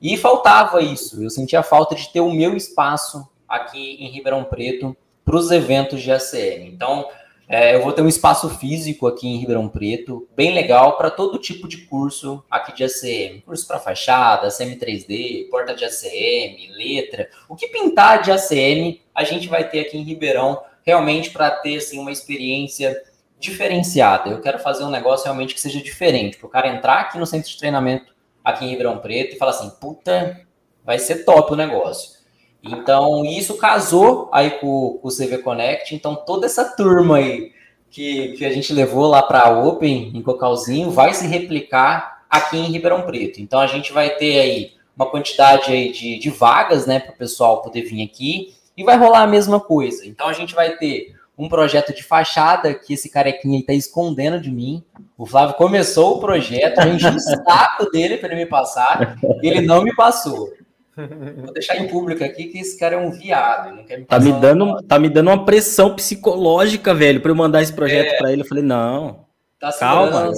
E 0.01 0.17
faltava 0.17 0.81
isso. 0.81 1.23
Eu 1.23 1.31
sentia 1.31 1.63
falta 1.63 1.95
de 1.95 2.09
ter 2.11 2.21
o 2.21 2.31
meu 2.31 2.57
espaço 2.57 3.29
aqui 3.49 3.97
em 3.99 4.09
Ribeirão 4.09 4.45
Preto 4.45 4.97
para 5.25 5.37
os 5.37 5.51
eventos 5.51 6.01
de 6.01 6.13
ACM. 6.13 6.69
Então, 6.69 7.09
é, 7.49 7.77
eu 7.77 7.83
vou 7.83 7.93
ter 7.93 8.03
um 8.03 8.09
espaço 8.09 8.49
físico 8.51 9.07
aqui 9.07 9.29
em 9.29 9.39
Ribeirão 9.39 9.69
Preto, 9.69 10.29
bem 10.35 10.53
legal 10.53 10.97
para 10.97 11.11
todo 11.11 11.39
tipo 11.39 11.69
de 11.69 11.79
curso 11.87 12.45
aqui 12.51 12.75
de 12.75 12.85
ACM. 12.85 13.41
Curso 13.43 13.67
para 13.67 13.79
fachada, 13.79 14.49
ACM 14.49 14.77
3D, 14.77 15.49
porta 15.49 15.75
de 15.75 15.85
ACM, 15.85 16.71
letra. 16.77 17.29
O 17.49 17.55
que 17.55 17.69
pintar 17.69 18.23
de 18.23 18.33
ACM, 18.33 19.01
a 19.15 19.25
gente 19.25 19.49
vai 19.49 19.69
ter 19.69 19.81
aqui 19.81 19.97
em 19.97 20.03
Ribeirão, 20.03 20.61
realmente 20.87 21.31
para 21.31 21.51
ter 21.51 21.79
assim, 21.79 21.99
uma 21.99 22.13
experiência 22.13 23.03
diferenciada. 23.39 24.31
Eu 24.31 24.41
quero 24.41 24.59
fazer 24.59 24.85
um 24.85 24.91
negócio 24.91 25.25
realmente 25.25 25.55
que 25.55 25.61
seja 25.61 25.83
diferente, 25.83 26.37
para 26.37 26.47
o 26.47 26.51
cara 26.51 26.69
entrar 26.69 27.01
aqui 27.01 27.19
no 27.19 27.27
centro 27.27 27.51
de 27.51 27.59
treinamento, 27.59 28.15
aqui 28.45 28.65
em 28.65 28.69
Ribeirão 28.69 28.99
Preto, 28.99 29.35
e 29.35 29.39
falar 29.39 29.51
assim: 29.51 29.71
puta, 29.81 30.41
vai 30.85 30.99
ser 30.99 31.25
top 31.25 31.53
o 31.53 31.57
negócio. 31.57 32.17
Então, 32.63 33.25
isso 33.25 33.57
casou 33.59 34.29
aí 34.33 34.51
com, 34.53 34.99
com 35.01 35.09
o 35.09 35.11
CV 35.11 35.39
Connect. 35.39 35.95
Então, 35.95 36.17
toda 36.17 36.47
essa 36.47 36.65
turma 36.65 37.19
aí 37.19 37.53
que, 37.91 38.33
que 38.33 38.45
a 38.45 38.51
gente 38.51 38.73
levou 38.73 39.07
lá 39.07 39.23
para 39.23 39.41
a 39.41 39.67
Open, 39.67 40.11
em 40.15 40.23
Cocalzinho, 40.23 40.91
vai 40.91 41.15
se 41.15 41.27
replicar 41.27 42.25
aqui 42.29 42.57
em 42.57 42.71
Ribeirão 42.71 43.03
Preto. 43.03 43.41
Então, 43.41 43.61
a 43.61 43.67
gente 43.67 43.93
vai 43.93 44.11
ter 44.11 44.41
aí 44.41 44.73
uma 44.97 45.07
quantidade 45.07 45.71
aí 45.71 45.93
de, 45.93 46.19
de 46.19 46.31
vagas, 46.31 46.87
né, 46.87 46.99
para 46.99 47.13
o 47.13 47.17
pessoal 47.17 47.63
poder 47.63 47.83
vir 47.83 48.03
aqui. 48.03 48.55
E 48.77 48.85
vai 48.85 48.97
rolar 48.97 49.23
a 49.23 49.27
mesma 49.27 49.59
coisa. 49.59 50.07
Então, 50.07 50.29
a 50.29 50.33
gente 50.33 50.55
vai 50.55 50.77
ter 50.77 51.15
um 51.39 51.49
projeto 51.49 51.95
de 51.95 52.03
fachada 52.03 52.75
que 52.75 52.95
esse 52.95 53.11
carequinha 53.11 53.59
aí 53.59 53.65
tá 53.65 53.73
escondendo 53.73 54.41
de 54.41 54.51
mim. 54.51 54.83
O 55.19 55.27
Flávio 55.27 55.55
começou 55.55 56.17
o 56.17 56.21
projeto, 56.21 56.81
eu 56.81 56.95
enchi 56.95 57.09
o 57.09 57.21
saco 57.21 57.91
dele 57.91 58.17
para 58.17 58.29
ele 58.33 58.45
me 58.45 58.47
passar, 58.47 59.19
ele 59.43 59.61
não 59.61 59.83
me 59.83 59.95
passou. 59.95 60.51
Vou 60.97 61.53
deixar 61.53 61.77
em 61.77 61.89
público 61.89 62.25
aqui 62.25 62.45
que 62.45 62.59
esse 62.59 62.79
cara 62.79 62.95
é 62.95 62.99
um 62.99 63.11
viado. 63.11 63.77
Não 63.77 63.85
quer 63.85 63.99
me 63.99 64.05
tá, 64.07 64.19
me 64.19 64.33
dando, 64.33 64.83
tá 64.83 64.99
me 64.99 65.11
dando 65.11 65.29
uma 65.29 65.45
pressão 65.45 65.95
psicológica, 65.95 66.95
velho, 66.95 67.21
para 67.21 67.31
eu 67.31 67.37
mandar 67.37 67.63
esse 67.63 67.73
projeto 67.73 68.15
é, 68.15 68.17
para 68.17 68.33
ele. 68.33 68.41
Eu 68.41 68.47
falei, 68.47 68.65
não. 68.65 69.27
Tá 69.61 69.73
calma. 69.75 70.33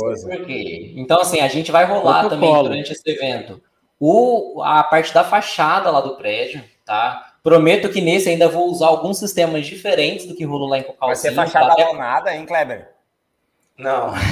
Então, 0.96 1.20
assim, 1.20 1.40
a 1.40 1.48
gente 1.48 1.70
vai 1.70 1.84
rolar 1.84 2.28
também 2.28 2.52
durante 2.52 2.92
esse 2.92 3.08
evento 3.08 3.60
o, 4.00 4.62
a 4.62 4.82
parte 4.84 5.12
da 5.12 5.24
fachada 5.24 5.90
lá 5.90 6.00
do 6.00 6.16
prédio, 6.16 6.62
tá? 6.84 7.27
Prometo 7.42 7.88
que 7.88 8.00
nesse 8.00 8.28
ainda 8.28 8.48
vou 8.48 8.68
usar 8.68 8.86
alguns 8.86 9.18
sistemas 9.18 9.66
diferentes 9.66 10.26
do 10.26 10.34
que 10.34 10.44
rolou 10.44 10.68
lá 10.68 10.78
em 10.78 10.82
Cocalzinho. 10.82 11.34
Vai 11.34 11.46
ser 11.46 11.52
fachada 11.52 11.74
tá? 11.74 11.92
nada, 11.94 12.34
hein, 12.34 12.44
Kleber? 12.44 12.90
Não. 13.78 14.12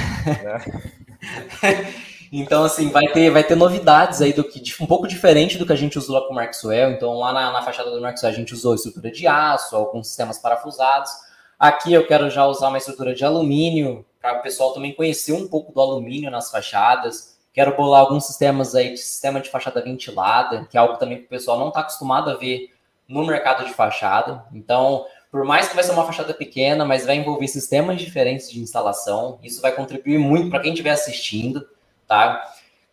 Então, 2.31 2.63
assim, 2.63 2.89
vai 2.89 3.07
ter, 3.07 3.29
vai 3.29 3.43
ter 3.43 3.55
novidades 3.55 4.21
aí 4.21 4.33
do 4.33 4.43
que 4.43 4.61
um 4.81 4.85
pouco 4.85 5.07
diferente 5.07 5.57
do 5.57 5.65
que 5.65 5.71
a 5.71 5.77
gente 5.77 5.97
usou 5.97 6.19
lá 6.19 6.27
com 6.27 6.33
o 6.33 6.35
Maxwell. 6.35 6.91
Então, 6.91 7.13
lá 7.13 7.31
na, 7.31 7.51
na 7.51 7.61
fachada 7.61 7.89
do 7.89 8.01
Maxwell 8.01 8.33
a 8.33 8.35
gente 8.35 8.53
usou 8.53 8.75
estrutura 8.75 9.09
de 9.09 9.25
aço, 9.25 9.75
alguns 9.75 10.07
sistemas 10.07 10.37
parafusados. 10.37 11.09
Aqui 11.57 11.93
eu 11.93 12.05
quero 12.05 12.29
já 12.29 12.45
usar 12.45 12.67
uma 12.67 12.77
estrutura 12.77 13.15
de 13.15 13.23
alumínio, 13.23 14.05
para 14.21 14.39
o 14.39 14.41
pessoal 14.41 14.73
também 14.73 14.93
conhecer 14.93 15.31
um 15.31 15.47
pouco 15.47 15.71
do 15.71 15.79
alumínio 15.79 16.29
nas 16.29 16.51
fachadas. 16.51 17.37
Quero 17.53 17.75
bolar 17.75 18.01
alguns 18.01 18.27
sistemas 18.27 18.75
aí 18.75 18.91
de 18.91 18.97
sistema 18.97 19.39
de 19.39 19.49
fachada 19.49 19.81
ventilada, 19.81 20.65
que 20.69 20.77
é 20.77 20.79
algo 20.79 20.97
também 20.97 21.19
que 21.19 21.25
o 21.25 21.29
pessoal 21.29 21.57
não 21.57 21.69
está 21.69 21.79
acostumado 21.79 22.29
a 22.29 22.35
ver 22.35 22.69
no 23.07 23.25
mercado 23.25 23.65
de 23.65 23.73
fachada. 23.73 24.43
Então, 24.53 25.05
por 25.31 25.45
mais 25.45 25.67
que 25.67 25.75
vai 25.75 25.83
ser 25.83 25.91
uma 25.91 26.05
fachada 26.05 26.33
pequena, 26.33 26.85
mas 26.85 27.05
vai 27.05 27.15
envolver 27.15 27.47
sistemas 27.47 27.99
diferentes 27.99 28.49
de 28.49 28.59
instalação. 28.59 29.39
Isso 29.43 29.61
vai 29.61 29.71
contribuir 29.71 30.17
muito 30.17 30.49
para 30.49 30.59
quem 30.59 30.71
estiver 30.71 30.91
assistindo 30.91 31.67
tá? 32.07 32.41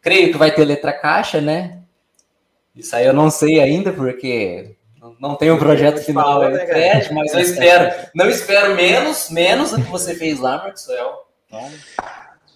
Creio 0.03 0.33
que 0.33 0.39
vai 0.39 0.51
ter 0.51 0.65
letra 0.65 0.93
caixa, 0.93 1.41
né? 1.41 1.79
Isso 2.75 2.95
aí 2.97 3.07
eu 3.07 3.13
não 3.13 3.31
sei 3.31 3.61
ainda, 3.61 3.93
porque 3.93 4.75
não 5.21 5.37
tem 5.37 5.51
um 5.51 5.59
projeto 5.59 6.03
final 6.03 6.43
aí 6.43 6.53
né, 6.53 6.67
crédito, 6.67 7.15
mas 7.15 7.33
eu 7.33 7.41
espero. 7.41 8.09
Não 8.15 8.29
espero 8.29 8.75
menos, 8.75 9.31
menos 9.31 9.71
do 9.71 9.83
que 9.83 9.91
você 9.91 10.15
fez 10.15 10.41
lá, 10.41 10.59
Maxwell. 10.59 11.25
Então, 11.47 11.71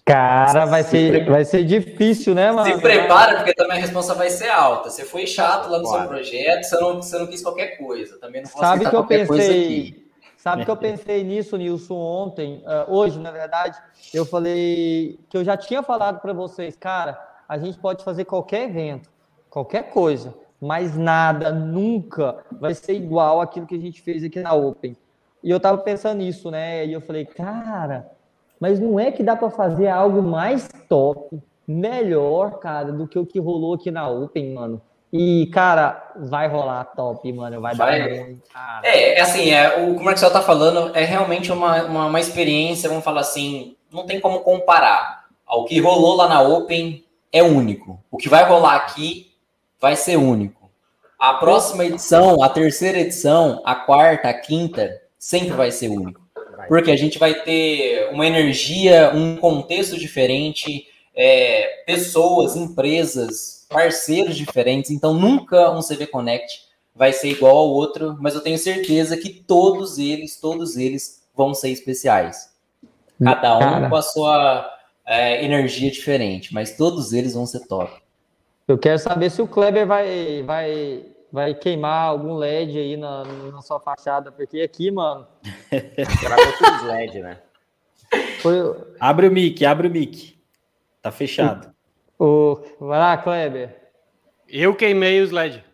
Cara, 0.08 0.64
vai 0.64 0.82
ser, 0.82 1.24
vai 1.26 1.44
ser 1.44 1.64
difícil, 1.64 2.34
né, 2.34 2.50
mano? 2.50 2.74
Se 2.74 2.80
prepara, 2.80 3.36
porque 3.36 3.54
também 3.54 3.78
a 3.78 3.80
resposta 3.80 4.14
vai 4.14 4.30
ser 4.30 4.48
alta. 4.48 4.90
Você 4.90 5.04
foi 5.04 5.26
chato 5.26 5.68
lá 5.68 5.78
no 5.78 5.86
seu 5.86 6.08
projeto, 6.08 6.64
você 6.64 6.80
não, 6.80 6.96
você 7.02 7.18
não 7.18 7.26
quis 7.26 7.42
qualquer 7.42 7.76
coisa. 7.76 8.18
Também 8.18 8.42
não 8.42 8.48
Sabe 8.48 8.88
que 8.88 8.96
eu 8.96 9.04
pensei, 9.04 10.08
Sabe 10.38 10.64
que 10.64 10.70
eu 10.70 10.76
pensei 10.76 11.24
nisso, 11.24 11.56
Nilson, 11.56 11.96
ontem, 11.96 12.62
uh, 12.64 12.90
hoje, 12.90 13.18
na 13.18 13.30
verdade, 13.30 13.76
eu 14.14 14.24
falei 14.24 15.18
que 15.28 15.36
eu 15.36 15.44
já 15.44 15.56
tinha 15.56 15.82
falado 15.82 16.20
para 16.20 16.32
vocês, 16.32 16.76
cara, 16.76 17.20
a 17.48 17.58
gente 17.58 17.76
pode 17.76 18.04
fazer 18.04 18.24
qualquer 18.24 18.62
evento, 18.62 19.10
qualquer 19.50 19.90
coisa, 19.90 20.32
mas 20.60 20.96
nada, 20.96 21.50
nunca 21.50 22.38
vai 22.52 22.72
ser 22.72 22.94
igual 22.94 23.40
aquilo 23.40 23.66
que 23.66 23.74
a 23.74 23.80
gente 23.80 24.00
fez 24.00 24.22
aqui 24.22 24.40
na 24.40 24.54
Open. 24.54 24.96
E 25.42 25.50
eu 25.50 25.58
tava 25.58 25.78
pensando 25.78 26.18
nisso, 26.18 26.50
né? 26.50 26.86
E 26.86 26.92
eu 26.92 27.00
falei, 27.00 27.26
cara, 27.26 28.10
mas 28.60 28.80
não 28.80 28.98
é 28.98 29.10
que 29.10 29.22
dá 29.22 29.36
para 29.36 29.50
fazer 29.50 29.88
algo 29.88 30.22
mais 30.22 30.68
top, 30.88 31.38
melhor, 31.66 32.58
cara, 32.58 32.92
do 32.92 33.06
que 33.06 33.18
o 33.18 33.26
que 33.26 33.38
rolou 33.38 33.74
aqui 33.74 33.90
na 33.90 34.08
Open, 34.08 34.54
mano. 34.54 34.80
E, 35.12 35.46
cara, 35.46 36.12
vai 36.16 36.48
rolar 36.48 36.84
top, 36.84 37.32
mano. 37.32 37.60
Vai, 37.60 37.74
vai. 37.74 37.98
dar 37.98 38.08
bem. 38.08 38.42
É, 38.82 39.18
é, 39.18 39.20
assim, 39.20 39.50
é, 39.50 39.68
o 39.82 39.94
que 39.94 40.00
o 40.00 40.04
Marcelo 40.04 40.32
tá 40.32 40.42
falando 40.42 40.94
é 40.94 41.04
realmente 41.04 41.50
uma, 41.50 41.82
uma, 41.84 42.06
uma, 42.06 42.20
experiência, 42.20 42.88
vamos 42.88 43.04
falar 43.04 43.22
assim, 43.22 43.74
não 43.90 44.04
tem 44.04 44.20
como 44.20 44.40
comparar. 44.40 45.24
O 45.48 45.64
que 45.64 45.80
rolou 45.80 46.16
lá 46.16 46.28
na 46.28 46.42
Open 46.42 47.04
é 47.32 47.42
único. 47.42 48.02
O 48.10 48.18
que 48.18 48.28
vai 48.28 48.44
rolar 48.44 48.76
aqui 48.76 49.32
vai 49.80 49.96
ser 49.96 50.16
único. 50.16 50.70
A 51.18 51.34
próxima 51.34 51.84
edição, 51.84 52.42
a 52.42 52.48
terceira 52.48 52.98
edição, 52.98 53.62
a 53.64 53.74
quarta, 53.74 54.28
a 54.28 54.34
quinta, 54.34 55.00
sempre 55.18 55.50
vai 55.50 55.70
ser 55.70 55.88
único. 55.88 56.20
Porque 56.68 56.90
a 56.90 56.96
gente 56.96 57.18
vai 57.18 57.34
ter 57.34 58.10
uma 58.12 58.26
energia, 58.26 59.10
um 59.14 59.36
contexto 59.36 59.98
diferente, 59.98 60.86
é, 61.16 61.82
pessoas, 61.86 62.54
empresas, 62.54 63.66
parceiros 63.68 64.36
diferentes, 64.36 64.90
então 64.90 65.12
nunca 65.14 65.70
um 65.70 65.80
CV 65.80 66.06
Connect 66.06 66.68
vai 66.94 67.12
ser 67.12 67.30
igual 67.30 67.56
ao 67.56 67.68
outro, 67.68 68.16
mas 68.20 68.34
eu 68.34 68.40
tenho 68.40 68.58
certeza 68.58 69.16
que 69.16 69.30
todos 69.30 69.98
eles, 69.98 70.38
todos 70.40 70.76
eles 70.76 71.22
vão 71.34 71.54
ser 71.54 71.70
especiais. 71.70 72.52
Cada 73.22 73.56
um 73.56 73.60
Cara. 73.60 73.88
com 73.88 73.96
a 73.96 74.02
sua 74.02 74.78
é, 75.06 75.44
energia 75.44 75.90
diferente, 75.90 76.52
mas 76.52 76.76
todos 76.76 77.12
eles 77.12 77.34
vão 77.34 77.46
ser 77.46 77.66
top. 77.66 77.92
Eu 78.66 78.76
quero 78.76 78.98
saber 78.98 79.30
se 79.30 79.40
o 79.40 79.48
Kleber 79.48 79.86
vai, 79.86 80.42
vai, 80.44 81.02
vai 81.32 81.54
queimar 81.54 82.08
algum 82.08 82.34
LED 82.34 82.78
aí 82.78 82.96
na, 82.96 83.24
na 83.24 83.62
sua 83.62 83.80
fachada, 83.80 84.32
porque 84.32 84.60
aqui, 84.60 84.90
mano. 84.90 85.26
Gravou 86.22 86.52
tudo 86.58 86.86
LED, 86.88 87.20
né? 87.20 87.38
Foi... 88.40 88.54
Abre 88.98 89.28
o 89.28 89.32
mic, 89.32 89.64
abre 89.64 89.88
o 89.88 89.90
mic. 89.90 90.38
Tá 91.02 91.10
fechado. 91.10 91.72
O... 92.18 92.60
Vai 92.80 92.98
lá, 92.98 93.16
Kleber. 93.16 93.76
Eu 94.48 94.74
queimei 94.74 95.20
os 95.20 95.30
LED. 95.30 95.64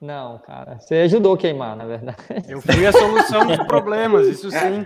Não, 0.00 0.38
cara. 0.38 0.80
Você 0.80 0.96
ajudou 0.96 1.34
a 1.34 1.38
queimar, 1.38 1.76
na 1.76 1.84
verdade. 1.84 2.18
Eu 2.48 2.60
fui 2.60 2.84
a 2.84 2.90
solução 2.90 3.46
dos 3.46 3.58
problemas, 3.68 4.26
isso 4.26 4.50
sim. 4.50 4.84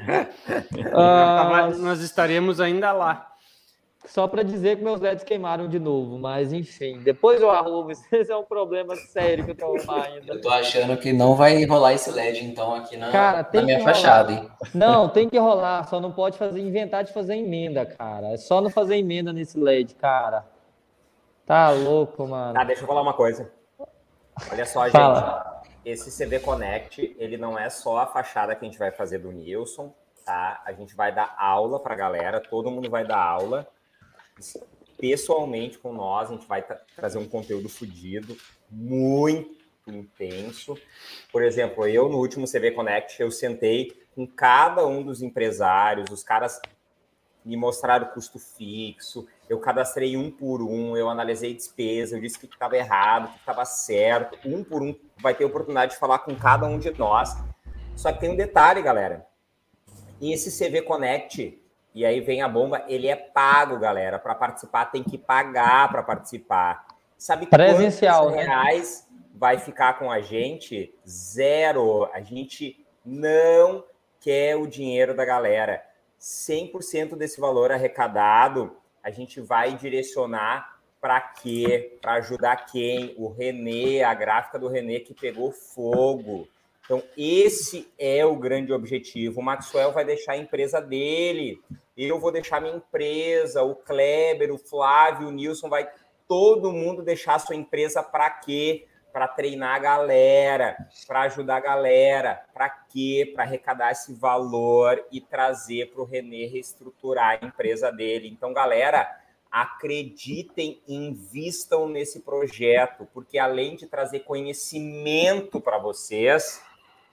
Uh, 0.75 1.79
nós 1.79 2.01
estaríamos 2.01 2.61
ainda 2.61 2.93
lá. 2.93 3.33
Só 4.07 4.29
para 4.29 4.45
dizer 4.45 4.77
que 4.77 4.85
meus 4.85 5.01
LEDs 5.01 5.25
queimaram 5.25 5.69
de 5.69 5.81
novo, 5.81 6.17
mas 6.17 6.53
enfim, 6.53 7.01
depois 7.01 7.41
eu 7.43 7.51
arrumo. 7.51 7.91
Esse 8.13 8.31
é 8.31 8.37
um 8.37 8.45
problema 8.45 8.95
sério 8.95 9.45
que 9.45 9.51
eu 9.51 9.57
tô 9.57 9.65
arrumando 9.65 10.05
ainda. 10.05 10.33
Eu 10.35 10.41
tô 10.41 10.49
achando 10.49 10.97
que 10.97 11.13
não 11.13 11.35
vai 11.35 11.65
rolar 11.65 11.93
esse 11.93 12.11
LED, 12.11 12.45
então, 12.45 12.75
aqui 12.75 12.97
na, 12.97 13.11
cara, 13.11 13.49
na 13.53 13.63
minha 13.63 13.81
fachada, 13.81 14.33
hein? 14.33 14.49
Não, 14.73 15.09
tem 15.09 15.29
que 15.29 15.37
rolar, 15.39 15.89
só 15.89 16.01
não 16.01 16.13
pode 16.13 16.39
fazer 16.39 16.61
inventar 16.61 17.03
de 17.03 17.13
fazer 17.13 17.37
emenda, 17.37 17.85
cara. 17.85 18.29
É 18.29 18.37
só 18.37 18.61
não 18.61 18.71
fazer 18.71 18.97
emenda 18.97 19.33
nesse 19.33 19.59
LED, 19.59 19.97
cara. 19.97 20.47
Tá 21.45 21.71
louco, 21.71 22.27
mano. 22.27 22.55
Tá, 22.55 22.65
deixa 22.65 22.83
eu 22.83 22.87
falar 22.87 23.03
uma 23.03 23.15
coisa. 23.15 23.51
Olha 24.51 24.67
só, 24.67 24.89
Fala. 24.91 25.63
gente. 25.65 25.77
Esse 25.85 26.25
CV 26.25 26.41
Connect, 26.41 27.17
ele 27.19 27.37
não 27.37 27.59
é 27.59 27.71
só 27.71 27.99
a 27.99 28.07
fachada 28.07 28.55
que 28.55 28.65
a 28.65 28.69
gente 28.69 28.79
vai 28.79 28.91
fazer 28.91 29.19
do 29.19 29.31
Nilson, 29.31 29.93
tá? 30.25 30.61
A 30.65 30.73
gente 30.73 30.95
vai 30.95 31.13
dar 31.13 31.35
aula 31.39 31.79
pra 31.79 31.95
galera, 31.95 32.41
todo 32.41 32.71
mundo 32.71 32.91
vai 32.91 33.05
dar 33.05 33.19
aula 33.19 33.67
pessoalmente 34.99 35.79
com 35.79 35.93
nós, 35.93 36.31
a 36.31 36.35
gente 36.35 36.47
vai 36.47 36.63
tra 36.63 36.81
trazer 36.95 37.19
um 37.19 37.29
conteúdo 37.29 37.69
fodido, 37.69 38.37
muito 38.71 39.57
intenso. 39.87 40.77
Por 41.31 41.43
exemplo, 41.43 41.87
eu 41.87 42.09
no 42.09 42.19
último 42.19 42.47
CV 42.47 42.73
Connect, 42.73 43.21
eu 43.21 43.31
sentei 43.31 43.93
com 44.15 44.27
cada 44.27 44.87
um 44.87 45.03
dos 45.03 45.23
empresários, 45.23 46.11
os 46.11 46.23
caras 46.23 46.61
me 47.45 47.57
mostraram 47.57 48.09
custo 48.09 48.41
fixo, 48.41 49.29
eu 49.49 49.61
cadastrei 49.61 50.17
um 50.17 50.31
por 50.31 50.61
um, 50.61 50.97
eu 50.97 51.09
analisei 51.09 51.55
despesa, 51.55 52.17
eu 52.17 52.21
disse 52.21 52.39
que 52.39 52.47
estava 52.47 52.77
errado, 52.77 53.31
que 53.33 53.39
estava 53.39 53.65
certo, 53.65 54.37
um 54.45 54.65
por 54.65 54.83
um, 54.83 54.93
vai 55.19 55.33
ter 55.33 55.45
oportunidade 55.45 55.93
de 55.93 55.99
falar 55.99 56.21
com 56.21 56.35
cada 56.35 56.67
um 56.67 56.79
de 56.79 56.91
nós. 56.99 57.37
Só 57.95 58.13
que 58.13 58.21
tem 58.21 58.31
um 58.31 58.37
detalhe, 58.37 58.83
galera. 58.83 59.27
E 60.21 60.33
esse 60.33 60.51
CV 60.51 60.83
Connect, 60.83 61.63
e 61.97 62.05
aí 62.05 62.21
vem 62.21 62.43
a 62.43 62.49
bomba, 62.49 62.85
ele 62.87 63.09
é 63.09 63.17
pago, 63.17 63.79
galera. 63.79 64.19
Para 64.19 64.35
participar, 64.35 64.85
tem 64.85 65.03
que 65.03 65.17
pagar 65.17 65.91
para 65.91 66.03
participar. 66.03 66.87
Sabe 67.17 67.47
Presencial, 67.47 68.25
quantos 68.25 68.37
né? 68.37 68.45
reais 68.45 69.09
vai 69.35 69.57
ficar 69.57 69.99
com 69.99 70.11
a 70.11 70.21
gente? 70.21 70.95
Zero. 71.09 72.05
A 72.13 72.21
gente 72.21 72.87
não 73.03 73.83
quer 74.21 74.57
o 74.57 74.67
dinheiro 74.67 75.17
da 75.17 75.25
galera. 75.25 75.83
100% 76.21 77.17
desse 77.17 77.41
valor 77.41 77.73
arrecadado, 77.73 78.77
a 79.03 79.11
gente 79.11 79.41
vai 79.41 79.75
direcionar 79.75 80.77
para 81.01 81.19
quê? 81.19 81.97
Para 82.03 82.17
ajudar 82.17 82.67
quem? 82.67 83.15
O 83.17 83.29
Renê, 83.29 84.03
a 84.03 84.13
gráfica 84.13 84.59
do 84.59 84.69
Renê 84.69 85.01
que 85.01 85.15
pegou 85.15 85.51
fogo. 85.51 86.47
Então, 86.85 87.03
esse 87.17 87.91
é 87.99 88.23
o 88.27 88.37
grande 88.37 88.71
objetivo. 88.71 89.41
O 89.41 89.43
Maxwell 89.43 89.93
vai 89.93 90.05
deixar 90.05 90.33
a 90.33 90.37
empresa 90.37 90.79
dele, 90.79 91.59
eu 92.05 92.21
vou 92.21 92.31
deixar 92.31 92.61
minha 92.61 92.77
empresa, 92.77 93.63
o 93.63 93.75
Kleber, 93.75 94.53
o 94.53 94.59
Flávio, 94.59 95.29
o 95.29 95.33
Nilson, 95.33 95.69
vai 95.69 95.89
todo 96.29 96.73
mundo 96.73 97.03
deixar 97.03 97.37
a 97.37 97.39
sua 97.39 97.57
empresa 97.57 98.03
para 98.03 98.29
quê? 98.31 98.87
Para 99.13 99.29
treinar 99.29 99.77
a 99.77 99.79
galera, 99.79 100.77
para 101.07 101.23
ajudar 101.23 101.57
a 101.57 101.61
galera. 101.61 102.45
Para 102.53 102.69
quê? 102.69 103.33
Para 103.35 103.45
arrecadar 103.45 103.93
esse 103.93 104.13
valor 104.13 105.03
e 105.11 105.21
trazer 105.21 105.91
para 105.91 106.03
o 106.03 106.05
Renê 106.05 106.47
reestruturar 106.47 107.39
a 107.41 107.47
empresa 107.47 107.91
dele. 107.91 108.29
Então, 108.29 108.53
galera, 108.53 109.09
acreditem, 109.51 110.83
invistam 110.87 111.89
nesse 111.89 112.21
projeto, 112.21 113.09
porque 113.15 113.39
além 113.39 113.75
de 113.75 113.87
trazer 113.87 114.21
conhecimento 114.21 115.63
para 115.63 115.79
vocês, 115.79 116.63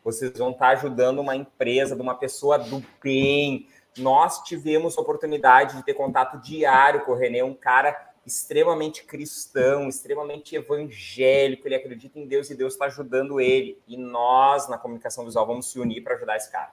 vocês 0.04 0.38
vão 0.38 0.52
estar 0.52 0.70
ajudando 0.70 1.20
uma 1.20 1.38
empresa, 1.38 1.96
de 1.96 2.02
uma 2.02 2.16
pessoa 2.16 2.58
do 2.60 2.84
bem. 3.02 3.68
Nós 3.98 4.42
tivemos 4.44 4.98
a 4.98 5.02
oportunidade 5.02 5.78
de 5.78 5.84
ter 5.84 5.94
contato 5.94 6.38
diário 6.40 7.02
com 7.02 7.12
o 7.12 7.16
René, 7.16 7.44
um 7.44 7.54
cara 7.54 7.96
extremamente 8.26 9.04
cristão, 9.04 9.90
extremamente 9.90 10.56
evangélico, 10.56 11.68
ele 11.68 11.76
acredita 11.76 12.18
em 12.18 12.26
Deus 12.26 12.50
e 12.50 12.56
Deus 12.56 12.74
está 12.74 12.86
ajudando 12.86 13.42
ele. 13.42 13.78
E 13.88 13.98
nós, 13.98 14.70
na 14.70 14.78
comunicação 14.78 15.26
visual, 15.26 15.46
vamos 15.46 15.70
se 15.70 15.80
unir 15.80 16.02
para 16.02 16.16
ajudar 16.16 16.38
esse 16.38 16.52
cara. 16.52 16.72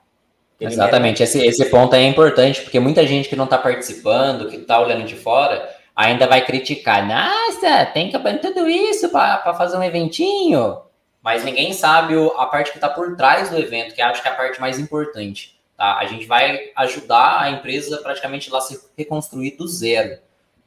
Ele 0.60 0.72
Exatamente, 0.72 1.22
esse, 1.22 1.44
esse 1.44 1.64
ponto 1.66 1.96
é 1.96 2.04
importante, 2.04 2.62
porque 2.62 2.78
muita 2.78 3.06
gente 3.06 3.28
que 3.28 3.36
não 3.36 3.44
está 3.44 3.58
participando, 3.58 4.48
que 4.48 4.56
está 4.56 4.80
olhando 4.80 5.04
de 5.04 5.16
fora, 5.16 5.68
ainda 5.96 6.26
vai 6.26 6.44
criticar. 6.44 7.06
Nossa, 7.06 7.86
tem 7.86 8.10
que 8.10 8.16
aprender 8.16 8.40
tudo 8.40 8.68
isso 8.68 9.08
para 9.08 9.54
fazer 9.54 9.76
um 9.76 9.82
eventinho 9.82 10.82
mas 11.22 11.44
ninguém 11.44 11.72
sabe 11.72 12.14
a 12.36 12.46
parte 12.46 12.70
que 12.70 12.78
está 12.78 12.88
por 12.88 13.14
trás 13.16 13.50
do 13.50 13.58
evento, 13.58 13.94
que 13.94 14.00
acho 14.00 14.22
que 14.22 14.28
é 14.28 14.30
a 14.30 14.34
parte 14.34 14.60
mais 14.60 14.78
importante. 14.78 15.59
Tá? 15.80 15.96
A 15.96 16.04
gente 16.04 16.26
vai 16.26 16.72
ajudar 16.76 17.40
a 17.40 17.50
empresa 17.50 17.96
praticamente 18.02 18.50
lá 18.50 18.60
se 18.60 18.78
reconstruir 18.98 19.52
do 19.52 19.66
zero. 19.66 20.18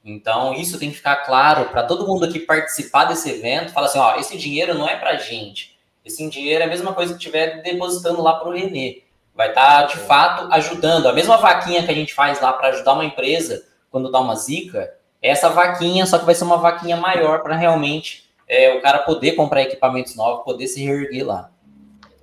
Então, 0.03 0.55
isso 0.55 0.80
tem 0.80 0.89
que 0.89 0.95
ficar 0.95 1.18
claro 1.18 1.66
para 1.66 1.84
todo 1.84 2.07
mundo 2.07 2.26
aqui 2.26 2.39
participar 2.39 3.05
desse 3.05 3.30
evento. 3.30 3.72
Fala 3.74 3.86
assim: 3.86 3.99
ó, 3.99 4.16
esse 4.16 4.36
dinheiro 4.36 4.74
não 4.74 4.89
é 4.89 4.95
para 4.95 5.16
gente. 5.18 5.78
Esse 6.03 6.28
dinheiro 6.28 6.64
é 6.64 6.66
a 6.66 6.70
mesma 6.70 6.95
coisa 6.95 7.14
que 7.14 7.20
estiver 7.20 7.61
depositando 7.61 8.24
lá 8.24 8.39
para 8.39 8.49
o 8.49 8.53
Renê. 8.53 9.03
Vai 9.36 9.49
estar, 9.49 9.84
tá, 9.84 9.84
de 9.84 9.97
fato, 9.97 10.51
ajudando. 10.51 11.05
A 11.05 11.14
mesma 11.14 11.38
vaquinha 11.38 11.84
que 11.84 11.91
a 11.91 11.95
gente 11.95 12.11
faz 12.11 12.41
lá 12.41 12.51
para 12.51 12.70
ajudar 12.70 12.93
uma 12.93 13.05
empresa 13.05 13.64
quando 13.91 14.09
dá 14.09 14.20
uma 14.20 14.36
zica, 14.36 14.95
é 15.22 15.30
essa 15.30 15.47
vaquinha, 15.47 16.07
só 16.07 16.18
que 16.18 16.26
vai 16.26 16.34
ser 16.34 16.43
uma 16.43 16.57
vaquinha 16.57 16.97
maior 16.97 17.43
para 17.43 17.55
realmente 17.55 18.28
é, 18.47 18.76
o 18.76 18.82
cara 18.82 18.97
poder 18.97 19.34
comprar 19.34 19.61
equipamentos 19.61 20.16
novos, 20.16 20.43
poder 20.43 20.66
se 20.66 20.84
reerguer 20.84 21.24
lá. 21.24 21.51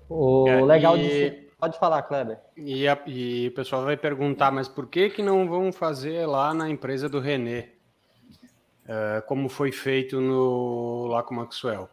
O 0.08 0.48
é, 0.48 0.60
legal 0.60 0.96
e... 0.96 1.49
de 1.60 1.78
Pode 1.78 1.78
falar, 1.78 2.02
Kleber. 2.02 2.38
E, 2.56 2.88
a, 2.88 2.98
e, 3.06 3.48
o 3.48 3.54
pessoal 3.54 3.84
vai 3.84 3.96
perguntar, 3.96 4.50
mas 4.50 4.68
por 4.68 4.86
que 4.86 5.10
que 5.10 5.22
não 5.22 5.48
vão 5.48 5.72
fazer 5.72 6.26
lá 6.26 6.54
na 6.54 6.68
empresa 6.68 7.08
do 7.08 7.20
René? 7.20 7.68
É, 8.86 9.22
como 9.26 9.48
foi 9.48 9.70
feito 9.70 10.20
no, 10.20 11.06
lá 11.06 11.22
com 11.22 11.34
o 11.34 11.36
Maxwell? 11.36 11.88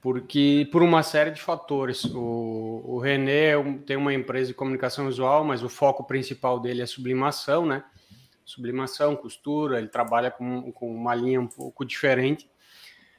Porque, 0.00 0.66
por 0.72 0.82
uma 0.82 1.02
série 1.02 1.30
de 1.30 1.42
fatores. 1.42 2.04
O, 2.06 2.82
o 2.86 2.98
René 2.98 3.50
é 3.50 3.62
tem 3.84 3.96
uma 3.96 4.14
empresa 4.14 4.48
de 4.48 4.54
comunicação 4.54 5.06
visual, 5.06 5.44
mas 5.44 5.62
o 5.62 5.68
foco 5.68 6.04
principal 6.04 6.58
dele 6.58 6.80
é 6.80 6.86
sublimação, 6.86 7.66
né? 7.66 7.84
Sublimação, 8.44 9.14
costura, 9.14 9.78
ele 9.78 9.88
trabalha 9.88 10.30
com, 10.30 10.72
com 10.72 10.90
uma 10.90 11.14
linha 11.14 11.40
um 11.40 11.46
pouco 11.46 11.84
diferente. 11.84 12.48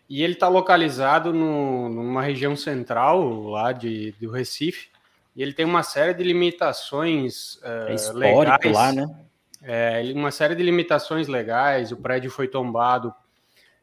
E 0.10 0.24
ele 0.24 0.34
está 0.34 0.50
localizado 0.50 1.32
no, 1.32 1.88
numa 1.88 2.22
região 2.22 2.56
central 2.56 3.44
lá 3.44 3.72
de, 3.72 4.12
do 4.20 4.32
Recife. 4.32 4.90
E 5.36 5.42
ele 5.42 5.54
tem 5.54 5.66
uma 5.66 5.84
série 5.84 6.14
de 6.14 6.24
limitações 6.24 7.56
uh, 7.56 7.90
é 7.90 7.94
histórico 7.96 8.68
legais. 8.68 8.74
lá, 8.74 8.92
né? 8.92 9.08
É, 9.64 10.12
uma 10.16 10.32
série 10.32 10.56
de 10.56 10.64
limitações 10.64 11.28
legais. 11.28 11.92
O 11.92 11.98
prédio 11.98 12.32
foi 12.32 12.48
tombado, 12.48 13.14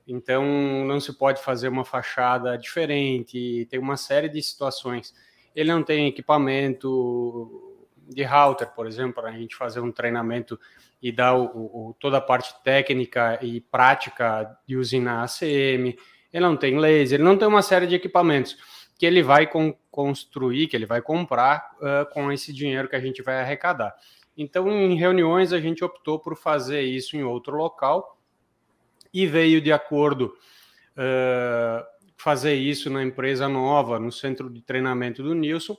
então 0.07 0.45
não 0.85 1.01
se 1.01 1.13
pode 1.13 1.43
fazer 1.43 1.69
uma 1.69 1.85
fachada 1.85 2.57
diferente. 2.59 3.67
Tem 3.71 3.79
uma 3.79 3.97
série 3.97 4.29
de 4.29 4.43
situações. 4.43 5.15
Ele 5.55 5.73
não 5.73 5.83
tem 5.83 6.07
equipamento 6.07 7.77
de 8.09 8.23
router, 8.25 8.69
por 8.75 8.87
exemplo, 8.87 9.15
para 9.15 9.31
a 9.31 9.33
gente 9.33 9.55
fazer 9.55 9.81
um 9.81 9.93
treinamento 9.93 10.59
e 11.01 11.13
dar 11.13 11.37
o, 11.37 11.45
o, 11.45 11.97
toda 12.01 12.17
a 12.19 12.21
parte 12.21 12.55
técnica 12.63 13.39
e 13.43 13.61
prática 13.61 14.59
de 14.67 14.77
usina 14.77 15.23
ACM 15.23 15.97
ele 16.33 16.45
não 16.45 16.57
tem 16.57 16.79
laser, 16.79 17.17
ele 17.17 17.25
não 17.25 17.37
tem 17.37 17.49
uma 17.49 17.63
série 17.63 17.87
de 17.87 17.95
equipamentos 17.95 18.57
que 18.99 19.07
ele 19.07 19.23
vai 19.23 19.49
construir, 19.91 20.67
que 20.67 20.77
ele 20.77 20.85
vai 20.85 21.01
comprar 21.01 21.71
uh, 21.77 22.13
com 22.13 22.31
esse 22.33 22.53
dinheiro 22.53 22.89
que 22.89 22.97
a 22.97 23.01
gente 23.01 23.23
vai 23.23 23.41
arrecadar. 23.41 23.95
Então, 24.37 24.69
em 24.69 24.97
reuniões, 24.97 25.53
a 25.53 25.61
gente 25.61 25.85
optou 25.85 26.19
por 26.19 26.37
fazer 26.37 26.83
isso 26.83 27.17
em 27.17 27.23
outro 27.23 27.57
local 27.57 28.19
e 29.15 29.27
veio 29.27 29.61
de 29.61 29.73
acordo 29.73 30.35
uh, 30.97 31.87
fazer 32.17 32.55
isso 32.55 32.91
na 32.91 33.03
empresa 33.03 33.49
nova, 33.49 33.99
no 33.99 34.11
centro 34.11 34.51
de 34.51 34.61
treinamento 34.61 35.23
do 35.23 35.35
Nilson, 35.35 35.77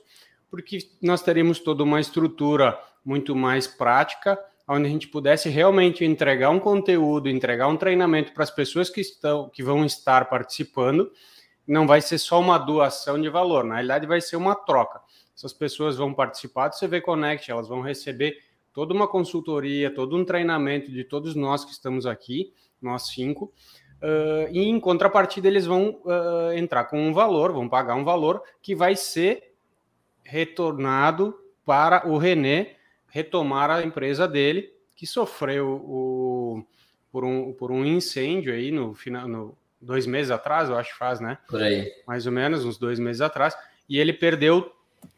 porque 0.50 0.78
nós 1.02 1.22
teríamos 1.22 1.60
toda 1.60 1.84
uma 1.84 2.00
estrutura 2.00 2.78
muito 3.04 3.36
mais 3.36 3.66
prática 3.66 4.38
onde 4.66 4.86
a 4.86 4.90
gente 4.90 5.08
pudesse 5.08 5.48
realmente 5.48 6.04
entregar 6.04 6.50
um 6.50 6.60
conteúdo, 6.60 7.28
entregar 7.28 7.66
um 7.66 7.76
treinamento 7.76 8.32
para 8.32 8.44
as 8.44 8.50
pessoas 8.50 8.88
que 8.88 9.00
estão, 9.00 9.48
que 9.48 9.62
vão 9.62 9.84
estar 9.84 10.28
participando. 10.28 11.10
Não 11.66 11.86
vai 11.86 12.00
ser 12.00 12.18
só 12.18 12.40
uma 12.40 12.58
doação 12.58 13.20
de 13.20 13.28
valor, 13.28 13.64
na 13.64 13.74
realidade 13.76 14.06
vai 14.06 14.20
ser 14.20 14.36
uma 14.36 14.54
troca. 14.54 15.00
Essas 15.36 15.52
pessoas 15.52 15.96
vão 15.96 16.12
participar 16.12 16.68
do 16.68 16.78
CV 16.78 17.00
Connect, 17.00 17.50
elas 17.50 17.68
vão 17.68 17.80
receber 17.80 18.38
toda 18.72 18.92
uma 18.92 19.08
consultoria, 19.08 19.94
todo 19.94 20.16
um 20.16 20.24
treinamento 20.24 20.90
de 20.90 21.04
todos 21.04 21.34
nós 21.34 21.64
que 21.64 21.72
estamos 21.72 22.06
aqui, 22.06 22.52
nós 22.80 23.08
cinco, 23.08 23.52
uh, 24.02 24.50
e 24.50 24.68
em 24.68 24.78
contrapartida 24.78 25.48
eles 25.48 25.66
vão 25.66 26.00
uh, 26.04 26.52
entrar 26.54 26.84
com 26.84 27.00
um 27.00 27.12
valor, 27.12 27.52
vão 27.52 27.68
pagar 27.68 27.94
um 27.94 28.04
valor 28.04 28.42
que 28.62 28.74
vai 28.74 28.96
ser 28.96 29.54
retornado 30.22 31.34
para 31.64 32.06
o 32.08 32.16
René 32.16 32.76
retomar 33.08 33.70
a 33.70 33.82
empresa 33.82 34.26
dele, 34.26 34.72
que 34.94 35.06
sofreu 35.06 35.68
o, 35.68 36.64
por, 37.10 37.24
um, 37.24 37.52
por 37.52 37.70
um 37.70 37.84
incêndio 37.84 38.52
aí 38.52 38.70
no 38.70 38.94
final, 38.94 39.56
dois 39.80 40.06
meses 40.06 40.30
atrás, 40.30 40.68
eu 40.68 40.76
acho 40.76 40.92
que 40.92 40.98
faz, 40.98 41.20
né? 41.20 41.38
Por 41.48 41.62
aí. 41.62 41.90
Mais 42.06 42.26
ou 42.26 42.32
menos, 42.32 42.64
uns 42.64 42.78
dois 42.78 42.98
meses 42.98 43.20
atrás. 43.20 43.56
E 43.88 43.98
ele 43.98 44.12
perdeu 44.12 44.72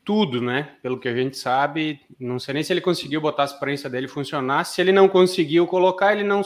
tudo, 0.04 0.40
né? 0.40 0.76
Pelo 0.82 0.98
que 0.98 1.08
a 1.08 1.14
gente 1.14 1.36
sabe, 1.36 2.00
não 2.18 2.38
sei 2.38 2.54
nem 2.54 2.62
se 2.62 2.72
ele 2.72 2.80
conseguiu 2.80 3.20
botar 3.20 3.44
as 3.44 3.52
prensas 3.52 3.90
dele 3.90 4.08
funcionar. 4.08 4.64
Se 4.64 4.80
ele 4.80 4.92
não 4.92 5.08
conseguiu 5.08 5.66
colocar, 5.66 6.12
ele 6.12 6.24
não, 6.24 6.42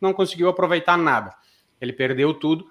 não 0.00 0.12
conseguiu 0.12 0.48
aproveitar 0.48 0.96
nada. 0.96 1.34
Ele 1.80 1.92
perdeu 1.92 2.32
tudo 2.32 2.66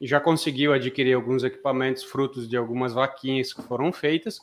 e 0.00 0.06
já 0.06 0.20
conseguiu 0.20 0.72
adquirir 0.72 1.14
alguns 1.14 1.42
equipamentos 1.42 2.04
frutos 2.04 2.48
de 2.48 2.56
algumas 2.56 2.92
vaquinhas 2.92 3.52
que 3.52 3.62
foram 3.62 3.92
feitas 3.92 4.40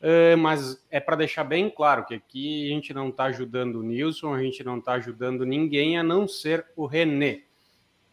Uh, 0.00 0.34
mas 0.38 0.82
é 0.90 0.98
para 0.98 1.14
deixar 1.14 1.44
bem 1.44 1.68
claro 1.68 2.06
que 2.06 2.14
aqui 2.14 2.70
a 2.70 2.74
gente 2.74 2.94
não 2.94 3.10
está 3.10 3.24
ajudando 3.24 3.76
o 3.76 3.82
Nilson, 3.82 4.32
a 4.32 4.42
gente 4.42 4.64
não 4.64 4.78
está 4.78 4.94
ajudando 4.94 5.44
ninguém 5.44 5.98
a 5.98 6.02
não 6.02 6.26
ser 6.26 6.64
o 6.74 6.86
René. 6.86 7.42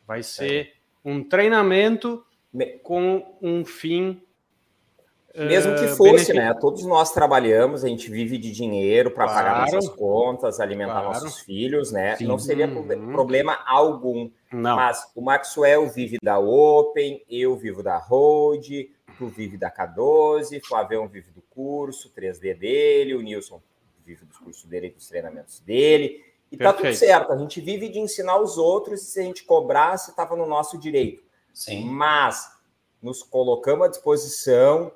Vai 0.05 0.21
ser 0.21 0.73
um 1.07 1.23
treinamento 1.23 2.23
com 2.83 3.37
um 3.41 3.63
fim 3.63 4.21
mesmo 5.35 5.75
que 5.75 5.87
fosse, 5.89 6.33
né? 6.33 6.51
Todos 6.55 6.83
nós 6.83 7.13
trabalhamos, 7.13 7.83
a 7.83 7.87
gente 7.87 8.09
vive 8.09 8.39
de 8.39 8.51
dinheiro 8.51 9.11
para 9.11 9.25
claro, 9.25 9.45
pagar 9.45 9.59
nossas 9.61 9.89
contas, 9.89 10.59
alimentar 10.59 10.93
claro. 10.93 11.07
nossos 11.09 11.39
filhos, 11.41 11.91
né? 11.91 12.15
Sim. 12.15 12.25
Não 12.25 12.39
seria 12.39 12.67
uhum. 12.67 13.11
problema 13.11 13.59
algum. 13.67 14.31
Não. 14.51 14.75
Mas 14.75 15.11
o 15.15 15.21
Maxwell 15.21 15.87
vive 15.89 16.17
da 16.23 16.39
Open, 16.39 17.23
eu 17.29 17.55
vivo 17.55 17.83
da 17.83 17.97
Road, 17.97 18.89
tu 19.17 19.27
vive 19.27 19.57
da 19.57 19.69
K12, 19.69 20.59
Flavião 20.65 21.07
vive 21.07 21.29
do 21.31 21.41
curso 21.41 22.11
3D 22.17 22.57
dele, 22.57 23.13
o 23.13 23.21
Nilson 23.21 23.61
vive 24.03 24.25
dos 24.25 24.39
cursos 24.39 24.65
dele 24.65 24.87
e 24.87 24.91
dos 24.91 25.07
treinamentos 25.07 25.59
dele. 25.59 26.23
E 26.51 26.57
Perfeito. 26.57 26.77
tá 26.77 26.89
tudo 26.89 26.95
certo. 26.95 27.33
A 27.33 27.37
gente 27.37 27.59
vive 27.59 27.89
de 27.89 27.99
ensinar 27.99 28.39
os 28.39 28.57
outros, 28.57 29.01
e 29.01 29.05
se 29.05 29.19
a 29.19 29.23
gente 29.23 29.43
cobrasse, 29.43 30.11
estava 30.11 30.35
no 30.35 30.45
nosso 30.45 30.77
direito. 30.77 31.23
Sim. 31.53 31.85
Mas 31.85 32.49
nos 33.01 33.21
colocamos 33.23 33.85
à 33.85 33.89
disposição 33.89 34.91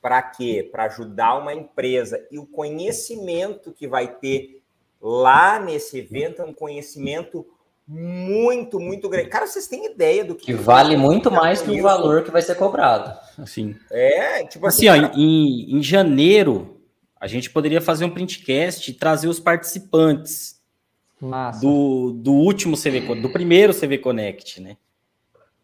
para 0.00 0.20
quê? 0.20 0.68
Para 0.70 0.84
ajudar 0.84 1.36
uma 1.36 1.54
empresa. 1.54 2.26
E 2.30 2.38
o 2.38 2.46
conhecimento 2.46 3.72
que 3.72 3.88
vai 3.88 4.06
ter 4.06 4.62
lá 5.00 5.58
nesse 5.58 5.98
evento 5.98 6.42
é 6.42 6.44
um 6.44 6.52
conhecimento 6.52 7.46
muito, 7.86 8.80
muito 8.80 9.08
grande. 9.08 9.28
Cara, 9.28 9.46
vocês 9.46 9.66
têm 9.66 9.86
ideia 9.86 10.24
do 10.24 10.34
que. 10.34 10.46
Que 10.46 10.54
vale 10.54 10.96
muito 10.96 11.30
mais 11.30 11.60
que 11.60 11.70
o 11.70 11.82
valor 11.82 12.22
que 12.22 12.30
vai 12.30 12.42
ser 12.42 12.54
cobrado. 12.54 13.18
Assim. 13.38 13.76
É, 13.90 14.44
tipo 14.44 14.66
assim. 14.66 14.88
assim 14.88 15.04
ó, 15.04 15.10
em, 15.14 15.78
em 15.78 15.82
janeiro, 15.82 16.73
a 17.24 17.26
gente 17.26 17.48
poderia 17.48 17.80
fazer 17.80 18.04
um 18.04 18.10
printcast 18.10 18.90
e 18.90 18.92
trazer 18.92 19.28
os 19.28 19.40
participantes 19.40 20.60
do, 21.58 22.12
do 22.12 22.34
último 22.34 22.76
CV, 22.76 23.00
do 23.14 23.30
primeiro 23.30 23.72
CV 23.72 23.96
Connect, 23.96 24.60
né? 24.60 24.76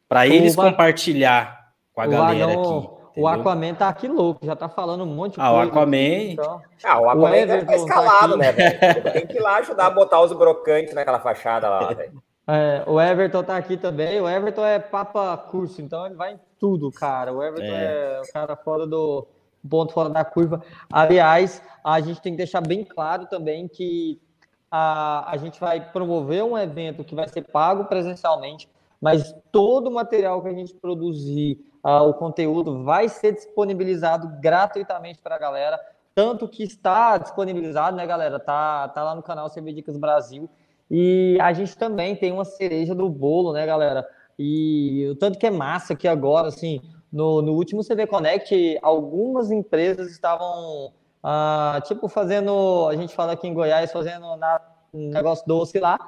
Para 0.09 0.27
eles 0.27 0.57
compartilhar 0.57 1.75
com 1.93 2.01
a 2.01 2.07
galera 2.07 2.55
aqui. 2.55 2.89
O 3.15 3.29
Aquaman 3.29 3.75
tá 3.75 3.91
aqui 3.91 4.09
louco, 4.09 4.47
já 4.47 4.57
tá 4.57 4.71
falando 4.71 5.05
um 5.05 5.07
monte 5.15 5.35
de 5.35 5.41
ah, 5.43 5.51
coisa. 5.51 5.67
O 5.67 5.69
Aquaman... 5.69 5.97
então. 5.97 6.63
Ah, 6.83 6.99
o 6.99 7.11
Aquaman 7.11 7.45
o 7.45 7.67
tá 7.67 7.77
escalado, 7.77 8.33
tá 8.33 8.37
né, 8.39 8.53
velho? 8.53 9.13
Tem 9.13 9.27
que 9.27 9.37
ir 9.37 9.41
lá 9.41 9.57
ajudar 9.59 9.87
a 9.89 9.91
botar 9.91 10.23
os 10.23 10.33
brocantes 10.33 10.95
naquela 10.95 11.21
fachada 11.21 11.69
lá, 11.69 11.93
velho. 11.93 12.23
É, 12.53 12.83
o 12.85 13.01
Everton 13.01 13.45
tá 13.45 13.57
aqui 13.57 13.77
também. 13.77 14.21
O 14.21 14.29
Everton 14.29 14.65
é 14.65 14.81
papa 14.81 15.37
curso, 15.37 15.81
então 15.81 16.05
ele 16.07 16.17
vai 16.17 16.33
em 16.33 16.41
tudo, 16.59 16.91
cara. 16.91 17.33
O 17.33 17.41
Everton 17.45 17.73
é, 17.73 18.17
é 18.17 18.21
o 18.23 18.33
cara 18.33 18.57
fora 18.57 18.89
do 18.89 19.25
ponto 19.69 19.93
fora 19.93 20.09
da 20.09 20.25
curva. 20.25 20.63
Aliás, 20.93 21.63
a 21.85 22.01
gente 22.01 22.21
tem 22.21 22.33
que 22.33 22.39
deixar 22.39 22.61
bem 22.61 22.85
claro 22.85 23.27
também 23.27 23.69
que 23.69 24.21
a, 24.71 25.31
a 25.31 25.37
gente 25.37 25.59
vai 25.59 25.81
promover 25.93 26.45
um 26.45 26.57
evento 26.57 27.05
que 27.05 27.15
vai 27.15 27.29
ser 27.29 27.43
pago 27.43 27.85
presencialmente, 27.85 28.69
mas 29.01 29.35
todo 29.51 29.89
o 29.89 29.95
material 29.95 30.41
que 30.43 30.49
a 30.49 30.55
gente 30.55 30.75
produzir 30.75 31.59
uh, 31.85 32.09
o 32.09 32.15
conteúdo 32.15 32.85
vai 32.85 33.09
ser 33.09 33.33
disponibilizado 33.33 34.41
gratuitamente 34.41 35.21
para 35.21 35.37
a 35.37 35.39
galera, 35.39 35.81
tanto 36.15 36.47
que 36.47 36.63
está 36.63 37.19
disponibilizado, 37.19 37.97
né, 37.97 38.07
galera? 38.07 38.39
Tá, 38.39 38.89
tá 38.89 39.03
lá 39.03 39.15
no 39.15 39.23
canal 39.23 39.49
CB 39.49 39.73
Dicas 39.73 39.97
Brasil. 39.97 40.49
E 40.91 41.39
a 41.41 41.53
gente 41.53 41.77
também 41.77 42.17
tem 42.17 42.33
uma 42.33 42.45
cereja 42.45 42.95
do 42.95 43.09
bolo, 43.09 43.53
né, 43.53 43.65
galera? 43.65 44.07
E 44.39 45.07
o 45.11 45.15
tanto 45.15 45.39
que 45.39 45.47
é 45.47 45.51
massa 45.51 45.95
que 45.95 46.09
agora, 46.09 46.49
assim, 46.49 46.81
no, 47.13 47.43
no 47.43 47.53
último 47.53 47.83
CV 47.85 48.07
Connect, 48.07 48.79
algumas 48.83 49.51
empresas 49.51 50.11
estavam, 50.11 50.93
ah, 51.23 51.81
tipo, 51.85 52.09
fazendo, 52.09 52.89
a 52.89 52.97
gente 52.97 53.15
fala 53.15 53.33
aqui 53.33 53.49
em 53.49 53.55
Goiás, 53.55 53.93
fazendo 53.93 54.37
na, 54.37 54.61
um 54.95 55.11
negócio 55.11 55.47
doce 55.47 55.79
lá, 55.79 55.99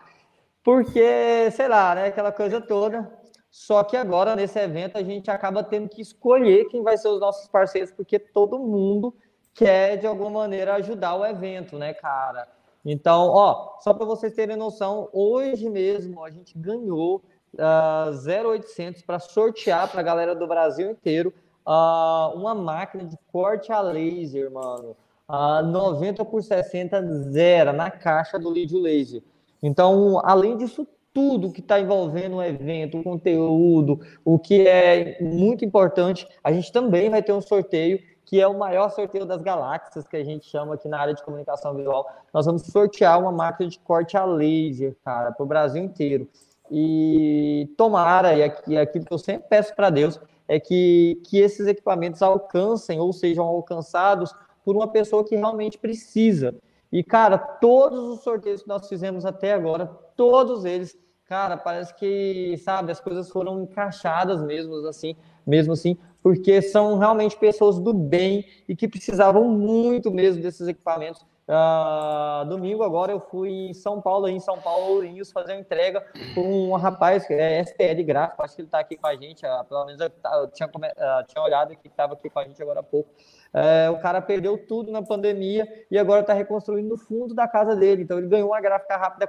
porque, 0.63 1.51
sei 1.51 1.69
lá, 1.69 1.95
né, 1.95 2.07
aquela 2.07 2.31
coisa 2.31 2.61
toda. 2.61 3.11
Só 3.51 3.85
que 3.85 3.97
agora, 3.97 4.35
nesse 4.35 4.59
evento, 4.59 4.97
a 4.97 5.03
gente 5.03 5.31
acaba 5.31 5.63
tendo 5.63 5.89
que 5.89 6.01
escolher 6.01 6.67
quem 6.67 6.83
vai 6.83 6.97
ser 6.97 7.09
os 7.09 7.21
nossos 7.21 7.49
parceiros, 7.49 7.91
porque 7.93 8.19
todo 8.19 8.59
mundo 8.59 9.15
quer, 9.53 9.99
de 9.99 10.07
alguma 10.07 10.31
maneira, 10.31 10.75
ajudar 10.75 11.17
o 11.17 11.27
evento, 11.27 11.77
né, 11.77 11.93
cara? 11.93 12.49
Então, 12.85 13.29
ó, 13.29 13.79
só 13.81 13.93
para 13.93 14.07
vocês 14.07 14.33
terem 14.33 14.57
noção, 14.57 15.09
hoje 15.13 15.69
mesmo 15.69 16.25
a 16.25 16.31
gente 16.31 16.57
ganhou 16.59 17.23
uh, 17.55 17.61
ah, 17.61 18.11
0800 18.45 19.03
para 19.03 19.19
sortear 19.19 19.91
para 19.91 20.01
a 20.01 20.05
galera 20.05 20.35
do 20.35 20.47
Brasil 20.47 20.91
inteiro 20.91 21.33
uh, 21.67 22.37
uma 22.37 22.55
máquina 22.55 23.05
de 23.05 23.17
corte 23.33 23.73
a 23.73 23.81
laser, 23.81 24.51
mano. 24.51 24.91
Uh, 25.29 25.35
ah, 25.35 25.63
90 25.63 26.25
por 26.25 26.43
60 26.43 27.31
zero 27.31 27.73
na 27.73 27.91
caixa 27.91 28.39
do 28.39 28.51
Lídio 28.51 28.79
Laser. 28.79 29.23
Então, 29.63 30.21
além 30.25 30.57
disso 30.57 30.87
tudo 31.15 31.53
que 31.53 31.61
está 31.61 31.79
envolvendo 31.79 32.37
o 32.37 32.43
evento, 32.43 32.99
o 32.99 33.05
conteúdo, 33.05 34.01
o 34.25 34.39
que 34.39 34.67
é 34.67 35.19
muito 35.21 35.65
importante. 35.65 36.27
A 36.43 36.51
gente 36.53 36.73
também 36.73 37.11
vai 37.11 37.23
ter 37.23 37.33
um 37.33 37.41
sorteio 37.41 38.01
que 38.25 38.41
é 38.41 38.47
o 38.47 38.59
maior 38.59 38.89
sorteio 38.91 39.27
das 39.27 39.43
galáxias 39.43 40.07
que 40.07 40.17
a 40.17 40.25
gente 40.25 40.47
chama 40.47 40.75
aqui 40.75 40.89
na 40.89 40.99
área 40.99 41.13
de 41.13 41.23
comunicação 41.23 41.75
visual. 41.75 42.09
Nós 42.33 42.47
vamos 42.47 42.63
sortear 42.63 43.21
uma 43.21 43.31
máquina 43.31 43.69
de 43.69 43.79
corte 43.81 44.17
a 44.17 44.25
laser, 44.25 44.97
cara, 45.05 45.33
para 45.33 45.45
o 45.45 45.47
Brasil 45.47 45.83
inteiro. 45.83 46.27
E 46.75 47.71
tomara, 47.77 48.33
e 48.33 48.43
aqui, 48.79 48.99
que 48.99 49.13
eu 49.13 49.19
sempre 49.19 49.47
peço 49.47 49.77
para 49.77 49.91
Deus, 49.91 50.19
é 50.49 50.59
que, 50.59 51.21
que 51.25 51.39
esses 51.39 51.67
equipamentos 51.67 52.23
alcancem 52.23 52.99
ou 52.99 53.13
sejam 53.13 53.45
alcançados 53.45 54.35
por 54.65 54.75
uma 54.75 54.89
pessoa 54.89 55.23
que 55.23 55.37
realmente 55.37 55.77
precisa. 55.77 56.55
E, 56.91 57.05
cara, 57.05 57.37
todos 57.37 58.03
os 58.09 58.23
sorteios 58.23 58.63
que 58.63 58.69
nós 58.69 58.89
fizemos 58.89 59.27
até 59.27 59.53
agora, 59.53 59.87
todos 60.17 60.65
eles, 60.65 60.97
cara, 61.27 61.59
parece 61.59 61.95
que, 61.95 62.57
sabe, 62.57 62.91
as 62.91 63.01
coisas 63.01 63.29
foram 63.29 63.65
encaixadas 63.65 64.43
mesmo 64.43 64.75
assim, 64.87 65.15
mesmo 65.47 65.75
assim, 65.75 65.99
porque 66.23 66.63
são 66.63 66.97
realmente 66.97 67.37
pessoas 67.37 67.79
do 67.79 67.93
bem 67.93 68.47
e 68.67 68.75
que 68.75 68.89
precisavam 68.89 69.47
muito 69.47 70.11
mesmo 70.11 70.43
desses 70.43 70.67
equipamentos. 70.67 71.23
Uh, 71.53 72.47
domingo 72.47 72.83
agora 72.83 73.13
eu 73.13 73.21
fui 73.21 73.51
em 73.51 73.75
São 73.75 74.01
Paulo, 74.01 74.27
em 74.27 74.41
São 74.41 74.59
Paulo, 74.59 74.95
Ourinhos, 74.95 75.31
fazer 75.31 75.53
uma 75.53 75.61
entrega 75.61 76.03
com 76.35 76.71
um 76.71 76.75
rapaz, 76.77 77.29
é 77.31 77.63
STL 77.63 78.03
gráfico, 78.05 78.43
acho 78.43 78.57
que 78.57 78.63
ele 78.63 78.69
está 78.69 78.79
aqui 78.79 78.97
com 78.97 79.07
a 79.07 79.15
gente, 79.15 79.45
uh, 79.45 79.63
pelo 79.65 79.85
menos 79.85 80.01
eu, 80.01 80.11
eu 80.41 80.49
tinha, 80.49 80.67
uh, 80.67 81.27
tinha 81.27 81.45
olhado 81.45 81.77
que 81.77 81.89
estava 81.89 82.15
aqui 82.15 82.31
com 82.31 82.39
a 82.39 82.45
gente 82.45 82.63
agora 82.63 82.81
há 82.81 82.83
pouco. 82.83 83.11
É, 83.55 83.91
o 83.91 84.01
cara 84.01 84.23
perdeu 84.23 84.57
tudo 84.67 84.91
na 84.91 85.03
pandemia 85.03 85.69
e 85.91 85.99
agora 85.99 86.23
está 86.23 86.33
reconstruindo 86.33 86.89
no 86.89 86.97
fundo 86.97 87.35
da 87.35 87.47
casa 87.47 87.77
dele. 87.77 88.03
Então 88.03 88.17
ele 88.17 88.29
ganhou 88.29 88.49
uma 88.49 88.61
gráfica 88.61 88.97
rápida 88.97 89.27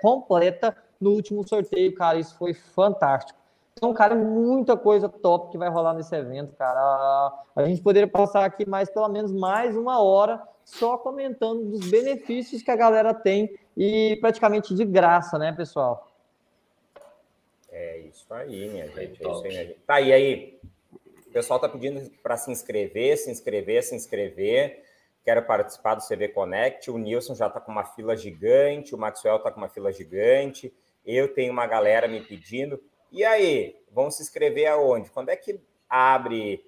completa 0.00 0.74
no 0.98 1.10
último 1.10 1.46
sorteio, 1.46 1.94
cara. 1.94 2.18
Isso 2.18 2.34
foi 2.38 2.54
fantástico. 2.54 3.39
Então, 3.80 3.94
cara, 3.94 4.14
muita 4.14 4.76
coisa 4.76 5.08
top 5.08 5.50
que 5.50 5.56
vai 5.56 5.70
rolar 5.70 5.94
nesse 5.94 6.14
evento, 6.14 6.54
cara. 6.54 7.32
A 7.56 7.64
gente 7.64 7.80
poderia 7.80 8.06
passar 8.06 8.44
aqui 8.44 8.68
mais 8.68 8.90
pelo 8.90 9.08
menos 9.08 9.32
mais 9.32 9.74
uma 9.74 10.02
hora 10.02 10.46
só 10.66 10.98
comentando 10.98 11.64
dos 11.64 11.88
benefícios 11.88 12.62
que 12.62 12.70
a 12.70 12.76
galera 12.76 13.14
tem 13.14 13.58
e 13.74 14.18
praticamente 14.20 14.74
de 14.74 14.84
graça, 14.84 15.38
né, 15.38 15.50
pessoal? 15.52 16.12
É 17.70 18.00
isso 18.00 18.26
aí, 18.34 18.68
minha 18.68 18.86
gente. 18.86 18.98
É 18.98 19.30
isso 19.30 19.44
aí, 19.44 19.48
minha 19.48 19.64
gente. 19.64 19.80
Tá, 19.86 19.98
e 19.98 20.12
aí? 20.12 20.60
O 21.26 21.32
pessoal 21.32 21.56
está 21.56 21.66
pedindo 21.66 22.10
para 22.22 22.36
se 22.36 22.50
inscrever, 22.50 23.16
se 23.16 23.30
inscrever, 23.30 23.82
se 23.82 23.94
inscrever. 23.94 24.84
Quero 25.24 25.42
participar 25.46 25.94
do 25.94 26.06
CV 26.06 26.28
Connect. 26.28 26.90
O 26.90 26.98
Nilson 26.98 27.34
já 27.34 27.46
está 27.46 27.58
com 27.58 27.72
uma 27.72 27.84
fila 27.84 28.14
gigante, 28.14 28.94
o 28.94 28.98
Maxwell 28.98 29.36
está 29.36 29.50
com 29.50 29.58
uma 29.58 29.70
fila 29.70 29.90
gigante. 29.90 30.70
Eu 31.06 31.32
tenho 31.32 31.50
uma 31.50 31.66
galera 31.66 32.06
me 32.06 32.20
pedindo. 32.20 32.78
E 33.12 33.24
aí, 33.24 33.76
vão 33.92 34.10
se 34.10 34.22
inscrever 34.22 34.68
aonde? 34.68 35.10
Quando 35.10 35.30
é 35.30 35.36
que 35.36 35.60
abre 35.88 36.64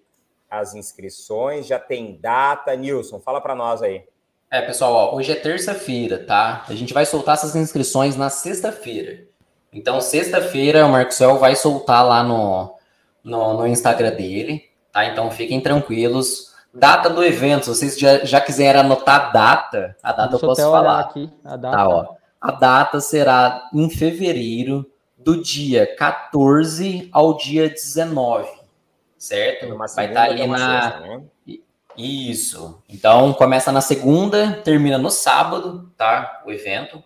as 0.50 0.74
inscrições? 0.74 1.66
Já 1.66 1.78
tem 1.78 2.18
data? 2.20 2.74
Nilson, 2.74 3.20
fala 3.20 3.40
para 3.40 3.54
nós 3.54 3.82
aí. 3.82 4.04
É, 4.50 4.60
pessoal, 4.60 4.92
ó, 4.92 5.16
hoje 5.16 5.32
é 5.32 5.36
terça-feira, 5.36 6.18
tá? 6.18 6.64
A 6.68 6.74
gente 6.74 6.92
vai 6.92 7.06
soltar 7.06 7.36
essas 7.36 7.56
inscrições 7.56 8.16
na 8.16 8.28
sexta-feira. 8.28 9.24
Então, 9.72 10.00
sexta-feira, 10.00 10.84
o 10.84 10.90
Maxwell 10.90 11.38
vai 11.38 11.56
soltar 11.56 12.06
lá 12.06 12.22
no, 12.22 12.76
no, 13.24 13.54
no 13.54 13.66
Instagram 13.66 14.10
dele, 14.10 14.68
tá? 14.92 15.06
Então 15.06 15.30
fiquem 15.30 15.60
tranquilos. 15.60 16.52
Data 16.74 17.08
do 17.08 17.22
evento, 17.22 17.64
se 17.64 17.70
vocês 17.70 17.98
já, 17.98 18.24
já 18.24 18.40
quiserem 18.40 18.80
anotar 18.80 19.28
a 19.28 19.30
data, 19.30 19.96
a 20.02 20.12
data 20.12 20.30
Deixa 20.30 20.44
eu 20.44 20.48
posso 20.48 20.62
falar. 20.62 21.00
Aqui, 21.00 21.30
a 21.44 21.56
data. 21.56 21.76
Tá, 21.76 21.88
ó. 21.88 22.14
A 22.40 22.50
data 22.50 23.00
será 23.00 23.70
em 23.72 23.88
fevereiro, 23.88 24.90
do 25.22 25.42
dia 25.42 25.94
14 25.96 27.08
ao 27.12 27.36
dia 27.36 27.68
19, 27.68 28.48
certo? 29.16 29.76
Vai 29.76 29.86
estar 29.86 30.12
tá 30.12 30.22
ali 30.24 30.46
na. 30.46 30.82
Sexta, 30.82 31.00
né? 31.00 31.22
Isso. 31.96 32.82
Então 32.88 33.34
começa 33.34 33.70
na 33.70 33.80
segunda, 33.80 34.60
termina 34.64 34.96
no 34.96 35.10
sábado, 35.10 35.90
tá? 35.96 36.42
O 36.46 36.50
evento. 36.50 37.02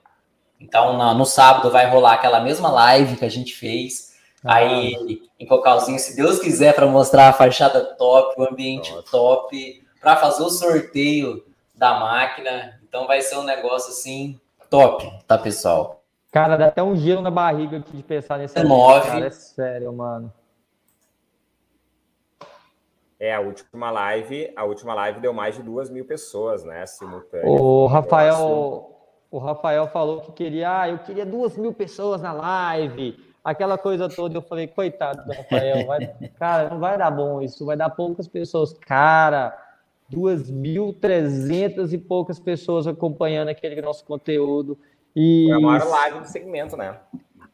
Então 0.60 1.14
no 1.14 1.24
sábado 1.24 1.70
vai 1.70 1.90
rolar 1.90 2.14
aquela 2.14 2.40
mesma 2.40 2.70
live 2.70 3.16
que 3.16 3.24
a 3.24 3.28
gente 3.28 3.54
fez 3.54 4.06
Aí, 4.46 5.20
em 5.40 5.46
Cocalzinho, 5.46 5.98
se 5.98 6.14
Deus 6.14 6.38
quiser, 6.38 6.72
para 6.72 6.86
mostrar 6.86 7.28
a 7.28 7.32
fachada 7.32 7.84
top, 7.96 8.40
o 8.40 8.48
ambiente 8.48 8.92
Nossa. 8.92 9.10
top, 9.10 9.84
para 10.00 10.16
fazer 10.16 10.44
o 10.44 10.50
sorteio 10.50 11.44
da 11.74 11.98
máquina. 11.98 12.80
Então 12.88 13.08
vai 13.08 13.20
ser 13.20 13.36
um 13.38 13.42
negócio 13.42 13.90
assim 13.90 14.40
top, 14.70 15.10
tá, 15.26 15.36
pessoal? 15.36 15.95
Cara, 16.36 16.58
dá 16.58 16.66
até 16.66 16.82
um 16.82 16.94
giro 16.94 17.22
na 17.22 17.30
barriga 17.30 17.78
aqui 17.78 17.96
de 17.96 18.02
pensar 18.02 18.36
nesse. 18.36 18.58
É 18.58 18.62
nove. 18.62 19.08
Cara, 19.08 19.24
é 19.24 19.30
sério, 19.30 19.90
mano. 19.90 20.30
É, 23.18 23.34
a 23.34 23.40
última 23.40 23.90
live, 23.90 24.52
a 24.54 24.64
última 24.64 24.92
live 24.92 25.18
deu 25.18 25.32
mais 25.32 25.56
de 25.56 25.62
duas 25.62 25.88
mil 25.88 26.04
pessoas, 26.04 26.62
né? 26.62 26.84
Simultâneo. 26.84 27.48
O 27.48 27.86
Rafael, 27.86 28.90
o 29.30 29.38
Rafael 29.38 29.88
falou 29.88 30.20
que 30.20 30.32
queria, 30.32 30.82
ah, 30.82 30.90
eu 30.90 30.98
queria 30.98 31.24
duas 31.24 31.56
mil 31.56 31.72
pessoas 31.72 32.20
na 32.20 32.34
live, 32.34 33.18
aquela 33.42 33.78
coisa 33.78 34.06
toda. 34.06 34.36
Eu 34.36 34.42
falei, 34.42 34.66
coitado 34.66 35.24
do 35.24 35.32
Rafael, 35.32 35.86
vai, 35.86 36.00
cara, 36.38 36.68
não 36.68 36.78
vai 36.78 36.98
dar 36.98 37.10
bom 37.10 37.40
isso, 37.40 37.64
vai 37.64 37.78
dar 37.78 37.88
poucas 37.88 38.28
pessoas. 38.28 38.74
Cara, 38.74 39.56
duas 40.06 40.50
mil 40.50 40.92
trezentas 40.92 41.94
e 41.94 41.98
poucas 41.98 42.38
pessoas 42.38 42.86
acompanhando 42.86 43.48
aquele 43.48 43.80
nosso 43.80 44.04
conteúdo. 44.04 44.78
E... 45.16 45.46
Foi 45.48 45.56
a 45.56 45.60
maior 45.60 45.88
live 45.88 46.20
do 46.20 46.28
segmento, 46.28 46.76
né? 46.76 46.94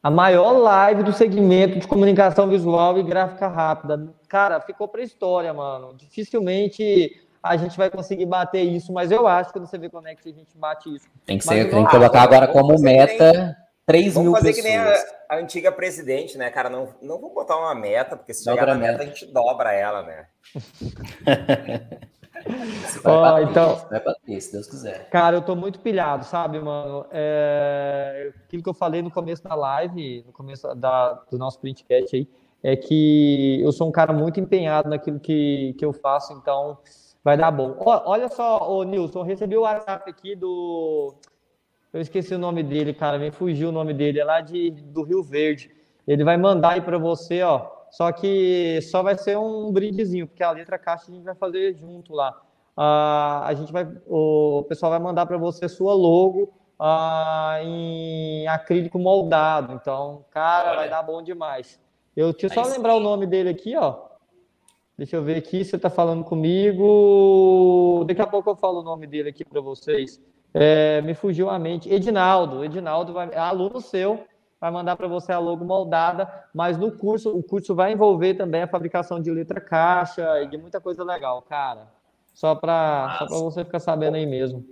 A 0.02 0.10
maior 0.10 0.52
live 0.58 1.04
do 1.04 1.12
segmento 1.12 1.78
de 1.78 1.86
comunicação 1.86 2.48
visual 2.48 2.98
e 2.98 3.04
gráfica 3.04 3.46
rápida. 3.46 4.12
Cara, 4.28 4.60
ficou 4.60 4.88
para 4.88 5.00
história, 5.00 5.54
mano. 5.54 5.94
Dificilmente 5.94 7.22
a 7.40 7.56
gente 7.56 7.76
vai 7.76 7.88
conseguir 7.88 8.26
bater 8.26 8.62
isso, 8.62 8.92
mas 8.92 9.12
eu 9.12 9.28
acho 9.28 9.52
que 9.52 9.60
no 9.60 9.68
CV 9.68 9.88
Connect 9.88 10.28
a 10.28 10.32
gente 10.32 10.56
bate 10.56 10.92
isso. 10.94 11.06
Tem 11.24 11.38
que, 11.38 11.44
ser, 11.44 11.70
tem 11.70 11.84
que 11.84 11.90
colocar 11.90 12.22
agora 12.22 12.48
como 12.48 12.76
meta 12.80 13.56
3 13.86 14.04
mil 14.04 14.12
pessoas. 14.12 14.24
Vamos 14.24 14.38
fazer 14.40 14.54
que 14.54 14.62
nem 14.62 14.76
a, 14.76 14.94
a, 15.28 15.36
antiga 15.36 15.72
presidente, 15.72 16.38
né, 16.38 16.50
cara? 16.50 16.68
Não, 16.68 16.88
não 17.00 17.20
vou 17.20 17.32
botar 17.32 17.56
uma 17.56 17.74
meta, 17.74 18.16
porque 18.16 18.34
se 18.34 18.44
dobra 18.44 18.60
chegar 18.60 18.74
na 18.74 18.80
meta, 18.80 18.92
meta, 18.92 19.04
a 19.04 19.06
gente 19.06 19.26
dobra 19.26 19.72
ela, 19.72 20.02
né? 20.02 20.26
vai, 23.02 23.14
oh, 23.14 23.20
bater, 23.20 23.50
então, 23.50 23.76
vai 23.90 24.02
bater, 24.02 24.40
se 24.40 24.52
Deus 24.52 24.66
quiser. 24.66 25.08
Cara, 25.10 25.36
eu 25.36 25.42
tô 25.42 25.54
muito 25.54 25.80
pilhado, 25.80 26.24
sabe, 26.24 26.60
mano? 26.60 27.06
É, 27.10 28.32
aquilo 28.44 28.62
que 28.62 28.68
eu 28.68 28.74
falei 28.74 29.02
no 29.02 29.10
começo 29.10 29.42
da 29.42 29.54
live, 29.54 30.24
no 30.26 30.32
começo 30.32 30.74
da, 30.74 31.14
do 31.30 31.38
nosso 31.38 31.58
printcast 31.60 32.16
aí, 32.16 32.28
é 32.62 32.76
que 32.76 33.60
eu 33.60 33.72
sou 33.72 33.88
um 33.88 33.92
cara 33.92 34.12
muito 34.12 34.38
empenhado 34.38 34.88
naquilo 34.88 35.18
que, 35.18 35.74
que 35.78 35.84
eu 35.84 35.92
faço, 35.92 36.32
então 36.32 36.78
vai 37.24 37.36
dar 37.36 37.50
bom. 37.50 37.76
olha 37.78 38.28
só, 38.28 38.70
ô 38.70 38.82
Nilson, 38.84 39.20
eu 39.20 39.24
recebi 39.24 39.56
o 39.56 39.62
WhatsApp 39.62 40.08
aqui 40.10 40.34
do. 40.36 41.14
Eu 41.92 42.00
esqueci 42.00 42.34
o 42.34 42.38
nome 42.38 42.62
dele, 42.62 42.94
cara, 42.94 43.18
me 43.18 43.30
fugiu 43.30 43.68
o 43.68 43.72
nome 43.72 43.92
dele, 43.92 44.18
é 44.20 44.24
lá 44.24 44.40
de, 44.40 44.70
do 44.70 45.02
Rio 45.02 45.22
Verde. 45.22 45.70
Ele 46.06 46.24
vai 46.24 46.36
mandar 46.36 46.70
aí 46.70 46.80
para 46.80 46.98
você, 46.98 47.42
ó. 47.42 47.81
Só 47.92 48.10
que 48.10 48.80
só 48.90 49.02
vai 49.02 49.18
ser 49.18 49.36
um 49.36 49.70
brindezinho, 49.70 50.26
porque 50.26 50.42
a 50.42 50.50
letra 50.50 50.78
caixa 50.78 51.10
a 51.10 51.14
gente 51.14 51.24
vai 51.24 51.34
fazer 51.34 51.74
junto 51.74 52.14
lá. 52.14 52.30
Uh, 52.74 53.44
a 53.44 53.54
gente 53.54 53.70
vai, 53.70 53.86
o 54.06 54.64
pessoal 54.66 54.90
vai 54.90 54.98
mandar 54.98 55.26
para 55.26 55.36
você 55.36 55.68
sua 55.68 55.92
logo 55.92 56.44
uh, 56.80 57.62
em 57.62 58.48
acrílico 58.48 58.98
moldado. 58.98 59.74
Então, 59.74 60.24
cara, 60.30 60.70
Olha. 60.70 60.78
vai 60.78 60.88
dar 60.88 61.02
bom 61.02 61.22
demais. 61.22 61.78
Eu 62.16 62.32
deixa 62.32 62.46
eu 62.46 62.64
só 62.64 62.70
lembrar 62.70 62.94
o 62.94 63.00
nome 63.00 63.26
dele 63.26 63.50
aqui, 63.50 63.76
ó. 63.76 64.12
Deixa 64.96 65.16
eu 65.16 65.22
ver 65.22 65.36
aqui 65.36 65.62
se 65.62 65.70
você 65.70 65.76
está 65.76 65.90
falando 65.90 66.24
comigo. 66.24 68.04
Daqui 68.06 68.22
a 68.22 68.26
pouco 68.26 68.48
eu 68.48 68.56
falo 68.56 68.80
o 68.80 68.82
nome 68.82 69.06
dele 69.06 69.28
aqui 69.28 69.44
para 69.44 69.60
vocês. 69.60 70.18
É, 70.54 71.02
me 71.02 71.12
fugiu 71.12 71.50
a 71.50 71.58
mente. 71.58 71.92
Edinaldo. 71.92 72.64
Edinaldo 72.64 73.12
vai, 73.12 73.28
é 73.32 73.38
aluno 73.38 73.82
seu 73.82 74.24
vai 74.62 74.70
mandar 74.70 74.96
para 74.96 75.08
você 75.08 75.32
a 75.32 75.40
logo 75.40 75.64
moldada, 75.64 76.32
mas 76.54 76.78
no 76.78 76.92
curso, 76.92 77.36
o 77.36 77.42
curso 77.42 77.74
vai 77.74 77.90
envolver 77.92 78.34
também 78.34 78.62
a 78.62 78.68
fabricação 78.68 79.20
de 79.20 79.28
letra 79.28 79.60
caixa 79.60 80.40
e 80.40 80.46
de 80.46 80.56
muita 80.56 80.80
coisa 80.80 81.02
legal, 81.02 81.42
cara. 81.42 81.88
Só 82.32 82.54
para 82.54 83.26
você 83.28 83.64
ficar 83.64 83.80
sabendo 83.80 84.14
aí 84.14 84.24
mesmo. 84.24 84.64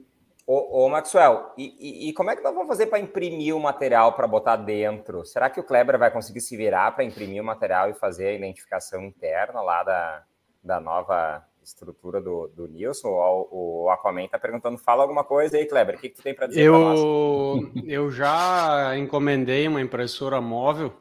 Ô, 0.47 0.85
ô 0.85 0.89
Maxwell, 0.89 1.51
e, 1.59 1.75
e, 1.81 2.09
e, 2.09 2.13
como 2.13 2.31
é 2.31 2.37
que 2.37 2.43
nós 2.43 2.55
vamos 2.55 2.69
fazer 2.69 2.87
para 2.87 3.01
imprimir 3.01 3.55
o 3.55 3.59
material 3.59 4.13
para 4.13 4.29
botar 4.29 4.55
dentro? 4.55 5.27
Será 5.27 5.51
que 5.51 5.59
o 5.59 5.65
Kleber 5.65 5.99
vai 5.99 6.11
conseguir 6.13 6.41
se 6.41 6.57
virar 6.57 6.93
para 6.93 7.03
imprimir 7.03 7.43
o 7.43 7.45
material 7.45 7.91
e 7.91 7.95
fazer 7.95 8.29
a 8.29 8.33
identificação 8.33 9.03
interna 9.03 9.61
lá 9.61 9.83
da, 9.83 10.23
da 10.63 10.81
nova 10.81 11.45
estrutura 11.71 12.21
do, 12.21 12.49
do 12.49 12.67
Nilson, 12.67 13.09
o, 13.09 13.85
o 13.85 13.91
Aquaman 13.91 14.25
está 14.25 14.39
perguntando, 14.39 14.77
fala 14.79 15.03
alguma 15.03 15.25
coisa 15.25 15.57
aí, 15.57 15.67
Kleber, 15.67 15.97
o 15.97 15.99
que, 15.99 16.09
que 16.09 16.17
tu 16.17 16.23
tem 16.23 16.35
para 16.35 16.47
dizer 16.47 16.63
eu, 16.63 17.73
Eu 17.87 18.11
já 18.11 18.97
encomendei 18.97 19.67
uma 19.67 19.81
impressora 19.81 20.41
móvel, 20.41 20.93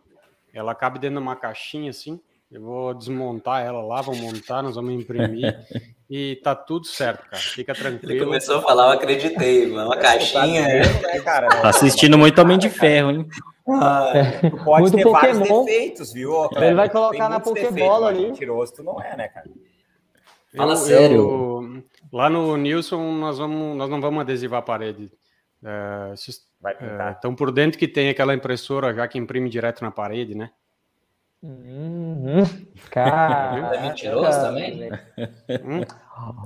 ela 0.54 0.74
cabe 0.74 1.00
dentro 1.00 1.18
de 1.18 1.22
uma 1.22 1.36
caixinha 1.36 1.90
assim, 1.90 2.20
eu 2.52 2.62
vou 2.62 2.94
desmontar 2.94 3.64
ela 3.66 3.82
lá, 3.82 4.02
vou 4.02 4.16
montar, 4.16 4.64
nós 4.64 4.76
vamos 4.76 4.94
imprimir 4.94 5.56
e 6.10 6.38
tá 6.44 6.56
tudo 6.56 6.86
certo, 6.86 7.30
cara, 7.30 7.38
fica 7.38 7.74
tranquilo. 7.74 8.14
Ele 8.14 8.26
começou 8.26 8.58
a 8.58 8.62
falar, 8.62 8.88
eu 8.88 8.92
acreditei, 8.92 9.70
uma 9.70 9.98
caixinha... 9.98 10.68
Né, 10.68 11.20
cara? 11.24 11.48
Tá 11.62 11.70
assistindo 11.70 12.18
muito 12.18 12.40
Homem 12.40 12.58
de 12.58 12.70
Ferro, 12.70 13.12
hein? 13.12 13.28
Ah, 13.72 14.14
pode 14.66 14.82
muito 14.82 14.96
ter 14.96 15.04
Pokémon. 15.04 15.12
vários 15.12 15.66
defeitos, 15.66 16.14
viu? 16.14 16.50
Ele 16.56 16.74
vai 16.74 16.90
colocar 16.90 17.30
na 17.30 17.40
Pokébola 17.40 18.08
ali. 18.08 18.24
Mentiroso 18.24 18.74
tu 18.74 18.84
não 18.84 19.00
é, 19.00 19.16
né, 19.16 19.28
cara? 19.28 19.48
Fala 20.56 20.74
eu, 20.74 20.78
sério. 20.78 21.18
Eu, 21.18 21.84
lá 22.12 22.30
no 22.30 22.58
Nilson, 22.58 23.02
nós, 23.14 23.38
vamos, 23.38 23.78
nós 23.78 23.90
não 23.90 24.02
vamos 24.02 24.22
adesivar 24.22 24.60
a 24.60 24.64
parede. 24.64 25.12
É, 25.64 26.14
estão 26.14 27.32
é, 27.32 27.36
por 27.36 27.52
dentro 27.52 27.78
que 27.78 27.88
tem 27.88 28.10
aquela 28.10 28.34
impressora 28.34 28.94
já 28.94 29.08
que 29.08 29.18
imprime 29.18 29.50
direto 29.50 29.82
na 29.82 29.92
parede, 29.92 30.34
né? 30.36 30.52
Uhum. 31.42 32.44
Cara, 32.92 33.76
é 33.76 33.82
mentiroso 33.82 34.42
também? 34.42 34.92
Hum? 35.64 35.84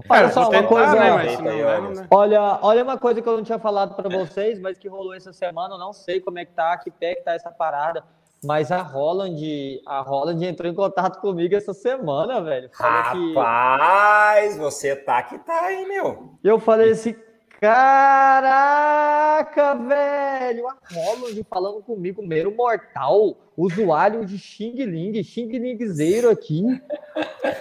Olha 0.08 0.30
só 0.30 0.50
uma 0.50 0.64
coisa, 0.64 0.94
né, 0.94 1.10
não, 1.10 1.92
né? 1.94 2.08
olha, 2.12 2.60
olha 2.62 2.84
uma 2.84 2.98
coisa 2.98 3.20
que 3.20 3.28
eu 3.28 3.38
não 3.38 3.44
tinha 3.44 3.58
falado 3.58 3.96
para 3.96 4.08
vocês, 4.08 4.60
mas 4.60 4.78
que 4.78 4.88
rolou 4.88 5.16
essa 5.16 5.34
semana, 5.34 5.74
eu 5.74 5.80
não 5.80 5.92
sei 5.92 6.22
como 6.22 6.38
é 6.38 6.46
que 6.46 6.52
tá, 6.52 6.78
que 6.78 6.92
pé 6.92 7.16
que 7.16 7.24
tá 7.24 7.34
essa 7.34 7.50
parada. 7.50 8.04
Mas 8.44 8.72
a 8.72 8.82
Holland, 8.82 9.82
a 9.86 10.02
Holland 10.02 10.46
entrou 10.46 10.70
em 10.72 10.76
contato 10.76 11.20
comigo 11.20 11.56
essa 11.56 11.74
semana, 11.74 12.42
velho. 12.42 12.70
Rapaz, 12.74 14.54
que... 14.54 14.60
você 14.60 14.96
tá 14.96 15.24
que 15.24 15.40
tá, 15.40 15.72
hein, 15.72 15.88
meu? 15.88 16.34
Eu 16.44 16.60
falei 16.60 16.92
assim, 16.92 17.16
Caraca, 17.64 19.46
velho! 19.76 20.68
A 20.68 20.76
Holland 20.94 21.46
falando 21.50 21.82
comigo, 21.82 22.22
mero 22.22 22.54
mortal, 22.54 23.38
usuário 23.56 24.26
de 24.26 24.38
Xing 24.38 24.84
Ling, 24.84 25.24
Xing 25.24 25.48
Lingzeiro 25.48 26.30
aqui. 26.30 26.62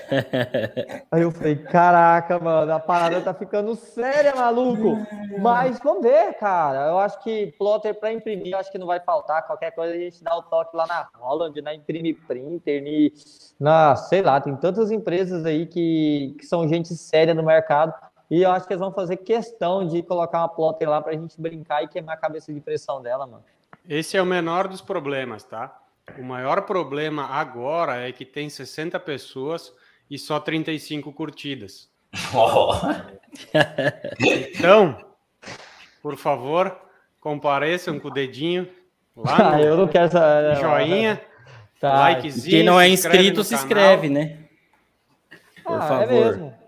Aí 1.09 1.23
eu 1.23 1.31
falei, 1.31 1.55
caraca, 1.55 2.37
mano, 2.41 2.73
a 2.73 2.81
parada 2.81 3.21
tá 3.21 3.33
ficando 3.33 3.77
séria, 3.77 4.35
maluco. 4.35 4.97
Mas 5.41 5.79
vamos 5.79 6.03
ver, 6.03 6.35
cara. 6.35 6.89
Eu 6.89 6.99
acho 6.99 7.23
que 7.23 7.55
plotter 7.57 7.95
para 7.95 8.13
imprimir, 8.13 8.57
acho 8.57 8.73
que 8.73 8.79
não 8.79 8.89
vai 8.89 8.99
faltar. 8.99 9.47
Qualquer 9.47 9.71
coisa 9.71 9.95
a 9.95 9.99
gente 9.99 10.25
dá 10.25 10.37
o 10.37 10.43
toque 10.43 10.77
lá 10.77 10.85
na 10.85 11.09
Holland, 11.17 11.63
na 11.63 11.77
Imprime 11.77 12.13
Printer, 12.13 12.83
na, 13.61 13.95
sei 13.95 14.21
lá, 14.21 14.41
tem 14.41 14.57
tantas 14.57 14.91
empresas 14.91 15.47
aí 15.47 15.65
que, 15.65 16.35
que 16.41 16.45
são 16.45 16.67
gente 16.67 16.93
séria 16.93 17.35
no 17.35 17.45
mercado 17.45 17.95
e 18.33 18.45
eu 18.45 18.51
acho 18.51 18.67
que 18.67 18.73
eles 18.73 18.81
vão 18.81 18.91
fazer 18.91 19.19
questão 19.19 19.87
de 19.87 20.03
colocar 20.03 20.39
uma 20.39 20.49
plotter 20.49 20.89
lá 20.89 21.03
para 21.03 21.13
a 21.13 21.15
gente 21.15 21.39
brincar 21.39 21.85
e 21.85 21.89
queimar 21.89 22.15
a 22.15 22.19
cabeça 22.19 22.51
de 22.51 22.59
pressão 22.63 23.03
dela, 23.03 23.27
mano. 23.27 23.45
Esse 23.87 24.17
é 24.17 24.23
o 24.23 24.25
menor 24.25 24.69
dos 24.69 24.81
problemas, 24.81 25.45
tá? 25.45 25.79
O 26.19 26.23
maior 26.23 26.63
problema 26.63 27.27
agora 27.27 28.09
é 28.09 28.11
que 28.11 28.25
tem 28.25 28.49
60 28.49 28.99
pessoas 29.01 29.71
e 30.11 30.17
só 30.17 30.41
35 30.41 31.13
curtidas. 31.13 31.91
Oh. 32.35 32.73
então, 34.19 34.97
por 36.03 36.17
favor, 36.17 36.75
compareçam 37.21 37.99
com 37.99 38.09
o 38.09 38.11
dedinho 38.11 38.67
lá 39.15 39.39
no 39.39 39.57
ah, 39.57 39.61
eu 39.61 39.77
não 39.77 39.89
quero 39.89 40.07
essa... 40.07 40.55
joinha, 40.55 41.21
tá. 41.79 41.93
likezinho. 41.93 42.51
Quem 42.51 42.63
não 42.63 42.81
é 42.81 42.89
inscrito, 42.89 43.45
se 43.45 43.55
inscreve, 43.55 44.09
né? 44.09 44.39
Por 45.63 45.81
ah, 45.81 45.85
é 45.85 45.89
favor. 45.89 46.03
É 46.03 46.07
mesmo. 46.07 46.62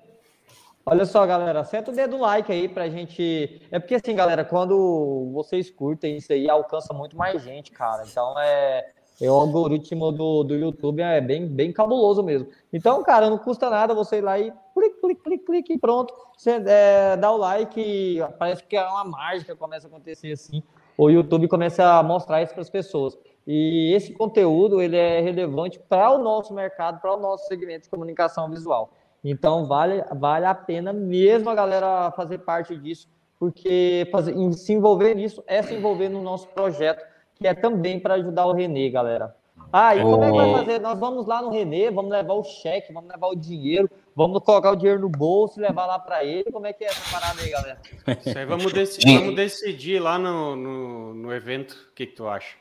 Olha 0.87 1.07
só, 1.07 1.27
galera, 1.27 1.65
senta 1.65 1.91
o 1.91 1.95
dedo 1.95 2.19
like 2.19 2.53
aí 2.53 2.69
pra 2.69 2.91
gente. 2.91 3.63
É 3.71 3.79
porque 3.79 3.95
assim, 3.95 4.15
galera, 4.15 4.45
quando 4.45 5.31
vocês 5.33 5.71
curtem 5.71 6.19
isso 6.19 6.31
aí, 6.31 6.49
alcança 6.49 6.93
muito 6.93 7.17
mais 7.17 7.43
gente, 7.43 7.73
cara. 7.73 8.05
Então 8.07 8.39
é. 8.39 8.91
é 9.19 9.31
o 9.31 9.35
algoritmo 9.35 10.13
do, 10.13 10.45
do 10.45 10.55
YouTube 10.55 11.01
é 11.01 11.23
bem, 11.23 11.47
bem 11.47 11.73
cabuloso 11.73 12.23
mesmo. 12.23 12.49
Então, 12.71 13.03
cara, 13.03 13.31
não 13.31 13.39
custa 13.39 13.71
nada 13.71 13.95
você 13.95 14.19
ir 14.19 14.21
lá 14.21 14.39
e 14.39 14.53
clique, 14.75 15.01
clique, 15.01 15.23
clique, 15.23 15.45
clique 15.45 15.73
e 15.73 15.79
pronto. 15.79 16.15
Você 16.37 16.63
é, 16.67 17.17
dá 17.17 17.33
o 17.33 17.39
like, 17.39 18.19
parece 18.39 18.63
que 18.65 18.77
é 18.77 18.87
uma 18.87 19.05
mágica 19.05 19.57
começa 19.57 19.87
a 19.87 19.89
acontecer 19.89 20.33
assim. 20.33 20.63
O 20.99 21.09
YouTube 21.09 21.49
começa 21.49 21.99
a 21.99 22.03
mostrar 22.03 22.43
isso 22.43 22.53
para 22.53 22.63
as 22.63 22.71
pessoas. 22.71 23.19
E 23.47 23.93
esse 23.95 24.13
conteúdo 24.13 24.83
ele 24.83 24.97
é 24.97 25.21
relevante 25.21 25.79
para 25.79 26.11
o 26.11 26.19
nosso 26.19 26.53
mercado, 26.53 27.01
para 27.01 27.15
o 27.15 27.21
nosso 27.21 27.47
segmento 27.47 27.85
de 27.85 27.91
comunicação 27.91 28.51
visual. 28.51 28.91
Então, 29.25 29.67
vale, 29.67 30.05
vale 30.13 30.45
a 30.45 30.55
pena 30.55 30.93
mesmo 30.93 31.49
a 31.49 31.55
galera 31.55 32.13
fazer 32.13 32.39
parte 32.39 32.77
disso, 32.77 33.09
porque 33.41 34.07
fazer, 34.13 34.35
se 34.53 34.73
envolver 34.75 35.15
nisso 35.15 35.43
é 35.47 35.63
se 35.63 35.75
envolver 35.75 36.11
no 36.11 36.23
nosso 36.23 36.47
projeto, 36.49 37.03
que 37.35 37.47
é 37.47 37.55
também 37.55 37.99
para 37.99 38.15
ajudar 38.15 38.47
o 38.47 38.53
Renê, 38.53 38.91
galera. 38.91 39.35
Ah, 39.73 39.97
e 39.97 40.03
como 40.03 40.23
é 40.23 40.31
que 40.31 40.37
vai 40.37 40.53
fazer? 40.53 40.79
Nós 40.79 40.99
vamos 40.99 41.27
lá 41.27 41.43
no 41.43 41.51
Renê, 41.51 41.91
vamos 41.91 42.13
levar 42.13 42.35
o 42.35 42.45
cheque, 42.45 42.93
vamos 42.93 43.11
levar 43.11 43.29
o 43.29 43.35
dinheiro, 43.35 43.91
vamos 44.15 44.41
colocar 44.41 44.71
o 44.71 44.77
dinheiro 44.77 45.01
no 45.01 45.09
bolso 45.09 45.59
e 45.59 45.63
levar 45.63 45.87
lá 45.87 45.99
para 45.99 46.23
ele. 46.23 46.45
Como 46.53 46.67
é 46.67 46.73
que 46.73 46.85
é 46.85 46.89
essa 46.89 47.11
parada 47.11 47.41
aí, 47.41 47.51
galera? 47.51 47.79
Isso 48.25 48.39
aí 48.39 48.45
vamos, 48.45 48.73
decidir, 48.73 49.19
vamos 49.19 49.35
decidir 49.35 49.99
lá 50.01 50.17
no, 50.17 50.55
no, 50.55 51.15
no 51.15 51.35
evento. 51.35 51.73
O 51.91 51.95
que, 51.95 52.07
que 52.07 52.15
tu 52.15 52.29
acha? 52.29 52.57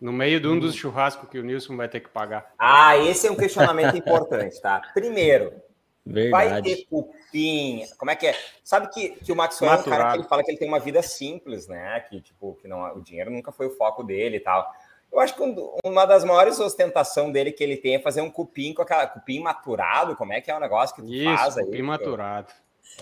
No 0.00 0.12
meio 0.12 0.40
de 0.40 0.48
um 0.48 0.58
dos 0.58 0.74
churrascos 0.74 1.28
que 1.28 1.38
o 1.38 1.44
Nilson 1.44 1.76
vai 1.76 1.88
ter 1.88 2.00
que 2.00 2.08
pagar. 2.08 2.52
Ah, 2.58 2.96
esse 2.96 3.26
é 3.26 3.30
um 3.30 3.36
questionamento 3.36 3.96
importante, 3.96 4.60
tá? 4.60 4.80
Primeiro, 4.94 5.52
Verdade. 6.06 6.50
vai 6.50 6.62
ter 6.62 6.84
cupim? 6.84 7.86
Como 7.96 8.10
é 8.10 8.16
que 8.16 8.26
é? 8.26 8.34
Sabe 8.62 8.88
que, 8.88 9.10
que 9.10 9.32
o 9.32 9.36
Maxwell 9.36 9.72
é 9.72 9.76
um 9.76 9.82
cara 9.82 10.10
que 10.10 10.16
ele 10.18 10.28
fala 10.28 10.42
que 10.42 10.50
ele 10.50 10.58
tem 10.58 10.68
uma 10.68 10.78
vida 10.78 11.02
simples, 11.02 11.66
né? 11.66 12.00
Que, 12.00 12.20
tipo, 12.20 12.58
que 12.60 12.68
não, 12.68 12.96
o 12.96 13.00
dinheiro 13.00 13.30
nunca 13.30 13.50
foi 13.50 13.66
o 13.66 13.70
foco 13.70 14.04
dele 14.04 14.36
e 14.36 14.40
tal. 14.40 14.70
Eu 15.10 15.20
acho 15.20 15.34
que 15.34 15.42
uma 15.84 16.04
das 16.04 16.24
maiores 16.24 16.58
ostentação 16.58 17.30
dele 17.32 17.52
que 17.52 17.62
ele 17.62 17.76
tem 17.76 17.94
é 17.94 17.98
fazer 18.00 18.20
um 18.20 18.30
cupim 18.30 18.74
com 18.74 18.82
aquela 18.82 19.06
cupim 19.06 19.40
maturado. 19.40 20.16
Como 20.16 20.32
é 20.32 20.40
que 20.40 20.50
é 20.50 20.56
o 20.56 20.60
negócio 20.60 20.94
que 20.94 21.02
tu 21.02 21.14
Isso, 21.14 21.36
faz 21.36 21.56
aí? 21.56 21.64
Cupim 21.64 21.82
maturado. 21.82 22.48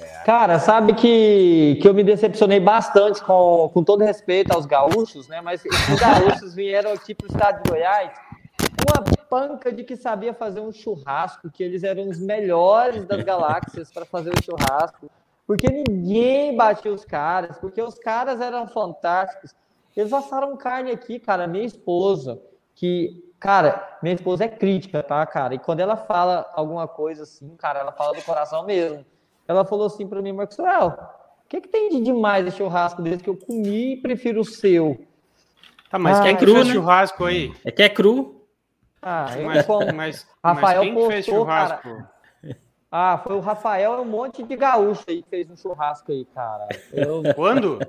É. 0.01 0.25
Cara, 0.25 0.59
sabe 0.59 0.95
que, 0.95 1.79
que 1.83 1.89
eu 1.89 1.93
me 1.93 2.05
decepcionei 2.05 2.61
bastante 2.61 3.23
com, 3.23 3.69
com 3.75 3.83
todo 3.83 4.05
respeito 4.05 4.53
aos 4.53 4.65
gaúchos, 4.65 5.27
né? 5.27 5.41
Mas 5.41 5.63
os 5.65 6.01
gaúchos 6.01 6.55
vieram 6.55 6.93
aqui 6.93 7.15
para 7.15 7.27
o 7.27 7.31
estado 7.31 7.63
de 7.63 7.71
Goiás 7.71 8.13
uma 8.89 9.03
panca 9.29 9.73
de 9.73 9.85
que 9.85 9.97
sabia 9.97 10.35
fazer 10.35 10.61
um 10.61 10.73
churrasco, 10.73 11.51
que 11.51 11.63
eles 11.63 11.83
eram 11.83 12.09
os 12.09 12.19
melhores 12.19 13.05
das 13.05 13.23
galáxias 13.23 13.91
para 13.91 14.05
fazer 14.05 14.31
o 14.31 14.43
churrasco, 14.43 15.11
porque 15.47 15.69
ninguém 15.69 16.57
batia 16.57 16.93
os 16.93 17.05
caras, 17.05 17.59
porque 17.59 17.81
os 17.83 17.99
caras 17.99 18.41
eram 18.41 18.67
fantásticos. 18.67 19.55
Eles 19.97 20.13
assaram 20.13 20.57
carne 20.57 20.91
aqui, 20.91 21.19
cara. 21.19 21.47
Minha 21.47 21.65
esposa, 21.65 22.41
que, 22.75 23.23
cara, 23.39 23.99
minha 24.03 24.15
esposa 24.15 24.45
é 24.45 24.49
crítica, 24.49 25.03
tá, 25.03 25.25
cara? 25.27 25.55
E 25.55 25.59
quando 25.59 25.81
ela 25.81 25.97
fala 25.97 26.51
alguma 26.55 26.89
coisa 26.89 27.25
assim, 27.25 27.55
cara, 27.57 27.81
ela 27.81 27.93
fala 27.93 28.15
do 28.15 28.23
coração 28.23 28.65
mesmo. 28.65 29.05
Ela 29.47 29.65
falou 29.65 29.87
assim 29.87 30.07
para 30.07 30.23
mim, 30.23 30.33
Maxwell, 30.33 30.89
o 31.45 31.49
que, 31.49 31.61
que 31.61 31.69
tem 31.69 31.91
de 31.91 32.01
demais 32.01 32.47
esse 32.47 32.57
churrasco 32.57 33.03
desse 33.03 33.23
que 33.23 33.29
eu 33.29 33.37
comi 33.37 33.95
e 33.95 33.97
prefiro 34.01 34.41
o 34.41 34.45
seu? 34.45 35.05
Tá, 35.91 35.99
mas 35.99 36.19
ah, 36.19 36.23
quem 36.23 36.33
é 36.33 36.37
cru, 36.37 36.65
né? 36.65 36.73
churrasco 36.73 37.25
aí? 37.25 37.53
É 37.65 37.71
que 37.71 37.83
é 37.83 37.89
cru. 37.89 38.42
Ah, 39.03 39.27
eu 39.37 39.47
mas, 39.47 39.67
mas, 39.95 40.29
Rafael 40.43 40.79
mas 40.79 40.85
quem 40.85 40.95
postou, 40.95 41.11
fez 41.11 41.25
churrasco? 41.27 41.83
Cara... 41.83 42.13
Ah, 42.95 43.19
foi 43.25 43.35
o 43.35 43.41
Rafael 43.41 43.95
e 43.95 44.01
um 44.01 44.05
monte 44.05 44.43
de 44.43 44.55
gaúcho 44.55 45.05
aí 45.09 45.23
que 45.23 45.29
fez 45.31 45.51
um 45.51 45.57
churrasco 45.57 46.13
aí, 46.13 46.27
cara. 46.27 46.69
Eu... 46.93 47.23
Quando? 47.35 47.81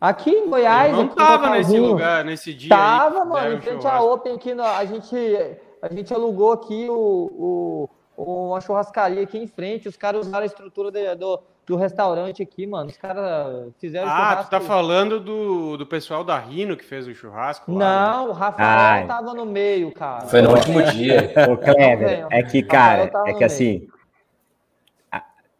Aqui 0.00 0.30
em 0.30 0.50
Goiás. 0.50 0.90
Eu 0.90 1.04
não 1.04 1.08
tava 1.08 1.50
nesse 1.50 1.78
lugar, 1.78 2.24
nesse 2.24 2.52
dia. 2.52 2.68
Tava, 2.68 3.22
aí, 3.22 3.28
mano, 3.28 3.54
em 3.54 3.60
frente 3.60 3.86
à 3.86 4.02
Open 4.02 4.34
aqui, 4.34 4.52
a 4.52 4.84
gente, 4.84 5.16
a 5.80 5.88
gente 5.88 6.12
alugou 6.12 6.52
aqui 6.52 6.88
o, 6.90 7.88
o, 8.16 8.44
uma 8.48 8.60
churrascaria 8.60 9.22
aqui 9.22 9.38
em 9.38 9.46
frente, 9.46 9.88
os 9.88 9.96
caras 9.96 10.26
usaram 10.26 10.42
a 10.42 10.46
estrutura 10.46 10.90
de, 10.90 11.14
do, 11.14 11.40
do 11.66 11.76
restaurante 11.76 12.42
aqui, 12.42 12.66
mano. 12.66 12.90
Os 12.90 12.96
caras 12.96 13.72
fizeram 13.80 14.06
Ah, 14.08 14.10
churrasco. 14.10 14.44
tu 14.44 14.50
tá 14.50 14.60
falando 14.60 15.18
do, 15.20 15.76
do 15.76 15.86
pessoal 15.86 16.22
da 16.22 16.38
Rino 16.38 16.76
que 16.76 16.84
fez 16.84 17.06
o 17.06 17.14
churrasco? 17.14 17.72
Lá, 17.72 18.12
Não, 18.16 18.24
né? 18.24 18.30
o 18.30 18.32
Rafael 18.32 19.06
tava 19.06 19.32
no 19.34 19.46
meio, 19.46 19.90
cara. 19.92 20.26
Foi 20.26 20.42
no 20.42 20.50
último 20.50 20.82
dia. 20.82 21.32
Ô, 21.50 21.56
Clever, 21.56 22.26
é 22.30 22.42
que, 22.42 22.62
cara, 22.62 23.10
é 23.26 23.32
que 23.32 23.44
assim. 23.44 23.86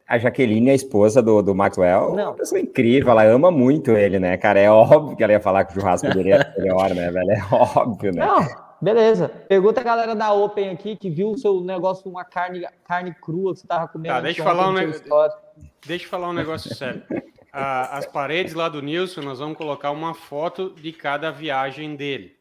A 0.06 0.18
Jaqueline, 0.18 0.70
a 0.70 0.74
esposa 0.74 1.22
do, 1.22 1.40
do 1.40 1.54
Maxwell, 1.54 2.10
Não. 2.14 2.18
é 2.20 2.24
uma 2.26 2.34
pessoa 2.34 2.60
incrível, 2.60 3.10
ela 3.10 3.24
ama 3.24 3.50
muito 3.50 3.92
ele, 3.92 4.18
né, 4.18 4.36
cara? 4.36 4.60
É 4.60 4.70
óbvio 4.70 5.16
que 5.16 5.24
ela 5.24 5.32
ia 5.32 5.40
falar 5.40 5.64
que 5.64 5.72
o 5.72 5.80
churrasco 5.80 6.08
dele 6.12 6.32
é 6.32 6.54
melhor, 6.58 6.90
né, 6.90 7.10
velho? 7.10 7.30
É 7.30 7.42
óbvio, 7.50 8.12
né? 8.12 8.26
Não, 8.26 8.46
Beleza. 8.84 9.30
Pergunta 9.48 9.80
a 9.80 9.84
galera 9.84 10.14
da 10.14 10.30
Open 10.32 10.68
aqui 10.68 10.94
que 10.94 11.08
viu 11.08 11.30
o 11.30 11.38
seu 11.38 11.58
negócio, 11.62 12.10
uma 12.10 12.22
carne, 12.22 12.66
carne 12.86 13.14
crua 13.14 13.54
que 13.54 13.60
você 13.60 13.66
tava 13.66 13.88
comendo. 13.88 14.14
Tá, 14.14 14.20
deixa 14.20 14.40
eu 14.40 14.44
falar 14.44 14.68
um 14.68 14.72
negócio. 14.72 15.38
Deixa 15.86 16.04
eu 16.04 16.10
falar 16.10 16.28
um 16.28 16.32
negócio 16.34 16.74
sério. 16.74 17.02
Ah, 17.50 17.96
as 17.96 18.04
paredes 18.04 18.52
lá 18.52 18.68
do 18.68 18.82
Nilson, 18.82 19.22
nós 19.22 19.38
vamos 19.38 19.56
colocar 19.56 19.90
uma 19.90 20.12
foto 20.12 20.74
de 20.74 20.92
cada 20.92 21.30
viagem 21.30 21.96
dele. 21.96 22.36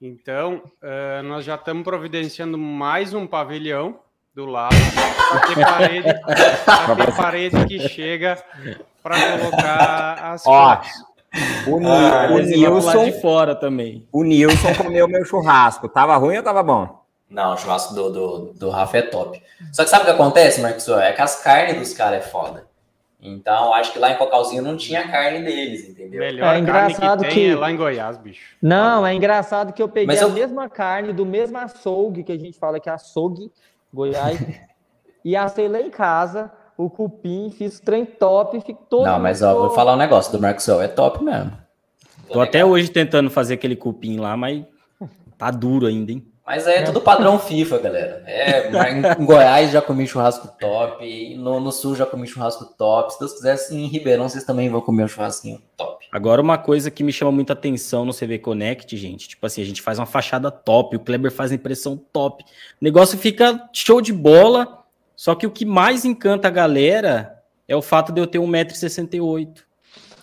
Então, 0.00 0.62
uh, 0.82 1.22
nós 1.24 1.44
já 1.44 1.56
estamos 1.56 1.84
providenciando 1.84 2.56
mais 2.56 3.12
um 3.12 3.26
pavilhão 3.26 3.98
do 4.34 4.46
lado 4.46 4.74
para 5.30 5.40
ter 5.46 5.64
parede, 5.64 6.08
ter 6.96 7.12
parede 7.16 7.66
que 7.66 7.88
chega 7.88 8.42
para 9.02 9.38
colocar 9.38 10.32
as 10.32 10.46
Ó, 10.46 10.76
fotos. 10.76 11.11
O, 11.66 11.86
ah, 11.86 12.28
o 12.30 12.38
Nilson 12.38 13.04
de 13.04 13.20
fora 13.20 13.54
também. 13.54 14.06
O 14.12 14.22
Nilson 14.22 14.74
comeu 14.74 15.08
meu 15.08 15.24
churrasco. 15.24 15.88
Tava 15.88 16.16
ruim 16.16 16.36
ou 16.36 16.42
tava 16.42 16.62
bom? 16.62 17.02
Não, 17.30 17.54
o 17.54 17.56
churrasco 17.56 17.94
do, 17.94 18.10
do, 18.10 18.38
do 18.52 18.70
Rafa 18.70 18.98
é 18.98 19.02
top. 19.02 19.42
Só 19.72 19.84
que 19.84 19.90
sabe 19.90 20.02
o 20.02 20.06
que 20.06 20.12
acontece, 20.12 20.60
Marcos? 20.60 20.86
É 20.88 21.12
que 21.12 21.22
as 21.22 21.42
carnes 21.42 21.78
dos 21.78 21.94
caras 21.94 22.18
é 22.18 22.28
foda. 22.28 22.66
Então, 23.24 23.72
acho 23.72 23.92
que 23.92 24.00
lá 24.00 24.10
em 24.10 24.16
Cocalzinho 24.16 24.62
não 24.62 24.76
tinha 24.76 25.08
carne 25.08 25.44
deles, 25.44 25.88
entendeu? 25.88 26.18
Melhor 26.18 26.56
é 26.56 26.58
engraçado 26.58 27.22
que, 27.22 27.30
que... 27.30 27.50
É 27.50 27.54
lá 27.54 27.70
em 27.70 27.76
Goiás, 27.76 28.18
bicho. 28.18 28.56
Não, 28.60 29.06
é 29.06 29.14
engraçado 29.14 29.72
que 29.72 29.80
eu 29.80 29.88
peguei 29.88 30.18
eu... 30.18 30.26
a 30.26 30.30
mesma 30.30 30.68
carne 30.68 31.12
do 31.12 31.24
mesmo 31.24 31.56
açougue 31.56 32.24
que 32.24 32.32
a 32.32 32.38
gente 32.38 32.58
fala 32.58 32.80
que 32.80 32.88
é 32.88 32.92
açougue, 32.92 33.50
Goiás, 33.94 34.38
e 35.24 35.36
assei 35.36 35.68
lá 35.68 35.80
em 35.80 35.88
casa 35.88 36.50
o 36.76 36.90
cupim, 36.90 37.50
fiz 37.50 37.80
trem 37.80 38.04
top, 38.04 38.60
fico 38.60 38.84
todo. 38.88 39.04
Não, 39.04 39.18
mas 39.18 39.42
ó, 39.42 39.54
vou 39.54 39.70
falar 39.70 39.94
um 39.94 39.98
negócio 39.98 40.32
do 40.32 40.40
Marcos 40.40 40.68
é 40.68 40.88
top 40.88 41.22
mesmo. 41.22 41.52
Tô 42.30 42.40
até 42.40 42.64
hoje 42.64 42.88
tentando 42.88 43.30
fazer 43.30 43.54
aquele 43.54 43.76
cupim 43.76 44.18
lá, 44.18 44.36
mas 44.36 44.64
tá 45.36 45.50
duro 45.50 45.86
ainda, 45.86 46.12
hein? 46.12 46.26
Mas 46.44 46.66
é, 46.66 46.78
é 46.78 46.82
tudo 46.82 47.00
padrão 47.00 47.38
FIFA, 47.38 47.78
galera. 47.78 48.24
É, 48.26 48.68
em 49.18 49.24
Goiás 49.24 49.70
já 49.70 49.80
comi 49.80 50.06
churrasco 50.06 50.48
top, 50.58 51.36
no, 51.36 51.60
no 51.60 51.70
sul 51.70 51.94
já 51.94 52.04
comi 52.04 52.26
churrasco 52.26 52.64
top. 52.76 53.12
Se 53.12 53.18
Deus 53.20 53.32
quiser, 53.32 53.56
em 53.70 53.86
Ribeirão 53.86 54.28
vocês 54.28 54.44
também 54.44 54.68
vão 54.68 54.80
comer 54.80 55.04
um 55.04 55.08
churrasquinho 55.08 55.62
top. 55.76 56.04
Agora, 56.10 56.42
uma 56.42 56.58
coisa 56.58 56.90
que 56.90 57.04
me 57.04 57.12
chama 57.12 57.30
muita 57.30 57.52
atenção 57.52 58.04
no 58.04 58.12
CV 58.12 58.38
Connect, 58.38 58.96
gente, 58.96 59.28
tipo 59.28 59.46
assim, 59.46 59.62
a 59.62 59.64
gente 59.64 59.80
faz 59.80 59.98
uma 59.98 60.04
fachada 60.04 60.50
top, 60.50 60.96
o 60.96 61.00
Kleber 61.00 61.30
faz 61.30 61.52
impressão 61.52 61.96
top. 61.96 62.42
O 62.44 62.46
negócio 62.84 63.16
fica 63.16 63.68
show 63.72 64.00
de 64.00 64.12
bola, 64.12 64.81
só 65.22 65.36
que 65.36 65.46
o 65.46 65.52
que 65.52 65.64
mais 65.64 66.04
encanta 66.04 66.48
a 66.48 66.50
galera 66.50 67.40
é 67.68 67.76
o 67.76 67.80
fato 67.80 68.10
de 68.10 68.20
eu 68.20 68.26
ter 68.26 68.40
1,68m. 68.40 69.62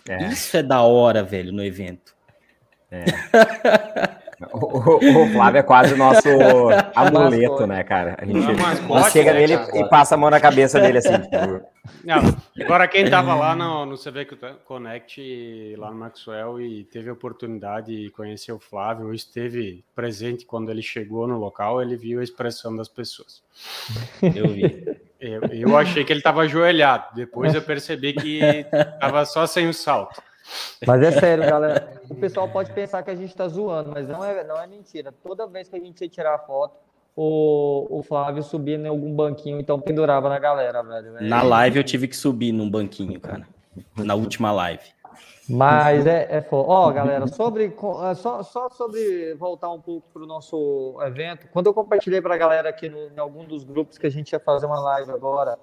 É. 0.10 0.28
Isso 0.28 0.58
é 0.58 0.62
da 0.62 0.82
hora, 0.82 1.24
velho, 1.24 1.54
no 1.54 1.64
evento. 1.64 2.14
É. 2.92 3.06
o, 4.54 5.24
o, 5.24 5.32
Flávio 5.32 5.60
é 5.60 5.64
quase 5.64 5.94
o 5.94 5.98
nosso 5.98 6.28
amuleto, 6.96 7.68
né, 7.68 7.84
cara? 7.84 8.16
A 8.18 8.26
gente, 8.26 8.40
chega 9.12 9.34
né, 9.34 9.40
nele 9.40 9.54
e 9.74 9.90
passa 9.90 10.16
a 10.16 10.18
mão 10.18 10.30
na 10.30 10.40
cabeça 10.40 10.80
dele 10.80 11.00
assim. 11.00 11.20
Tipo... 11.20 11.62
Não, 12.06 12.22
agora, 12.62 12.88
quem 12.88 13.10
tava 13.10 13.36
lá 13.36 13.56
no, 13.56 13.86
no 13.86 13.98
CV 14.00 14.26
Connect, 14.66 15.76
lá 15.78 15.92
no 15.92 15.98
Maxwell, 15.98 16.62
e 16.62 16.86
teve 16.86 17.10
a 17.10 17.14
oportunidade 17.14 18.04
de 18.04 18.10
conhecer 18.12 18.54
o 18.54 18.60
Flávio, 18.60 19.14
esteve 19.14 19.84
presente 19.94 20.46
quando 20.46 20.70
ele 20.70 20.82
chegou 20.82 21.28
no 21.28 21.38
local, 21.38 21.82
ele 21.82 21.98
viu 21.98 22.22
a 22.22 22.24
expressão 22.24 22.76
das 22.76 22.88
pessoas. 22.88 23.44
Eu 24.22 24.48
vi. 24.48 25.00
Eu, 25.20 25.42
eu 25.52 25.78
achei 25.78 26.06
que 26.06 26.14
ele 26.14 26.22
estava 26.22 26.44
ajoelhado, 26.44 27.14
depois 27.14 27.54
eu 27.54 27.62
percebi 27.62 28.14
que 28.14 28.40
estava 28.72 29.26
só 29.26 29.46
sem 29.46 29.68
o 29.68 29.74
salto. 29.74 30.22
Mas 30.86 31.02
é 31.02 31.12
sério, 31.12 31.46
galera. 31.46 32.00
O 32.10 32.16
pessoal 32.16 32.50
pode 32.50 32.72
pensar 32.72 33.04
que 33.04 33.12
a 33.12 33.16
gente 33.16 33.30
está 33.30 33.48
zoando, 33.48 33.92
mas 33.94 34.08
não 34.08 34.26
é, 34.26 34.44
não 34.44 34.60
é 34.60 34.66
mentira. 34.66 35.14
Toda 35.24 35.46
vez 35.46 35.70
que 35.70 35.76
a 35.76 35.80
gente 35.80 36.02
ia 36.02 36.10
tirar 36.10 36.34
a 36.34 36.40
foto, 36.40 36.74
o, 37.16 38.00
o 38.00 38.02
Flávio 38.02 38.42
subia 38.42 38.78
em 38.78 38.88
algum 38.88 39.16
banquinho, 39.16 39.60
então 39.60 39.80
pendurava 39.80 40.28
na 40.28 40.40
galera, 40.40 40.82
velho. 40.82 41.18
É... 41.18 41.22
Na 41.22 41.44
live 41.44 41.78
eu 41.78 41.84
tive 41.84 42.08
que 42.08 42.18
subir 42.18 42.52
num 42.52 42.70
banquinho, 42.70 43.20
cara. 43.20 43.48
Na 43.96 44.16
última 44.16 44.52
live. 44.52 44.84
Mas 45.50 46.06
é, 46.06 46.28
é 46.30 46.42
foda. 46.42 46.70
Ó, 46.70 46.92
galera, 46.92 47.28
sobre, 47.28 47.66
é, 47.66 48.14
só, 48.14 48.44
só 48.44 48.70
sobre 48.70 49.34
voltar 49.36 49.72
um 49.72 49.82
pouco 49.82 50.08
para 50.14 50.22
o 50.22 50.28
nosso 50.28 50.98
evento, 51.02 51.48
quando 51.52 51.68
eu 51.68 51.74
compartilhei 51.74 52.22
para 52.22 52.36
a 52.36 52.38
galera 52.38 52.70
aqui 52.70 52.88
no, 52.88 53.10
em 53.10 53.20
algum 53.20 53.44
dos 53.44 53.64
grupos 53.64 53.98
que 53.98 54.06
a 54.06 54.12
gente 54.12 54.32
ia 54.32 54.40
fazer 54.40 54.68
uma 54.68 54.80
live 54.80 55.12
agora, 55.12 55.58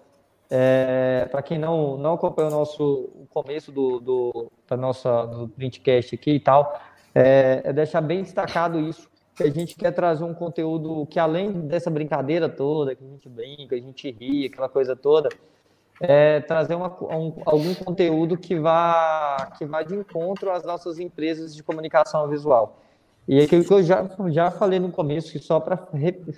é, 0.51 1.29
para 1.31 1.41
quem 1.41 1.59
não, 1.59 1.97
não 1.97 2.15
acompanhou 2.15 2.51
o 2.51 2.55
nosso 2.55 2.85
o 3.15 3.27
começo 3.31 3.71
do, 3.71 4.01
do, 4.01 4.53
da 4.69 4.77
nossa, 4.77 5.27
do 5.27 5.49
printcast 5.49 6.15
aqui 6.15 6.33
e 6.33 6.41
tal, 6.41 6.81
é, 7.15 7.63
é 7.65 7.73
deixar 7.73 8.01
bem 8.01 8.23
destacado 8.23 8.79
isso, 8.81 9.09
que 9.35 9.43
a 9.43 9.51
gente 9.51 9.77
quer 9.77 9.93
trazer 9.93 10.25
um 10.25 10.35
conteúdo 10.35 11.07
que 11.07 11.19
além 11.19 11.53
dessa 11.53 11.91
brincadeira 11.91 12.49
toda, 12.49 12.95
que 12.95 13.05
a 13.05 13.07
gente 13.07 13.29
brinca, 13.29 13.77
a 13.77 13.79
gente 13.79 14.11
ri, 14.11 14.47
aquela 14.47 14.69
coisa 14.69 14.97
toda, 14.97 15.29
é 16.01 16.41
trazer 16.41 16.75
uma, 16.75 16.89
um, 17.15 17.35
algum 17.45 17.75
conteúdo 17.75 18.37
que 18.37 18.59
vá, 18.59 19.53
que 19.59 19.65
vá 19.65 19.83
de 19.83 19.95
encontro 19.95 20.51
às 20.51 20.65
nossas 20.65 20.99
empresas 20.99 21.55
de 21.55 21.63
comunicação 21.63 22.29
visual. 22.29 22.83
E 23.29 23.41
é 23.41 23.45
aquilo 23.45 23.65
que 23.65 23.73
eu 23.73 23.83
já, 23.83 24.09
já 24.29 24.51
falei 24.51 24.79
no 24.79 24.91
começo, 24.91 25.33
que 25.33 25.39
só 25.39 25.59
para 25.59 25.77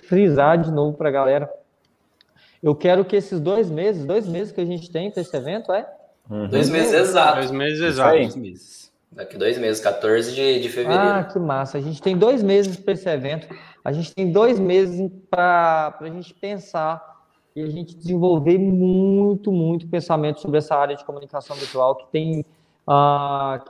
frisar 0.07 0.59
de 0.59 0.71
novo 0.71 0.97
para 0.97 1.09
a 1.09 1.13
galera, 1.13 1.53
eu 2.63 2.75
quero 2.75 3.05
que 3.05 3.15
esses 3.15 3.39
dois 3.39 3.71
meses, 3.71 4.05
dois 4.05 4.27
meses 4.27 4.53
que 4.53 4.61
a 4.61 4.65
gente 4.65 4.91
tem 4.91 5.11
para 5.11 5.21
esse 5.21 5.37
evento, 5.37 5.73
é? 5.73 5.89
Uhum. 6.31 6.49
Dois 6.49 6.69
meses 6.69 6.93
exatos. 6.93 7.35
Dois 7.35 7.51
meses 7.51 7.81
exatos. 7.81 8.35
Dois 8.35 8.79
Daqui 9.11 9.39
dois 9.39 9.57
meses, 9.59 9.81
14 9.81 10.35
de, 10.35 10.61
de 10.61 10.69
fevereiro. 10.69 11.03
Ah, 11.03 11.25
que 11.25 11.39
massa. 11.39 11.79
A 11.79 11.81
gente 11.81 12.01
tem 12.01 12.17
dois 12.17 12.43
meses 12.43 12.77
para 12.77 12.93
esse 12.93 13.09
evento. 13.09 13.49
A 13.85 13.91
gente 13.91 14.15
tem 14.15 14.31
dois 14.31 14.59
meses 14.59 15.11
para 15.31 15.97
a 15.99 16.09
gente 16.09 16.35
pensar 16.35 17.03
e 17.57 17.63
a 17.63 17.67
gente 17.67 17.97
desenvolver 17.97 18.59
muito, 18.59 19.51
muito 19.51 19.89
pensamento 19.89 20.41
sobre 20.41 20.59
essa 20.59 20.77
área 20.77 20.95
de 20.95 21.05
comunicação 21.05 21.57
visual 21.57 21.97
que 21.97 22.07
tem, 22.13 22.45
uh, 22.87 23.65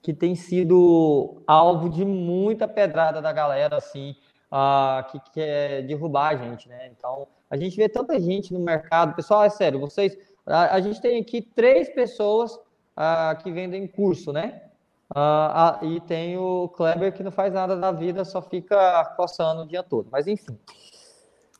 que 0.00 0.14
tem 0.14 0.34
sido 0.34 1.42
alvo 1.46 1.90
de 1.90 2.04
muita 2.04 2.68
pedrada 2.68 3.20
da 3.20 3.32
galera, 3.32 3.76
assim, 3.76 4.14
uh, 4.50 5.04
que 5.10 5.20
quer 5.32 5.82
derrubar 5.82 6.28
a 6.28 6.36
gente, 6.36 6.68
né? 6.68 6.90
Então, 6.96 7.26
a 7.50 7.56
gente 7.56 7.76
vê 7.76 7.88
tanta 7.88 8.18
gente 8.18 8.54
no 8.54 8.60
mercado. 8.60 9.14
Pessoal, 9.14 9.44
é 9.44 9.50
sério, 9.50 9.80
vocês... 9.80 10.16
A, 10.46 10.76
a 10.76 10.80
gente 10.80 11.00
tem 11.00 11.20
aqui 11.20 11.40
três 11.40 11.88
pessoas 11.88 12.54
uh, 12.54 13.42
que 13.42 13.50
vendem 13.50 13.86
curso, 13.86 14.32
né? 14.32 14.62
Uh, 15.10 15.84
e 15.84 16.00
tem 16.00 16.36
o 16.36 16.68
Kleber 16.68 17.12
que 17.12 17.22
não 17.22 17.30
faz 17.30 17.52
nada 17.52 17.76
da 17.76 17.92
vida, 17.92 18.24
só 18.24 18.42
fica 18.42 19.04
coçando 19.16 19.62
o 19.62 19.66
dia 19.66 19.82
todo. 19.82 20.08
Mas 20.10 20.26
enfim. 20.26 20.58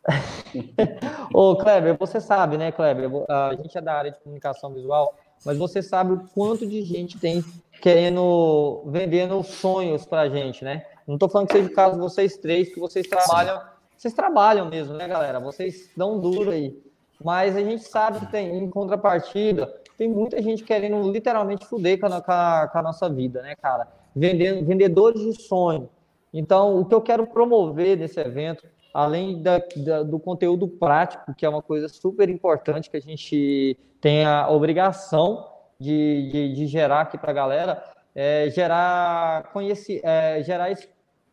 Ô, 1.32 1.56
Kleber, 1.56 1.96
você 1.98 2.20
sabe, 2.20 2.58
né, 2.58 2.72
Kleber? 2.72 3.10
A 3.28 3.54
gente 3.54 3.76
é 3.76 3.80
da 3.80 3.94
área 3.94 4.10
de 4.10 4.20
comunicação 4.20 4.72
visual, 4.72 5.14
mas 5.44 5.56
você 5.58 5.82
sabe 5.82 6.12
o 6.12 6.28
quanto 6.34 6.66
de 6.66 6.82
gente 6.82 7.18
tem 7.18 7.44
querendo, 7.80 8.82
vendendo 8.86 9.42
sonhos 9.42 10.04
pra 10.04 10.28
gente, 10.28 10.64
né? 10.64 10.84
Não 11.06 11.18
tô 11.18 11.28
falando 11.28 11.48
que 11.48 11.54
seja 11.54 11.68
o 11.68 11.74
caso 11.74 11.94
de 11.94 12.00
vocês 12.00 12.36
três, 12.36 12.72
que 12.72 12.80
vocês 12.80 13.06
trabalham, 13.06 13.60
vocês 13.96 14.14
trabalham 14.14 14.68
mesmo, 14.68 14.94
né, 14.94 15.06
galera? 15.06 15.38
Vocês 15.38 15.90
dão 15.96 16.18
duro 16.18 16.50
aí. 16.50 16.82
Mas 17.22 17.56
a 17.56 17.62
gente 17.62 17.84
sabe 17.84 18.20
que 18.20 18.26
tem, 18.26 18.56
em 18.56 18.68
contrapartida, 18.68 19.72
tem 19.96 20.08
muita 20.08 20.40
gente 20.42 20.64
querendo 20.64 21.10
literalmente 21.10 21.66
fuder 21.66 21.98
com 21.98 22.06
a, 22.06 22.20
com 22.20 22.78
a, 22.78 22.82
nossa 22.82 23.08
vida, 23.08 23.42
né, 23.42 23.54
cara? 23.54 23.86
Vendendo, 24.14 24.64
vendedores 24.64 25.20
de 25.20 25.42
sonho. 25.42 25.88
Então, 26.32 26.78
o 26.78 26.84
que 26.84 26.94
eu 26.94 27.00
quero 27.00 27.26
promover 27.26 27.96
nesse 27.96 28.18
evento, 28.20 28.66
além 28.92 29.40
da, 29.40 29.62
da, 29.76 30.02
do 30.02 30.18
conteúdo 30.18 30.66
prático, 30.66 31.34
que 31.34 31.46
é 31.46 31.48
uma 31.48 31.62
coisa 31.62 31.88
super 31.88 32.28
importante 32.28 32.90
que 32.90 32.96
a 32.96 33.00
gente 33.00 33.78
tem 34.00 34.24
a 34.24 34.48
obrigação 34.48 35.48
de, 35.78 36.28
de, 36.30 36.54
de 36.54 36.66
gerar 36.66 37.02
aqui 37.02 37.16
para 37.16 37.30
a 37.30 37.34
galera, 37.34 37.84
é 38.14 38.48
gerar, 38.50 39.50
conhece, 39.52 40.00
é, 40.04 40.42
gerar 40.42 40.70
esse, 40.70 40.88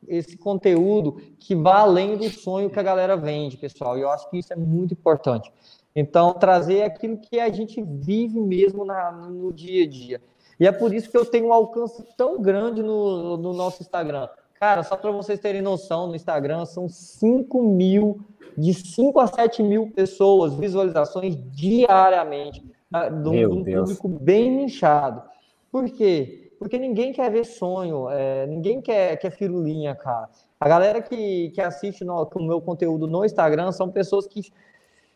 esse 0.07 0.37
conteúdo 0.37 1.21
que 1.39 1.55
vá 1.55 1.79
além 1.79 2.17
do 2.17 2.29
sonho 2.29 2.69
que 2.69 2.79
a 2.79 2.83
galera 2.83 3.15
vende, 3.15 3.57
pessoal. 3.57 3.97
E 3.97 4.01
eu 4.01 4.09
acho 4.09 4.29
que 4.29 4.37
isso 4.37 4.51
é 4.51 4.55
muito 4.55 4.93
importante. 4.93 5.51
Então, 5.95 6.33
trazer 6.33 6.83
aquilo 6.83 7.17
que 7.17 7.39
a 7.39 7.49
gente 7.49 7.81
vive 7.81 8.39
mesmo 8.39 8.85
na, 8.85 9.11
no 9.11 9.51
dia 9.51 9.83
a 9.83 9.87
dia. 9.87 10.21
E 10.59 10.67
é 10.67 10.71
por 10.71 10.93
isso 10.93 11.09
que 11.09 11.17
eu 11.17 11.25
tenho 11.25 11.47
um 11.47 11.53
alcance 11.53 12.03
tão 12.15 12.41
grande 12.41 12.81
no, 12.81 13.35
no 13.37 13.53
nosso 13.53 13.81
Instagram. 13.81 14.29
Cara, 14.59 14.83
só 14.83 14.95
para 14.95 15.09
vocês 15.09 15.39
terem 15.39 15.61
noção, 15.61 16.07
no 16.07 16.15
Instagram 16.15 16.65
são 16.65 16.87
5 16.87 17.63
mil, 17.63 18.21
de 18.55 18.73
5 18.73 19.19
a 19.19 19.25
7 19.25 19.63
mil 19.63 19.89
pessoas, 19.89 20.53
visualizações 20.53 21.35
diariamente, 21.51 22.63
tá? 22.91 23.09
de 23.09 23.27
um, 23.27 23.63
público 23.63 24.07
bem 24.07 24.51
nichado. 24.51 25.23
Por 25.71 25.89
quê? 25.89 26.40
Porque 26.61 26.77
ninguém 26.77 27.11
quer 27.11 27.31
ver 27.31 27.43
sonho, 27.43 28.07
é, 28.11 28.45
ninguém 28.45 28.79
quer, 28.79 29.17
quer 29.17 29.31
firulinha, 29.31 29.95
cara. 29.95 30.29
A 30.59 30.69
galera 30.69 31.01
que, 31.01 31.49
que 31.49 31.59
assiste 31.59 32.05
no, 32.05 32.21
o 32.21 32.43
meu 32.43 32.61
conteúdo 32.61 33.07
no 33.07 33.25
Instagram 33.25 33.71
são 33.71 33.89
pessoas 33.89 34.27
que 34.27 34.41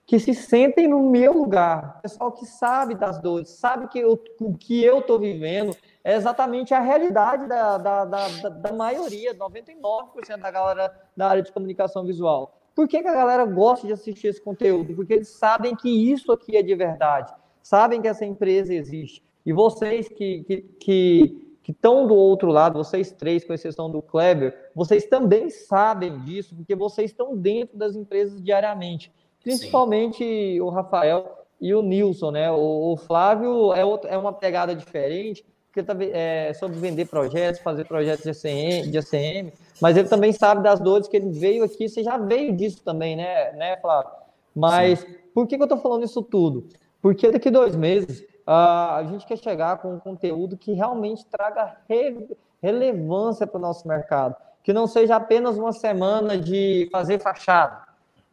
que 0.08 0.20
se 0.20 0.34
sentem 0.36 0.88
no 0.88 1.10
meu 1.10 1.34
lugar, 1.34 2.00
pessoal 2.02 2.32
que 2.32 2.46
sabe 2.46 2.94
das 2.94 3.20
dores, 3.20 3.50
sabe 3.50 3.88
que 3.88 3.98
eu, 4.00 4.22
o 4.40 4.56
que 4.56 4.84
eu 4.84 5.00
estou 5.00 5.20
vivendo 5.20 5.76
é 6.04 6.16
exatamente 6.16 6.76
a 6.76 6.80
realidade 6.80 7.48
da, 7.48 7.78
da, 7.80 8.06
da, 8.06 8.28
da 8.28 8.74
maioria, 8.74 9.34
99% 9.34 10.40
da 10.40 10.52
galera 10.52 10.96
da 11.18 11.28
área 11.28 11.42
de 11.42 11.52
comunicação 11.52 12.06
visual. 12.06 12.56
Por 12.76 12.88
que, 12.88 13.02
que 13.02 13.08
a 13.08 13.14
galera 13.14 13.46
gosta 13.46 13.88
de 13.88 13.94
assistir 13.94 14.28
esse 14.28 14.42
conteúdo? 14.42 14.94
Porque 14.96 15.14
eles 15.14 15.30
sabem 15.30 15.76
que 15.76 15.90
isso 15.90 16.32
aqui 16.32 16.56
é 16.56 16.62
de 16.62 16.76
verdade, 16.76 17.34
sabem 17.64 18.00
que 18.00 18.08
essa 18.08 18.26
empresa 18.26 18.76
existe. 18.76 19.26
E 19.46 19.54
vocês 19.54 20.08
que, 20.08 20.44
que, 20.44 20.62
que 20.80 21.46
que 21.66 21.72
estão 21.72 22.06
do 22.06 22.14
outro 22.14 22.52
lado, 22.52 22.78
vocês 22.78 23.12
três, 23.12 23.44
com 23.44 23.52
exceção 23.52 23.90
do 23.90 24.00
Kleber, 24.00 24.56
vocês 24.76 25.08
também 25.08 25.50
sabem 25.50 26.20
disso, 26.20 26.56
porque 26.56 26.76
vocês 26.76 27.10
estão 27.10 27.36
dentro 27.36 27.76
das 27.76 27.96
empresas 27.96 28.40
diariamente. 28.40 29.12
Principalmente 29.42 30.24
Sim. 30.24 30.62
o 30.62 30.70
Rafael 30.70 31.26
e 31.60 31.74
o 31.74 31.82
Nilson, 31.82 32.30
né? 32.30 32.52
O, 32.52 32.94
o 32.94 32.98
Flávio 32.98 33.74
é, 33.74 33.84
outro, 33.84 34.08
é 34.08 34.16
uma 34.16 34.32
pegada 34.32 34.76
diferente, 34.76 35.44
porque 35.66 35.82
tá, 35.82 35.96
é 36.00 36.54
sobre 36.54 36.78
vender 36.78 37.08
projetos, 37.08 37.60
fazer 37.62 37.86
projetos 37.86 38.24
de 38.24 38.30
ACM, 38.30 38.92
de 38.92 39.00
ACM, 39.00 39.52
mas 39.82 39.98
ele 39.98 40.08
também 40.08 40.34
sabe 40.34 40.62
das 40.62 40.80
dores 40.80 41.08
que 41.08 41.18
ele 41.18 41.32
veio 41.32 41.64
aqui, 41.64 41.90
você 41.90 42.04
já 42.04 42.16
veio 42.16 42.56
disso 42.56 42.84
também, 42.84 43.16
né, 43.16 43.54
né 43.54 43.78
Flávio? 43.78 44.12
Mas 44.56 45.00
Sim. 45.00 45.16
por 45.34 45.48
que, 45.48 45.56
que 45.56 45.64
eu 45.64 45.66
estou 45.66 45.80
falando 45.80 46.04
isso 46.04 46.22
tudo? 46.22 46.68
Porque 47.02 47.32
daqui 47.32 47.50
dois 47.50 47.76
meses 47.76 48.24
uh, 48.48 48.96
a 48.96 49.04
gente 49.10 49.26
quer 49.26 49.38
chegar 49.38 49.78
com 49.78 49.94
um 49.94 50.00
conteúdo 50.00 50.58
que 50.58 50.74
realmente 50.74 51.26
traga 51.26 51.78
re, 51.90 52.38
relevância 52.62 53.46
para 53.46 53.58
o 53.58 53.62
nosso 53.62 53.88
mercado, 53.88 54.36
que 54.64 54.74
não 54.74 54.88
seja 54.88 55.16
apenas 55.16 55.58
uma 55.58 55.72
semana 55.72 56.38
de 56.38 56.90
fazer 56.92 57.20
fachada, 57.20 57.84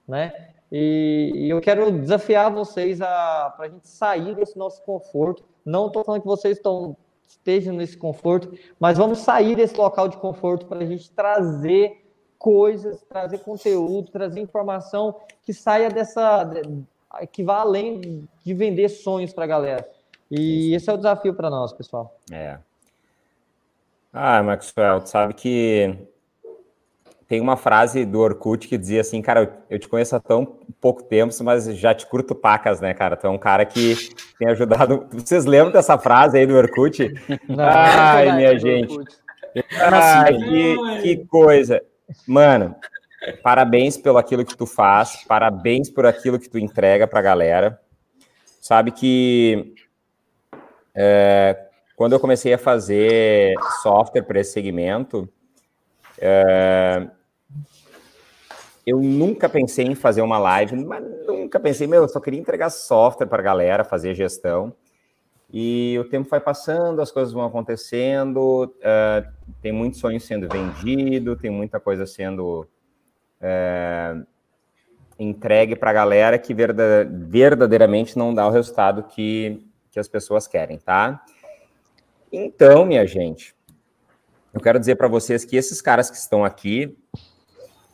né? 0.07 0.51
E, 0.71 1.33
e 1.35 1.51
eu 1.51 1.61
quero 1.61 1.93
desafiar 1.93 2.51
vocês 2.51 2.99
para 2.99 3.55
a 3.59 3.69
gente 3.69 3.87
sair 3.87 4.35
desse 4.35 4.57
nosso 4.57 4.83
conforto. 4.83 5.45
Não 5.63 5.89
estou 5.89 6.03
falando 6.03 6.23
que 6.23 6.27
vocês 6.27 6.57
estão, 6.57 6.97
estejam 7.29 7.75
nesse 7.75 7.99
conforto, 7.99 8.57
mas 8.81 8.97
vamos 8.97 9.19
sair 9.19 9.55
desse 9.55 9.77
local 9.77 10.09
de 10.09 10.17
conforto 10.17 10.65
para 10.65 10.79
a 10.79 10.87
gente 10.87 11.11
trazer 11.11 12.03
coisas, 12.39 13.03
trazer 13.03 13.39
conteúdo, 13.39 14.11
trazer 14.11 14.41
informação 14.41 15.15
que 15.43 15.53
saia 15.53 15.91
dessa. 15.91 16.51
que 17.31 17.45
vá 17.45 17.59
além 17.59 18.27
de 18.43 18.55
vender 18.55 18.89
sonhos 18.89 19.33
para 19.35 19.45
a 19.45 19.47
galera. 19.47 19.89
E 20.35 20.75
esse 20.75 20.89
é 20.89 20.93
o 20.95 20.97
desafio 20.97 21.35
para 21.35 21.51
nós, 21.51 21.75
pessoal. 21.75 22.19
É. 22.33 22.57
Ah, 24.11 24.43
Maxwell, 24.43 25.03
tu 25.03 25.11
sabe 25.11 25.35
que 25.35 25.95
tem 27.29 27.39
uma 27.39 27.55
frase 27.55 28.07
do 28.07 28.19
Orkut 28.19 28.67
que 28.67 28.79
dizia 28.79 29.03
assim, 29.03 29.21
cara, 29.21 29.63
eu 29.69 29.79
te 29.79 29.87
conheço 29.87 30.17
há 30.17 30.21
tão 30.21 30.57
pouco 30.81 31.03
tempo, 31.03 31.35
mas 31.45 31.67
já 31.77 31.95
te 31.95 32.07
curto 32.07 32.35
pacas, 32.35 32.81
né, 32.81 32.95
cara? 32.95 33.15
Tu 33.15 33.27
é 33.27 33.31
um 33.31 33.37
cara 33.37 33.67
que 33.67 33.95
tem 34.39 34.49
ajudado. 34.49 35.07
Vocês 35.13 35.45
lembram 35.45 35.71
dessa 35.71 35.99
frase 35.99 36.39
aí 36.39 36.47
do 36.47 36.57
Orkut? 36.57 37.13
Não, 37.47 37.65
Ai, 37.65 38.29
é 38.29 38.33
minha 38.33 38.59
gente. 38.59 38.99
Ai, 39.79 40.35
que, 40.39 41.03
que 41.03 41.27
coisa. 41.27 41.83
Mano, 42.27 42.75
parabéns 43.43 43.99
pelo 43.99 44.17
aquilo 44.17 44.47
que 44.47 44.57
tu 44.57 44.65
faz, 44.65 45.25
parabéns 45.29 45.91
por 45.91 46.07
aquilo 46.07 46.39
que 46.39 46.49
tu 46.49 46.59
entrega 46.59 47.07
pra 47.07 47.21
galera. 47.21 47.79
Sabe 48.63 48.93
que 48.93 49.75
é, 50.95 51.69
quando 51.97 52.13
eu 52.13 52.21
comecei 52.21 52.53
a 52.53 52.59
fazer 52.59 53.55
software 53.83 54.23
para 54.23 54.41
esse 54.41 54.53
segmento, 54.53 55.29
é, 56.19 57.07
eu 58.87 59.01
nunca 59.01 59.49
pensei 59.49 59.87
em 59.87 59.95
fazer 59.95 60.23
uma 60.23 60.39
live, 60.39 60.77
mas 60.85 61.05
nunca 61.27 61.61
pensei, 61.61 61.87
meu, 61.87 62.03
eu 62.03 62.09
só 62.09 62.19
queria 62.19 62.41
entregar 62.41 62.71
software 62.71 63.27
para 63.27 63.39
a 63.41 63.45
galera, 63.45 63.85
fazer 63.85 64.15
gestão. 64.15 64.75
E 65.53 65.99
o 66.01 66.05
tempo 66.05 66.29
vai 66.29 66.41
passando, 66.41 67.03
as 67.03 67.13
coisas 67.13 67.33
vão 67.33 67.45
acontecendo, 67.45 68.65
uh, 68.65 69.53
tem 69.61 69.71
muito 69.71 69.99
sonho 69.99 70.19
sendo 70.19 70.49
vendido, 70.49 71.37
tem 71.37 71.51
muita 71.51 71.79
coisa 71.79 72.07
sendo 72.07 72.67
uh, 73.41 74.27
entregue 75.19 75.77
para 75.77 75.91
a 75.91 75.93
galera 75.93 76.39
que 76.39 76.55
verdadeiramente 76.55 78.17
não 78.17 78.35
dá 78.35 78.47
o 78.49 78.51
resultado 78.51 79.03
que, 79.03 79.63
que 79.93 80.01
as 80.01 80.09
pessoas 80.09 80.49
querem, 80.49 80.79
tá? 80.79 81.23
Então, 82.33 82.87
minha 82.87 83.07
gente, 83.07 83.55
eu 84.55 84.61
quero 84.61 84.81
dizer 84.81 84.97
para 84.97 85.07
vocês 85.07 85.45
que 85.45 85.55
esses 85.55 85.83
caras 85.83 86.11
que 86.11 86.17
estão 86.17 86.45
aqui, 86.45 86.97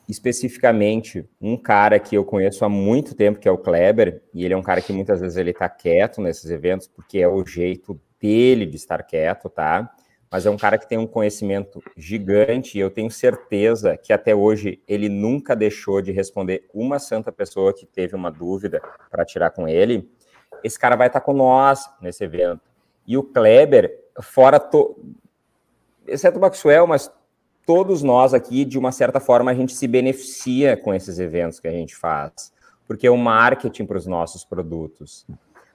especificamente 0.07 1.29
um 1.39 1.57
cara 1.57 1.99
que 1.99 2.15
eu 2.15 2.23
conheço 2.23 2.63
há 2.63 2.69
muito 2.69 3.13
tempo, 3.13 3.37
que 3.37 3.47
é 3.47 3.51
o 3.51 3.57
Kleber, 3.57 4.23
e 4.33 4.45
ele 4.45 4.53
é 4.53 4.57
um 4.57 4.63
cara 4.63 4.81
que 4.81 4.93
muitas 4.93 5.19
vezes 5.19 5.37
ele 5.37 5.51
está 5.51 5.67
quieto 5.67 6.21
nesses 6.21 6.49
eventos, 6.49 6.87
porque 6.87 7.19
é 7.19 7.27
o 7.27 7.45
jeito 7.45 7.99
dele 8.19 8.65
de 8.65 8.77
estar 8.77 9.03
quieto, 9.03 9.49
tá? 9.49 9.93
Mas 10.31 10.45
é 10.45 10.49
um 10.49 10.57
cara 10.57 10.77
que 10.77 10.87
tem 10.87 10.97
um 10.97 11.07
conhecimento 11.07 11.81
gigante, 11.97 12.77
e 12.77 12.81
eu 12.81 12.89
tenho 12.89 13.11
certeza 13.11 13.97
que 13.97 14.13
até 14.13 14.33
hoje 14.33 14.81
ele 14.87 15.09
nunca 15.09 15.55
deixou 15.55 16.01
de 16.01 16.11
responder 16.11 16.65
uma 16.73 16.97
santa 16.97 17.31
pessoa 17.31 17.73
que 17.73 17.85
teve 17.85 18.15
uma 18.15 18.31
dúvida 18.31 18.81
para 19.11 19.25
tirar 19.25 19.49
com 19.49 19.67
ele. 19.67 20.09
Esse 20.63 20.79
cara 20.79 20.95
vai 20.95 21.07
estar 21.07 21.19
tá 21.19 21.25
com 21.25 21.33
nós 21.33 21.89
nesse 22.01 22.23
evento. 22.23 22.61
E 23.07 23.17
o 23.17 23.23
Kleber, 23.23 23.91
fora 24.21 24.59
to... 24.59 24.97
exceto 26.07 26.37
o 26.37 26.41
Maxwell, 26.41 26.85
mas 26.85 27.11
todos 27.65 28.01
nós 28.01 28.33
aqui, 28.33 28.65
de 28.65 28.77
uma 28.77 28.91
certa 28.91 29.19
forma, 29.19 29.51
a 29.51 29.53
gente 29.53 29.73
se 29.73 29.87
beneficia 29.87 30.75
com 30.75 30.93
esses 30.93 31.19
eventos 31.19 31.59
que 31.59 31.67
a 31.67 31.71
gente 31.71 31.95
faz, 31.95 32.51
porque 32.87 33.05
é 33.07 33.11
o 33.11 33.13
um 33.13 33.17
marketing 33.17 33.85
para 33.85 33.97
os 33.97 34.07
nossos 34.07 34.43
produtos. 34.43 35.25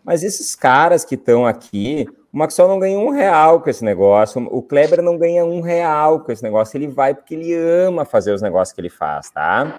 Mas 0.05 0.23
esses 0.23 0.55
caras 0.55 1.05
que 1.05 1.15
estão 1.15 1.47
aqui, 1.47 2.07
O 2.33 2.37
Maxwell 2.37 2.69
não 2.69 2.81
ganha 2.81 2.99
um 2.99 3.11
real 3.11 3.61
com 3.61 3.71
esse 3.71 3.85
negócio, 3.85 4.45
o 4.51 4.61
Kleber 4.61 5.01
não 5.01 5.17
ganha 5.17 5.45
um 5.45 5.61
real 5.61 6.19
com 6.19 6.33
esse 6.33 6.43
negócio, 6.43 6.77
ele 6.77 6.89
vai 6.89 7.15
porque 7.15 7.35
ele 7.35 7.55
ama 7.55 8.05
fazer 8.05 8.33
os 8.33 8.43
negócios 8.43 8.75
que 8.75 8.81
ele 8.81 8.91
faz, 8.91 9.31
tá? 9.31 9.79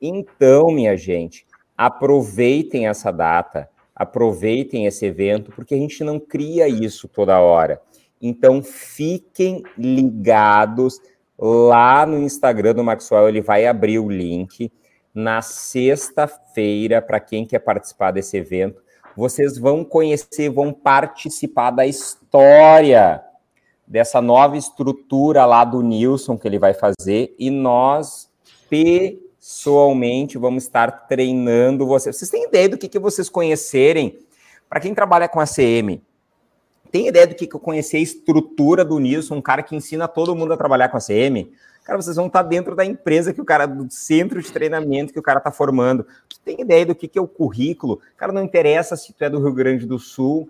Então, 0.00 0.66
minha 0.66 0.94
gente, 0.98 1.46
aproveitem 1.76 2.86
essa 2.88 3.10
data, 3.10 3.70
aproveitem 3.94 4.86
esse 4.86 5.06
evento, 5.06 5.52
porque 5.52 5.74
a 5.74 5.78
gente 5.78 6.02
não 6.02 6.18
cria 6.18 6.68
isso 6.68 7.08
toda 7.08 7.40
hora. 7.40 7.80
Então, 8.20 8.62
fiquem 8.62 9.62
ligados 9.76 11.00
lá 11.38 12.06
no 12.06 12.18
Instagram 12.18 12.74
do 12.74 12.84
Maxwell, 12.84 13.28
ele 13.28 13.40
vai 13.40 13.66
abrir 13.66 13.98
o 13.98 14.08
link 14.08 14.72
na 15.14 15.42
sexta-feira 15.42 17.00
para 17.00 17.20
quem 17.20 17.46
quer 17.46 17.60
participar 17.60 18.10
desse 18.10 18.36
evento 18.36 18.84
vocês 19.16 19.56
vão 19.58 19.84
conhecer, 19.84 20.50
vão 20.50 20.72
participar 20.72 21.70
da 21.70 21.86
história 21.86 23.22
dessa 23.86 24.20
nova 24.20 24.56
estrutura 24.56 25.44
lá 25.44 25.64
do 25.64 25.82
Nilson 25.82 26.38
que 26.38 26.48
ele 26.48 26.58
vai 26.58 26.74
fazer 26.74 27.34
e 27.38 27.50
nós 27.50 28.30
pessoalmente 29.44 30.38
vamos 30.38 30.64
estar 30.64 31.06
treinando 31.06 31.86
vocês. 31.86 32.16
Vocês 32.16 32.30
têm 32.30 32.44
ideia 32.44 32.66
do 32.66 32.78
que, 32.78 32.88
que 32.88 32.98
vocês 32.98 33.28
conhecerem? 33.28 34.18
Para 34.70 34.80
quem 34.80 34.94
trabalha 34.94 35.28
com 35.28 35.38
a 35.38 35.44
CM, 35.44 36.02
tem 36.90 37.08
ideia 37.08 37.26
do 37.26 37.34
que, 37.34 37.46
que 37.46 37.54
eu 37.54 37.60
conhecer 37.60 37.98
a 37.98 38.00
estrutura 38.00 38.82
do 38.82 38.98
Nilson, 38.98 39.34
um 39.34 39.42
cara 39.42 39.62
que 39.62 39.76
ensina 39.76 40.08
todo 40.08 40.34
mundo 40.34 40.54
a 40.54 40.56
trabalhar 40.56 40.88
com 40.88 40.96
a 40.96 41.00
CM? 41.00 41.52
Cara, 41.84 42.00
vocês 42.00 42.16
vão 42.16 42.28
estar 42.28 42.42
dentro 42.42 42.74
da 42.74 42.86
empresa 42.86 43.34
que 43.34 43.40
o 43.40 43.44
cara, 43.44 43.66
do 43.66 43.86
centro 43.92 44.40
de 44.40 44.50
treinamento 44.50 45.12
que 45.12 45.18
o 45.18 45.22
cara 45.22 45.36
está 45.36 45.50
formando. 45.50 46.06
Tu 46.26 46.40
tem 46.42 46.62
ideia 46.62 46.86
do 46.86 46.94
que, 46.94 47.06
que 47.06 47.18
é 47.18 47.22
o 47.22 47.28
currículo? 47.28 48.00
Cara, 48.16 48.32
não 48.32 48.42
interessa 48.42 48.96
se 48.96 49.12
tu 49.12 49.22
é 49.22 49.28
do 49.28 49.38
Rio 49.38 49.52
Grande 49.52 49.84
do 49.84 49.98
Sul 49.98 50.48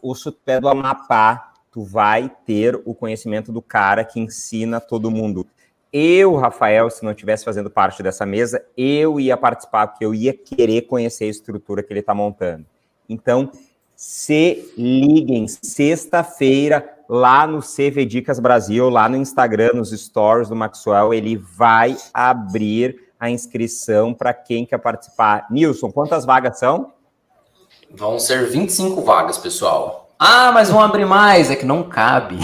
ou 0.00 0.14
se 0.14 0.30
tu 0.30 0.38
é 0.46 0.58
do 0.58 0.68
Amapá, 0.68 1.52
tu 1.70 1.84
vai 1.84 2.34
ter 2.46 2.80
o 2.86 2.94
conhecimento 2.94 3.52
do 3.52 3.60
cara 3.60 4.02
que 4.02 4.18
ensina 4.18 4.80
todo 4.80 5.10
mundo. 5.10 5.46
Eu, 5.92 6.36
Rafael, 6.36 6.88
se 6.88 7.04
não 7.04 7.10
estivesse 7.10 7.44
fazendo 7.44 7.68
parte 7.68 8.02
dessa 8.02 8.24
mesa, 8.24 8.64
eu 8.76 9.18
ia 9.18 9.36
participar, 9.36 9.88
porque 9.88 10.04
eu 10.04 10.14
ia 10.14 10.32
querer 10.32 10.82
conhecer 10.82 11.24
a 11.24 11.28
estrutura 11.28 11.82
que 11.82 11.92
ele 11.92 12.00
está 12.00 12.14
montando. 12.14 12.64
Então, 13.08 13.50
se 13.96 14.72
liguem, 14.78 15.48
sexta-feira, 15.48 16.88
lá 17.08 17.44
no 17.44 17.60
CV 17.60 18.06
Dicas 18.06 18.38
Brasil, 18.38 18.88
lá 18.88 19.08
no 19.08 19.16
Instagram, 19.16 19.72
nos 19.74 19.90
stories 19.90 20.48
do 20.48 20.54
Maxwell, 20.54 21.12
ele 21.12 21.36
vai 21.36 21.96
abrir 22.14 23.10
a 23.18 23.28
inscrição 23.28 24.14
para 24.14 24.32
quem 24.32 24.64
quer 24.64 24.78
participar. 24.78 25.46
Nilson, 25.50 25.90
quantas 25.90 26.24
vagas 26.24 26.58
são? 26.58 26.92
Vão 27.90 28.18
ser 28.20 28.48
25 28.48 29.02
vagas, 29.02 29.36
pessoal. 29.36 30.09
Ah, 30.22 30.52
mas 30.52 30.68
vão 30.68 30.82
abrir 30.82 31.06
mais, 31.06 31.50
é 31.50 31.56
que 31.56 31.64
não 31.64 31.82
cabe. 31.82 32.36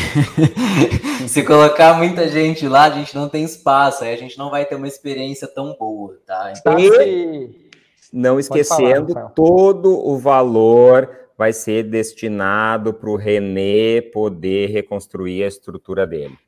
Se 1.29 1.45
colocar 1.45 1.93
muita 1.93 2.27
gente 2.27 2.67
lá, 2.67 2.85
a 2.85 2.91
gente 2.91 3.15
não 3.15 3.29
tem 3.29 3.45
espaço, 3.45 4.03
aí 4.03 4.15
a 4.15 4.17
gente 4.17 4.39
não 4.39 4.49
vai 4.49 4.65
ter 4.65 4.77
uma 4.77 4.89
experiência 4.89 5.47
tão 5.47 5.77
boa, 5.79 6.19
tá? 6.25 6.55
Então, 6.57 6.79
e 6.79 7.71
não 8.11 8.41
esquecendo 8.41 9.13
falar, 9.13 9.29
todo 9.29 9.91
o 9.91 10.17
valor 10.17 11.11
vai 11.37 11.53
ser 11.53 11.83
destinado 11.83 12.95
para 12.95 13.11
o 13.11 13.17
René 13.17 14.01
poder 14.01 14.71
reconstruir 14.71 15.45
a 15.45 15.49
estrutura 15.49 16.07
dele. 16.07 16.39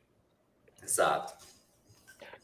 Exato. 0.83 1.35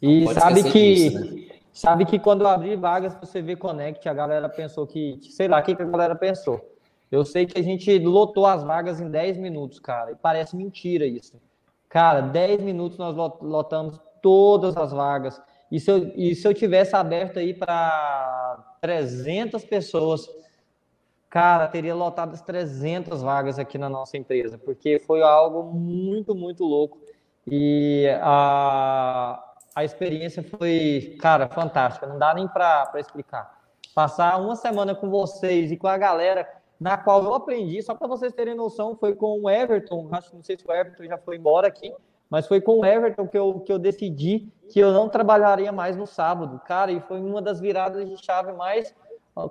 E 0.02 0.26
sabe 0.34 0.62
que 0.62 0.94
disso, 0.94 1.24
né? 1.24 1.46
sabe 1.72 2.04
que 2.04 2.18
quando 2.18 2.42
eu 2.42 2.48
abri 2.48 2.76
vagas 2.76 3.14
para 3.14 3.24
o 3.24 3.26
CV 3.26 3.56
Connect, 3.56 4.06
a 4.06 4.12
galera 4.12 4.46
pensou 4.50 4.86
que, 4.86 5.18
sei 5.22 5.48
lá, 5.48 5.60
o 5.60 5.62
que, 5.62 5.74
que 5.74 5.82
a 5.82 5.86
galera 5.86 6.14
pensou? 6.14 6.73
Eu 7.14 7.24
sei 7.24 7.46
que 7.46 7.56
a 7.56 7.62
gente 7.62 7.96
lotou 8.00 8.44
as 8.44 8.64
vagas 8.64 9.00
em 9.00 9.08
10 9.08 9.38
minutos, 9.38 9.78
cara, 9.78 10.10
e 10.10 10.16
parece 10.16 10.56
mentira 10.56 11.06
isso. 11.06 11.40
Cara, 11.88 12.20
10 12.20 12.60
minutos 12.60 12.98
nós 12.98 13.14
lotamos 13.40 14.00
todas 14.20 14.76
as 14.76 14.90
vagas. 14.90 15.40
E 15.70 15.78
se 15.78 15.88
eu, 15.88 16.12
e 16.16 16.34
se 16.34 16.48
eu 16.48 16.52
tivesse 16.52 16.96
aberto 16.96 17.38
aí 17.38 17.54
para 17.54 18.76
300 18.80 19.64
pessoas, 19.64 20.28
cara, 21.30 21.68
teria 21.68 21.94
lotado 21.94 22.34
as 22.34 22.42
300 22.42 23.22
vagas 23.22 23.60
aqui 23.60 23.78
na 23.78 23.88
nossa 23.88 24.16
empresa, 24.16 24.58
porque 24.58 24.98
foi 24.98 25.22
algo 25.22 25.72
muito, 25.72 26.34
muito 26.34 26.64
louco. 26.64 26.98
E 27.46 28.08
a, 28.22 29.40
a 29.72 29.84
experiência 29.84 30.42
foi, 30.42 31.16
cara, 31.20 31.48
fantástica. 31.48 32.08
Não 32.08 32.18
dá 32.18 32.34
nem 32.34 32.48
para 32.48 32.90
explicar. 32.96 33.62
Passar 33.94 34.36
uma 34.40 34.56
semana 34.56 34.96
com 34.96 35.08
vocês 35.08 35.70
e 35.70 35.76
com 35.76 35.86
a 35.86 35.96
galera 35.96 36.63
na 36.78 36.96
qual 36.96 37.22
eu 37.24 37.34
aprendi, 37.34 37.82
só 37.82 37.94
para 37.94 38.08
vocês 38.08 38.32
terem 38.32 38.54
noção, 38.54 38.96
foi 38.96 39.14
com 39.14 39.40
o 39.40 39.50
Everton. 39.50 40.08
Acho 40.10 40.34
não 40.34 40.42
sei 40.42 40.56
se 40.56 40.66
o 40.66 40.72
Everton 40.72 41.04
já 41.04 41.18
foi 41.18 41.36
embora 41.36 41.68
aqui, 41.68 41.92
mas 42.28 42.46
foi 42.46 42.60
com 42.60 42.80
o 42.80 42.84
Everton 42.84 43.26
que 43.26 43.38
eu, 43.38 43.60
que 43.60 43.72
eu 43.72 43.78
decidi 43.78 44.48
que 44.68 44.80
eu 44.80 44.92
não 44.92 45.08
trabalharia 45.08 45.70
mais 45.72 45.96
no 45.96 46.06
sábado. 46.06 46.60
Cara, 46.66 46.90
e 46.90 47.00
foi 47.00 47.20
uma 47.20 47.40
das 47.40 47.60
viradas 47.60 48.08
de 48.08 48.22
chave 48.24 48.52
mais 48.52 48.94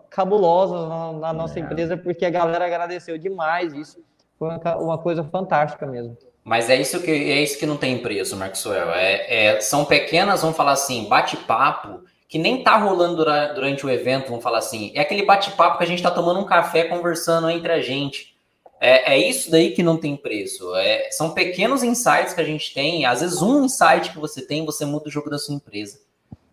cabulosas 0.09 0.87
na, 0.87 1.13
na 1.13 1.33
nossa 1.33 1.59
é. 1.59 1.61
empresa, 1.61 1.97
porque 1.97 2.25
a 2.25 2.29
galera 2.29 2.65
agradeceu 2.65 3.17
demais 3.17 3.73
isso. 3.73 4.03
Foi 4.39 4.49
uma, 4.49 4.77
uma, 4.77 4.97
coisa 4.97 5.23
fantástica 5.23 5.85
mesmo. 5.85 6.17
Mas 6.43 6.69
é 6.69 6.75
isso 6.75 7.01
que 7.01 7.11
é 7.11 7.41
isso 7.41 7.57
que 7.57 7.65
não 7.65 7.77
tem 7.77 8.01
preço, 8.01 8.35
Maxwell. 8.35 8.91
É, 8.91 9.55
é 9.55 9.61
são 9.61 9.85
pequenas, 9.85 10.41
vamos 10.41 10.57
falar 10.57 10.73
assim, 10.73 11.07
bate-papo 11.07 12.01
que 12.27 12.37
nem 12.39 12.63
tá 12.63 12.77
rolando 12.77 13.17
durante, 13.17 13.53
durante 13.53 13.85
o 13.85 13.89
evento, 13.89 14.29
vamos 14.29 14.43
falar 14.43 14.59
assim. 14.59 14.91
É 14.95 15.01
aquele 15.01 15.23
bate-papo 15.23 15.77
que 15.77 15.83
a 15.83 15.87
gente 15.87 16.01
tá 16.01 16.11
tomando 16.11 16.39
um 16.39 16.45
café 16.45 16.85
conversando 16.85 17.49
entre 17.49 17.71
a 17.71 17.81
gente. 17.81 18.33
É, 18.79 19.13
é 19.13 19.17
isso 19.17 19.49
daí 19.49 19.71
que 19.71 19.81
não 19.81 19.97
tem 19.97 20.17
preço. 20.17 20.75
É, 20.75 21.09
são 21.11 21.31
pequenos 21.31 21.83
insights 21.83 22.33
que 22.33 22.41
a 22.41 22.45
gente 22.45 22.73
tem. 22.73 23.05
Às 23.05 23.21
vezes, 23.21 23.41
um 23.41 23.63
insight 23.63 24.11
que 24.11 24.19
você 24.19 24.41
tem, 24.41 24.65
você 24.65 24.85
muda 24.85 25.07
o 25.07 25.11
jogo 25.11 25.29
da 25.29 25.37
sua 25.37 25.55
empresa. 25.55 25.99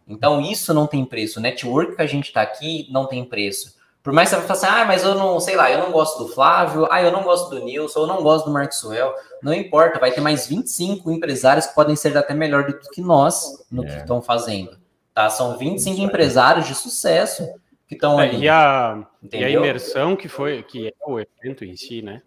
Então, 0.06 0.40
isso 0.40 0.72
não 0.74 0.86
tem 0.86 1.04
preço. 1.04 1.38
O 1.38 1.42
network 1.42 1.96
que 1.96 2.02
a 2.02 2.06
gente 2.06 2.26
está 2.26 2.42
aqui 2.42 2.86
não 2.90 3.06
tem 3.06 3.24
preço. 3.24 3.74
Por 4.02 4.12
mais 4.12 4.30
que 4.30 4.36
você 4.36 4.42
falar 4.42 4.54
assim, 4.54 4.66
ah, 4.66 4.84
mas 4.86 5.02
eu 5.02 5.14
não, 5.14 5.38
sei 5.40 5.56
lá, 5.56 5.70
eu 5.70 5.78
não 5.78 5.92
gosto 5.92 6.24
do 6.24 6.28
Flávio, 6.32 6.88
ah, 6.90 7.02
eu 7.02 7.12
não 7.12 7.22
gosto 7.22 7.50
do 7.50 7.62
Nilson, 7.62 8.00
eu 8.00 8.06
não 8.06 8.22
gosto 8.22 8.46
do 8.46 8.52
Maxwell. 8.52 9.12
Não 9.42 9.52
importa, 9.52 9.98
vai 9.98 10.10
ter 10.10 10.22
mais 10.22 10.46
25 10.46 11.10
empresários 11.10 11.66
que 11.66 11.74
podem 11.74 11.94
ser 11.94 12.16
até 12.16 12.32
melhor 12.32 12.64
do 12.64 12.78
que 12.78 13.02
nós 13.02 13.64
no 13.70 13.84
é. 13.84 13.88
que 13.88 14.00
estão 14.00 14.22
fazendo. 14.22 14.79
Tá? 15.14 15.28
São 15.28 15.58
25 15.58 16.00
empresários 16.00 16.66
de 16.66 16.74
sucesso 16.74 17.48
que 17.88 17.94
estão 17.94 18.20
é, 18.20 18.28
ali. 18.28 18.44
E 18.44 18.48
a, 18.48 19.06
e 19.32 19.44
a 19.44 19.50
imersão 19.50 20.14
que 20.14 20.28
foi, 20.28 20.62
que 20.62 20.88
é 20.88 20.92
o 21.06 21.18
evento 21.18 21.64
em 21.64 21.76
si, 21.76 22.02
né? 22.02 22.22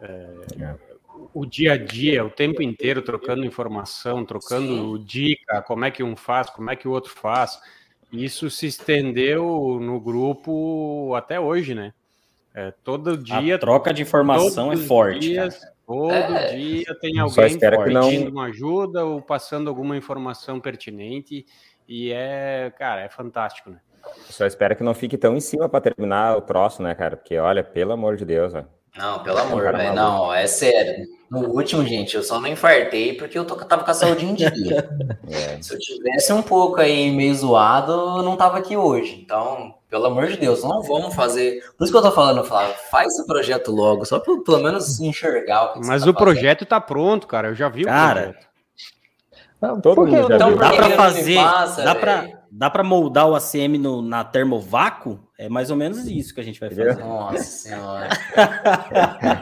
É, 0.00 0.74
o 1.34 1.46
dia 1.46 1.72
a 1.74 1.76
dia, 1.76 2.24
o 2.24 2.30
tempo 2.30 2.62
inteiro 2.62 3.02
trocando 3.02 3.44
informação, 3.44 4.24
trocando 4.24 4.96
Sim. 4.96 5.04
dica, 5.04 5.62
como 5.62 5.84
é 5.84 5.90
que 5.90 6.02
um 6.02 6.16
faz, 6.16 6.50
como 6.50 6.70
é 6.70 6.76
que 6.76 6.88
o 6.88 6.90
outro 6.90 7.10
faz. 7.10 7.60
Isso 8.12 8.50
se 8.50 8.66
estendeu 8.66 9.78
no 9.80 10.00
grupo 10.00 11.14
até 11.14 11.40
hoje, 11.40 11.74
né? 11.74 11.94
É, 12.54 12.70
todo 12.84 13.16
dia. 13.16 13.54
A 13.54 13.58
troca 13.58 13.94
de 13.94 14.02
informação 14.02 14.70
é 14.72 14.76
forte. 14.76 15.20
Dias, 15.20 15.60
todo 15.86 16.12
é. 16.12 16.54
dia 16.54 16.94
tem 17.00 17.18
alguém 17.18 17.58
pedindo 17.58 18.24
não... 18.24 18.30
uma 18.30 18.44
ajuda 18.46 19.04
ou 19.04 19.22
passando 19.22 19.68
alguma 19.68 19.96
informação 19.96 20.60
pertinente. 20.60 21.46
E 21.88 22.12
é, 22.12 22.72
cara, 22.78 23.02
é 23.02 23.08
fantástico, 23.08 23.70
né? 23.70 23.78
Só 24.28 24.46
espero 24.46 24.74
que 24.74 24.82
não 24.82 24.94
fique 24.94 25.16
tão 25.16 25.36
em 25.36 25.40
cima 25.40 25.68
para 25.68 25.80
terminar 25.80 26.36
o 26.36 26.40
troço, 26.40 26.82
né, 26.82 26.94
cara? 26.94 27.16
Porque, 27.16 27.38
olha, 27.38 27.62
pelo 27.62 27.92
amor 27.92 28.16
de 28.16 28.24
Deus, 28.24 28.52
velho. 28.52 28.66
Não, 28.96 29.22
pelo 29.22 29.38
amor, 29.38 29.72
velho. 29.72 29.94
Não, 29.94 30.32
é 30.32 30.46
sério. 30.46 31.06
No 31.30 31.48
último, 31.48 31.82
gente, 31.82 32.14
eu 32.14 32.22
só 32.22 32.38
não 32.38 32.46
infartei 32.46 33.14
porque 33.14 33.38
eu 33.38 33.46
tô, 33.46 33.56
tava 33.56 33.84
com 33.84 33.90
a 33.90 33.94
saúde 33.94 34.26
em 34.26 34.34
dia. 34.34 34.50
É. 35.30 35.62
Se 35.62 35.72
eu 35.72 35.78
tivesse 35.78 36.30
um 36.30 36.42
pouco 36.42 36.78
aí 36.78 37.10
meio 37.10 37.34
zoado, 37.34 37.92
eu 37.92 38.22
não 38.22 38.36
tava 38.36 38.58
aqui 38.58 38.76
hoje. 38.76 39.18
Então, 39.24 39.74
pelo 39.88 40.04
amor 40.06 40.26
de 40.26 40.36
Deus, 40.36 40.62
não 40.62 40.82
vamos 40.82 41.14
fazer. 41.14 41.62
Por 41.78 41.84
isso 41.84 41.92
que 41.92 41.98
eu 41.98 42.02
tô 42.02 42.12
falando, 42.12 42.44
Flávio, 42.44 42.74
faz 42.90 43.14
esse 43.14 43.26
projeto 43.26 43.72
logo, 43.72 44.04
só 44.04 44.18
pra 44.18 44.34
pelo 44.44 44.62
menos 44.62 45.00
enxergar 45.00 45.64
o 45.64 45.72
que 45.72 45.86
Mas 45.86 46.04
tá 46.04 46.10
o 46.10 46.14
projeto 46.14 46.66
tá 46.66 46.78
pronto, 46.78 47.26
cara. 47.26 47.48
Eu 47.48 47.54
já 47.54 47.70
vi 47.70 47.84
cara, 47.84 48.20
o 48.20 48.24
projeto. 48.24 48.51
Todo 49.82 50.06
mundo 50.06 50.28
já 50.28 50.34
então, 50.34 50.48
viu. 50.48 50.58
Dá 50.58 50.72
para 50.72 50.90
fazer, 50.90 51.36
passa, 51.36 51.82
dá 51.82 51.94
para 51.94 52.42
dá 52.50 52.68
para 52.68 52.82
moldar 52.82 53.28
o 53.28 53.34
ACM 53.34 53.78
no, 53.78 54.02
na 54.02 54.24
termovácuo? 54.24 55.20
É 55.38 55.48
mais 55.48 55.70
ou 55.70 55.76
menos 55.76 56.04
isso 56.06 56.34
que 56.34 56.40
a 56.40 56.44
gente 56.44 56.60
vai 56.60 56.68
fazer. 56.68 56.96
Nossa 56.98 57.42
senhora. 57.42 58.08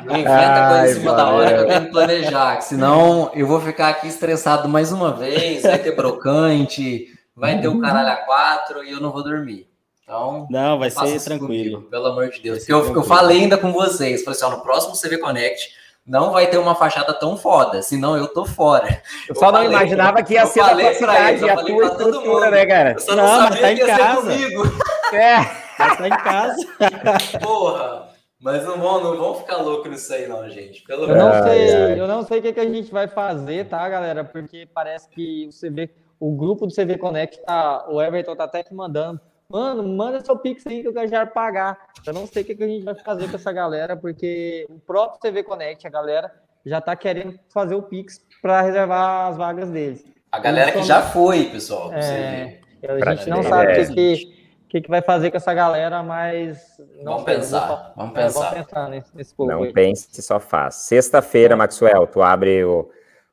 Não 0.05 0.17
inventa 0.17 0.69
coisa 0.69 0.91
em 0.91 0.95
cima 0.95 1.15
da 1.15 1.27
hora 1.31 1.49
que 1.49 1.61
eu 1.61 1.67
tenho 1.67 1.85
que 1.87 1.91
planejar, 1.91 2.57
que 2.59 2.65
senão 2.65 3.31
eu 3.35 3.47
vou 3.47 3.61
ficar 3.61 3.89
aqui 3.89 4.09
estressado 4.09 4.69
mais 4.69 4.93
uma 4.93 5.13
vez, 5.13 5.63
vai 5.63 5.79
ter 5.79 5.97
brocante, 5.97 7.07
vai 7.35 7.61
ter 7.61 7.69
o 7.69 7.81
caralho 7.81 8.11
a 8.11 8.17
quatro 8.17 8.85
e 8.85 8.93
eu 8.93 9.01
não 9.01 9.11
vou 9.11 9.25
dormir. 9.25 9.69
Então, 10.03 10.47
não, 10.51 10.79
vai 10.79 10.91
ser 10.91 11.21
tranquilo. 11.23 11.77
Comigo, 11.77 11.91
pelo 11.91 12.07
amor 12.07 12.29
de 12.31 12.41
Deus. 12.41 12.69
Eu, 12.69 12.95
eu 12.95 13.03
falei 13.05 13.43
ainda 13.43 13.57
com 13.57 13.73
vocês, 13.73 14.25
falei 14.25 14.37
assim, 14.37 14.45
ó, 14.45 14.57
no 14.57 14.63
próximo 14.63 14.95
CV 15.01 15.19
Connect, 15.19 15.69
não 16.11 16.33
vai 16.33 16.49
ter 16.49 16.59
uma 16.59 16.75
fachada 16.75 17.15
tão 17.15 17.37
foda, 17.37 17.81
senão 17.83 18.17
eu 18.17 18.27
tô 18.27 18.45
fora. 18.45 19.01
Eu 19.29 19.37
só 19.37 19.47
eu 19.47 19.53
não 19.53 19.65
imaginava 19.65 20.21
que 20.25 20.35
ia 20.35 20.45
ser 20.45 20.59
a 20.59 20.75
tua 20.75 20.93
cidade, 20.93 21.49
a 21.49 21.57
tua 21.57 21.87
estrutura, 21.87 22.51
né, 22.51 22.67
cara? 22.67 22.93
Eu 22.95 22.99
só 22.99 23.15
não, 23.15 23.23
não 23.23 23.39
sabia 23.43 23.61
tá 23.61 23.73
em 23.73 23.79
casa. 23.87 24.31
É, 25.13 25.45
tá 25.77 26.07
em 26.07 26.11
casa. 26.11 26.67
Porra. 27.41 28.11
Mas 28.41 28.65
não 28.65 28.79
vão, 28.79 29.05
não 29.05 29.17
vão 29.17 29.35
ficar 29.35 29.59
louco 29.59 29.89
nisso 29.89 30.13
aí, 30.13 30.27
não, 30.27 30.49
gente. 30.49 30.83
Pelo 30.83 31.05
eu, 31.05 31.17
não 31.17 31.43
sei, 31.45 32.01
eu 32.01 32.09
não 32.09 32.23
sei 32.23 32.39
o 32.39 32.43
que, 32.43 32.53
que 32.55 32.61
a 32.61 32.69
gente 32.69 32.91
vai 32.91 33.07
fazer, 33.07 33.69
tá, 33.69 33.89
galera? 33.89 34.25
Porque 34.25 34.67
parece 34.73 35.09
que 35.11 35.49
o 35.49 35.51
CV, 35.51 35.91
o 36.19 36.35
grupo 36.35 36.67
do 36.67 36.75
CV 36.75 36.97
Connect, 36.97 37.41
tá, 37.45 37.87
o 37.89 38.01
Everton 38.01 38.35
tá 38.35 38.45
até 38.45 38.63
que 38.63 38.73
mandando. 38.73 39.21
Mano, 39.51 39.83
manda 39.83 40.25
seu 40.25 40.37
Pix 40.37 40.65
aí 40.67 40.81
que 40.81 40.89
eu 40.89 40.93
quero 40.93 41.09
já 41.09 41.27
pagar. 41.27 41.77
Eu 42.07 42.13
não 42.13 42.25
sei 42.25 42.43
o 42.43 42.47
que, 42.47 42.55
que 42.55 42.63
a 42.63 42.69
gente 42.69 42.85
vai 42.85 42.95
fazer 42.95 43.29
com 43.29 43.35
essa 43.35 43.51
galera, 43.51 43.97
porque 43.97 44.65
o 44.71 44.79
próprio 44.79 45.19
CV 45.21 45.43
Connect, 45.43 45.85
a 45.85 45.91
galera, 45.91 46.33
já 46.65 46.81
tá 46.81 46.95
querendo 46.95 47.37
fazer 47.53 47.75
o 47.75 47.83
Pix 47.83 48.25
para 48.41 48.61
reservar 48.61 49.29
as 49.29 49.37
vagas 49.37 49.69
deles. 49.69 50.05
A 50.31 50.39
galera 50.39 50.71
então, 50.71 50.83
que 50.83 50.87
já 50.87 51.03
foi, 51.03 51.47
pessoal. 51.47 51.93
É, 51.93 52.61
a 53.03 53.15
gente 53.15 53.29
não 53.29 53.43
sabe 53.43 53.73
o 53.73 53.75
que, 53.89 54.27
que 54.69 54.81
que, 54.81 54.89
vai 54.89 55.03
fazer 55.03 55.33
com 55.33 55.37
essa 55.37 55.53
galera, 55.53 56.01
mas. 56.01 56.81
vamos 57.03 57.25
pensar, 57.25 57.93
vamos 57.97 58.17
é, 58.17 58.23
pensar. 58.23 58.51
Vamos 58.51 58.67
pensar 58.67 58.89
nesse, 58.89 59.17
nesse 59.17 59.35
povo 59.35 59.51
Não 59.51 59.65
aí. 59.65 59.73
pense, 59.73 60.23
só 60.23 60.39
faz. 60.39 60.77
Sexta-feira, 60.77 61.57
Maxwell, 61.57 62.07
tu 62.07 62.23
abre 62.23 62.63
o, 62.63 62.89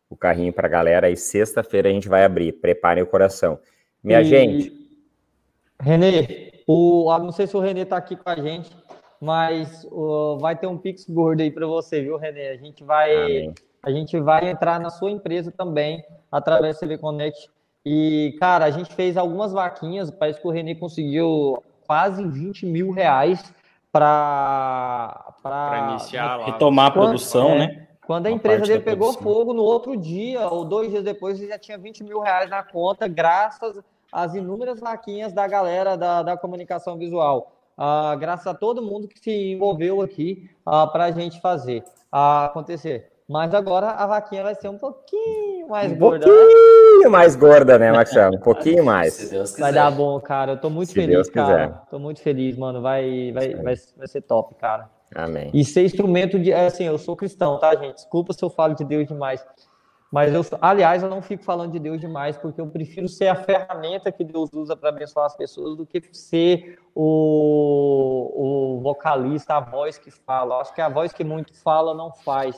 o 0.09 0.17
carrinho 0.17 0.51
para 0.51 0.65
a 0.65 0.71
galera 0.71 1.11
e 1.11 1.15
sexta-feira 1.15 1.89
a 1.89 1.91
gente 1.91 2.09
vai 2.09 2.25
abrir. 2.25 2.53
Preparem 2.53 3.03
o 3.03 3.07
coração. 3.07 3.59
Minha 4.03 4.21
e... 4.21 4.25
gente. 4.25 4.86
Renê, 5.79 6.51
o, 6.67 7.17
não 7.19 7.31
sei 7.31 7.47
se 7.47 7.55
o 7.55 7.59
Renê 7.59 7.81
está 7.81 7.97
aqui 7.97 8.15
com 8.15 8.29
a 8.29 8.35
gente, 8.35 8.75
mas 9.21 9.85
uh, 9.91 10.37
vai 10.39 10.55
ter 10.55 10.67
um 10.67 10.77
Pix 10.77 11.05
gordo 11.09 11.41
aí 11.41 11.51
para 11.51 11.67
você, 11.67 12.01
viu, 12.01 12.17
Renê? 12.17 12.49
A 12.49 12.57
gente 12.57 12.83
vai. 12.83 13.53
A 13.83 13.91
gente 13.91 14.19
vai 14.19 14.49
entrar 14.49 14.79
na 14.79 14.89
sua 14.89 15.11
empresa 15.11 15.51
também, 15.51 16.03
através 16.31 16.75
do 16.75 16.79
CV 16.79 16.97
Connect 16.97 17.49
e, 17.89 18.35
cara, 18.37 18.65
a 18.65 18.69
gente 18.69 18.93
fez 18.93 19.15
algumas 19.15 19.53
vaquinhas, 19.53 20.11
parece 20.11 20.41
que 20.41 20.45
o 20.45 20.51
Renê 20.51 20.75
conseguiu 20.75 21.63
quase 21.87 22.21
20 22.21 22.65
mil 22.65 22.91
reais 22.91 23.53
para 23.93 25.33
iniciar 25.91 26.35
lá. 26.35 26.45
Retomar 26.47 26.87
a 26.87 26.91
produção, 26.91 27.51
é, 27.51 27.59
né? 27.59 27.87
Quando 28.05 28.25
a 28.25 28.29
Uma 28.29 28.35
empresa 28.35 28.65
dele 28.65 28.83
pegou 28.83 29.13
produção. 29.13 29.33
fogo, 29.33 29.53
no 29.53 29.63
outro 29.63 29.95
dia 29.95 30.49
ou 30.49 30.65
dois 30.65 30.89
dias 30.91 31.01
depois, 31.01 31.39
ele 31.39 31.47
já 31.47 31.57
tinha 31.57 31.77
20 31.77 32.03
mil 32.03 32.19
reais 32.19 32.49
na 32.49 32.61
conta, 32.61 33.07
graças 33.07 33.79
às 34.17 34.33
inúmeras 34.33 34.79
vaquinhas 34.79 35.31
da 35.31 35.47
galera 35.47 35.95
da, 35.95 36.23
da 36.23 36.35
comunicação 36.35 36.97
visual. 36.97 37.51
Uh, 37.77 38.17
graças 38.17 38.47
a 38.47 38.53
todo 38.55 38.81
mundo 38.81 39.07
que 39.07 39.19
se 39.19 39.53
envolveu 39.53 40.01
aqui 40.01 40.49
uh, 40.65 40.71
ah, 40.71 40.87
para 40.87 41.05
a 41.05 41.11
gente 41.11 41.39
fazer 41.39 41.83
uh, 42.11 42.45
acontecer. 42.45 43.11
Mas 43.29 43.53
agora 43.53 43.91
a 43.91 44.07
vaquinha 44.07 44.41
vai 44.41 44.55
ser 44.55 44.69
um 44.69 44.77
pouquinho 44.79 45.67
mais 45.67 45.91
um 45.91 45.97
gorda. 45.97 46.25
Um 46.25 46.29
né? 46.29 46.35
pouquinho 46.35 47.03
né? 47.03 47.09
mais 47.09 47.35
gorda, 47.35 47.77
né, 47.77 47.91
Marcelo? 47.91 48.37
Um 48.37 48.39
pouquinho 48.39 48.83
mais. 48.85 49.13
Se 49.13 49.29
Deus 49.29 49.51
quiser. 49.51 49.61
Vai 49.61 49.73
dar 49.73 49.91
bom, 49.91 50.19
cara. 50.19 50.53
Eu 50.53 50.57
tô 50.57 50.71
muito 50.71 50.89
Se 50.89 50.95
feliz, 50.95 51.13
Deus 51.13 51.29
cara. 51.29 51.67
Quiser. 51.67 51.81
Tô 51.91 51.99
muito 51.99 52.19
feliz, 52.19 52.57
mano. 52.57 52.81
Vai, 52.81 53.31
vai, 53.31 53.53
vai, 53.53 53.75
vai 53.97 54.07
ser 54.07 54.21
top, 54.21 54.55
cara. 54.55 54.89
Amém. 55.13 55.51
E 55.53 55.63
ser 55.63 55.85
instrumento 55.85 56.39
de. 56.39 56.51
Assim, 56.51 56.85
eu 56.85 56.97
sou 56.97 57.15
cristão, 57.15 57.59
tá, 57.59 57.75
gente? 57.75 57.95
Desculpa 57.95 58.33
se 58.33 58.43
eu 58.43 58.49
falo 58.49 58.73
de 58.73 58.83
Deus 58.83 59.07
demais. 59.07 59.45
Mas 60.11 60.33
eu, 60.33 60.41
aliás, 60.61 61.03
eu 61.03 61.09
não 61.09 61.21
fico 61.21 61.43
falando 61.43 61.73
de 61.73 61.79
Deus 61.79 61.99
demais, 61.99 62.37
porque 62.37 62.61
eu 62.61 62.67
prefiro 62.67 63.09
ser 63.09 63.27
a 63.27 63.35
ferramenta 63.35 64.11
que 64.11 64.23
Deus 64.23 64.49
usa 64.53 64.75
para 64.75 64.89
abençoar 64.89 65.25
as 65.25 65.35
pessoas 65.35 65.75
do 65.75 65.85
que 65.85 66.01
ser 66.13 66.79
o, 66.95 68.77
o 68.77 68.81
vocalista, 68.81 69.55
a 69.55 69.59
voz 69.59 69.97
que 69.97 70.09
fala. 70.09 70.55
Eu 70.55 70.61
acho 70.61 70.73
que 70.73 70.81
a 70.81 70.87
voz 70.87 71.11
que 71.11 71.23
muito 71.23 71.53
fala 71.61 71.93
não 71.93 72.13
faz. 72.13 72.57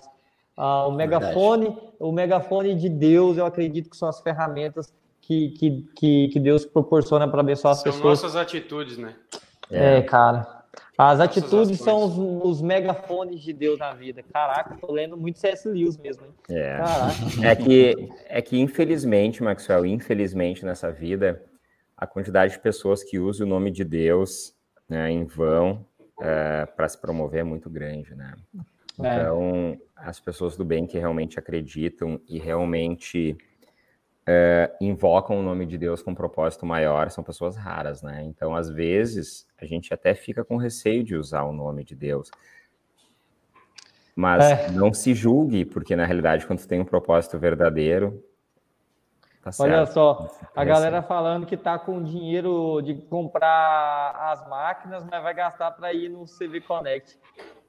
Ah, 0.56 0.86
o 0.86 0.91
megafone, 0.91 1.70
Verdade. 1.70 1.93
o 2.00 2.12
megafone 2.12 2.76
de 2.76 2.89
Deus, 2.89 3.38
eu 3.38 3.45
acredito 3.45 3.89
que 3.89 3.97
são 3.97 4.10
as 4.10 4.20
ferramentas 4.20 4.93
que, 5.22 5.50
que, 5.52 5.89
que, 5.95 6.28
que 6.28 6.39
Deus 6.39 6.66
proporciona 6.66 7.28
para 7.28 7.39
abençoar 7.39 7.72
as 7.72 7.80
são 7.80 7.91
pessoas. 7.91 8.20
São 8.20 8.28
nossas 8.28 8.41
atitudes, 8.41 8.97
né? 8.97 9.16
É, 9.72 9.97
é 9.97 10.02
cara. 10.02 10.59
As 11.02 11.22
atitudes 11.22 11.80
são 11.80 12.04
os, 12.04 12.18
os, 12.58 12.62
megafones 12.62 13.39
de 13.39 13.54
Deus 13.54 13.80
na 13.80 13.93
vida. 13.93 14.22
Caraca, 14.34 14.76
tô 14.76 14.91
lendo 14.91 15.16
muito 15.16 15.39
C.S. 15.39 15.66
Lewis 15.66 15.95
mesmo. 15.95 16.26
Hein? 16.26 16.34
É. 16.50 17.52
É 17.52 17.56
que, 17.56 18.10
é 18.26 18.41
que, 18.41 18.60
infelizmente, 18.60 19.41
Maxwell, 19.41 19.86
infelizmente 19.86 20.66
nessa 20.66 20.91
vida, 20.91 21.41
a 21.95 22.06
quantidade 22.06 22.52
de 22.52 22.60
pessoas 22.60 23.02
que 23.02 23.18
usam 23.18 23.47
o 23.47 23.50
nome 23.50 23.72
de 23.72 23.86
Deus 23.86 24.54
né, 24.89 25.10
em 25.10 25.24
vão 25.24 25.86
é, 26.20 26.66
para 26.66 26.89
se 26.89 27.00
promover 27.00 27.39
é 27.39 27.43
muito 27.45 27.70
grande, 27.70 28.14
né? 28.14 28.34
É. 29.02 29.16
Então, 29.16 29.80
as 29.95 30.20
pessoas 30.20 30.58
do 30.58 30.66
bem 30.66 30.86
que 30.86 31.00
realmente 31.00 31.39
acreditam 31.39 32.20
e 32.28 32.38
realmente 32.38 33.38
é, 34.32 34.71
invocam 34.80 35.39
o 35.39 35.41
nome 35.41 35.65
de 35.65 35.75
Deus 35.75 36.03
com 36.03 36.11
um 36.11 36.15
propósito 36.15 36.63
maior 36.63 37.09
são 37.09 37.23
pessoas 37.23 37.55
raras, 37.55 38.03
né? 38.03 38.21
Então, 38.25 38.55
às 38.55 38.69
vezes, 38.69 39.47
a 39.59 39.65
gente 39.65 39.91
até 39.91 40.13
fica 40.13 40.45
com 40.45 40.55
receio 40.55 41.03
de 41.03 41.15
usar 41.15 41.41
o 41.45 41.51
nome 41.51 41.84
de 41.84 41.95
Deus. 41.95 42.30
Mas 44.15 44.43
é. 44.43 44.69
não 44.69 44.93
se 44.93 45.15
julgue, 45.15 45.65
porque 45.65 45.95
na 45.95 46.05
realidade, 46.05 46.45
quando 46.45 46.63
tem 46.67 46.80
um 46.80 46.86
propósito 46.86 47.39
verdadeiro, 47.39 48.23
Tá 49.41 49.51
Olha 49.63 49.86
só, 49.86 50.27
a 50.53 50.65
galera 50.65 51.01
falando 51.01 51.45
que 51.45 51.55
tá 51.55 51.80
com 51.80 52.03
dinheiro 52.03 52.82
de 52.82 52.93
comprar 52.93 54.11
as 54.32 54.47
máquinas, 54.49 55.03
mas 55.09 55.23
vai 55.23 55.34
gastar 55.34 55.71
para 55.71 55.93
ir 55.93 56.09
no 56.09 56.25
CV 56.25 56.59
Connect. 56.61 57.17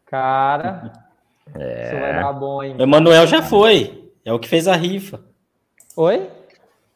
Cara, 0.05 0.93
É. 1.55 1.85
Isso 1.87 2.01
vai 2.01 2.13
dar 2.13 2.33
bom, 2.33 2.63
hein? 2.63 2.77
Emanuel 2.79 3.27
já 3.27 3.41
foi. 3.41 4.13
É 4.25 4.33
o 4.33 4.39
que 4.39 4.49
fez 4.49 4.67
a 4.67 4.75
rifa. 4.75 5.21
Oi? 5.97 6.40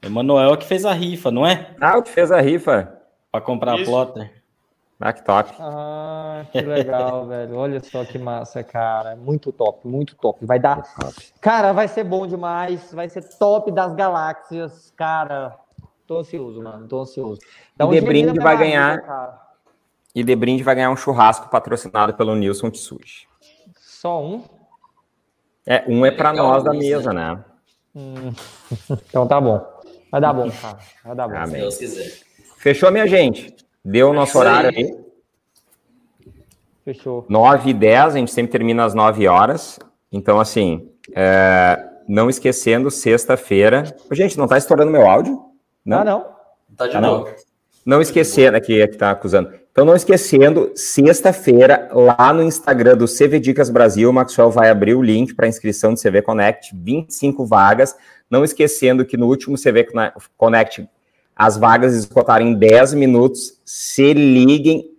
Emanuel 0.04 0.50
é 0.50 0.52
o 0.52 0.56
que 0.56 0.66
fez 0.66 0.84
a 0.84 0.92
rifa, 0.92 1.30
não 1.30 1.46
é? 1.46 1.74
Ah, 1.80 1.98
o 1.98 2.02
que 2.02 2.10
fez 2.10 2.30
a 2.30 2.40
rifa. 2.40 3.00
Para 3.32 3.40
comprar 3.40 3.78
Isso. 3.78 3.82
a 3.82 4.04
plotter. 4.06 4.44
Ah, 5.00 5.12
que 5.12 5.24
top. 5.24 5.50
Ah, 5.58 6.44
que 6.52 6.60
legal, 6.60 7.26
velho. 7.28 7.56
Olha 7.56 7.80
só 7.82 8.04
que 8.04 8.18
massa, 8.18 8.62
cara. 8.62 9.16
Muito 9.16 9.52
top, 9.52 9.86
muito 9.86 10.14
top. 10.16 10.44
Vai 10.46 10.58
dar. 10.58 10.82
Cara, 11.40 11.72
vai 11.72 11.88
ser 11.88 12.04
bom 12.04 12.26
demais. 12.26 12.92
Vai 12.92 13.08
ser 13.08 13.22
top 13.36 13.70
das 13.72 13.94
galáxias. 13.94 14.92
Cara, 14.96 15.56
tô 16.06 16.18
ansioso, 16.18 16.62
mano. 16.62 16.86
Tô 16.86 17.00
ansioso. 17.00 17.40
Então, 17.74 17.92
e 17.92 18.00
de 18.00 18.06
brinde 18.06 18.38
vai 18.38 18.56
ganhar. 18.56 18.96
Vida, 18.96 19.40
e 20.14 20.22
de 20.22 20.36
brinde 20.36 20.62
vai 20.62 20.74
ganhar 20.76 20.90
um 20.90 20.96
churrasco 20.96 21.48
patrocinado 21.50 22.14
pelo 22.14 22.34
Nilson 22.36 22.70
Tsuji. 22.70 23.26
Só 23.80 24.22
um? 24.22 24.44
É, 25.66 25.84
um 25.88 26.06
é 26.06 26.10
para 26.10 26.32
nós 26.32 26.62
da 26.62 26.72
mesa, 26.72 27.12
né? 27.12 27.44
Hum. 27.94 28.32
Então 29.08 29.26
tá 29.26 29.40
bom. 29.40 29.73
Vai 30.14 30.20
dar 30.20 30.32
bom, 30.32 30.48
cara. 30.48 30.78
Vai 31.04 31.16
dar 31.16 31.26
bom. 31.26 31.36
Amém. 31.36 31.48
Se 31.48 31.58
Deus 31.58 31.76
quiser. 31.76 32.12
Fechou, 32.58 32.88
minha 32.92 33.04
gente? 33.04 33.52
Deu 33.84 34.10
o 34.10 34.12
nosso 34.12 34.38
horário 34.38 34.70
aí. 34.70 34.96
Fechou. 36.84 37.26
9 37.28 37.70
e 37.70 37.74
10, 37.74 38.14
a 38.14 38.18
gente 38.18 38.30
sempre 38.30 38.52
termina 38.52 38.84
às 38.84 38.94
9 38.94 39.26
horas. 39.26 39.76
Então, 40.12 40.38
assim, 40.38 40.88
é, 41.16 41.84
não 42.06 42.30
esquecendo, 42.30 42.92
sexta-feira. 42.92 43.82
Gente, 44.12 44.38
não 44.38 44.46
tá 44.46 44.56
estourando 44.56 44.92
meu 44.92 45.04
áudio? 45.04 45.36
Não? 45.84 45.98
Ah, 45.98 46.04
não. 46.04 46.26
Tá 46.76 46.86
de 46.86 46.96
ah, 46.96 47.00
novo. 47.00 47.24
Não. 47.84 47.96
não 47.96 48.00
esquecendo, 48.00 48.56
aqui, 48.56 48.80
aqui 48.80 48.96
tá 48.96 49.10
acusando. 49.10 49.52
Então, 49.74 49.84
não 49.84 49.96
esquecendo, 49.96 50.70
sexta-feira, 50.76 51.88
lá 51.92 52.32
no 52.32 52.44
Instagram 52.44 52.96
do 52.96 53.06
CV 53.08 53.40
Dicas 53.40 53.68
Brasil, 53.68 54.08
o 54.08 54.12
Maxwell 54.12 54.48
vai 54.48 54.70
abrir 54.70 54.94
o 54.94 55.02
link 55.02 55.34
para 55.34 55.48
inscrição 55.48 55.92
do 55.92 56.00
CV 56.00 56.22
Connect, 56.22 56.70
25 56.72 57.44
vagas. 57.44 57.96
Não 58.30 58.44
esquecendo 58.44 59.04
que 59.04 59.16
no 59.16 59.26
último 59.26 59.56
CV 59.56 59.84
Connect, 60.36 60.88
as 61.34 61.56
vagas 61.56 61.96
esgotaram 61.96 62.46
em 62.46 62.54
10 62.54 62.94
minutos. 62.94 63.60
Se 63.64 64.14
liguem, 64.14 64.92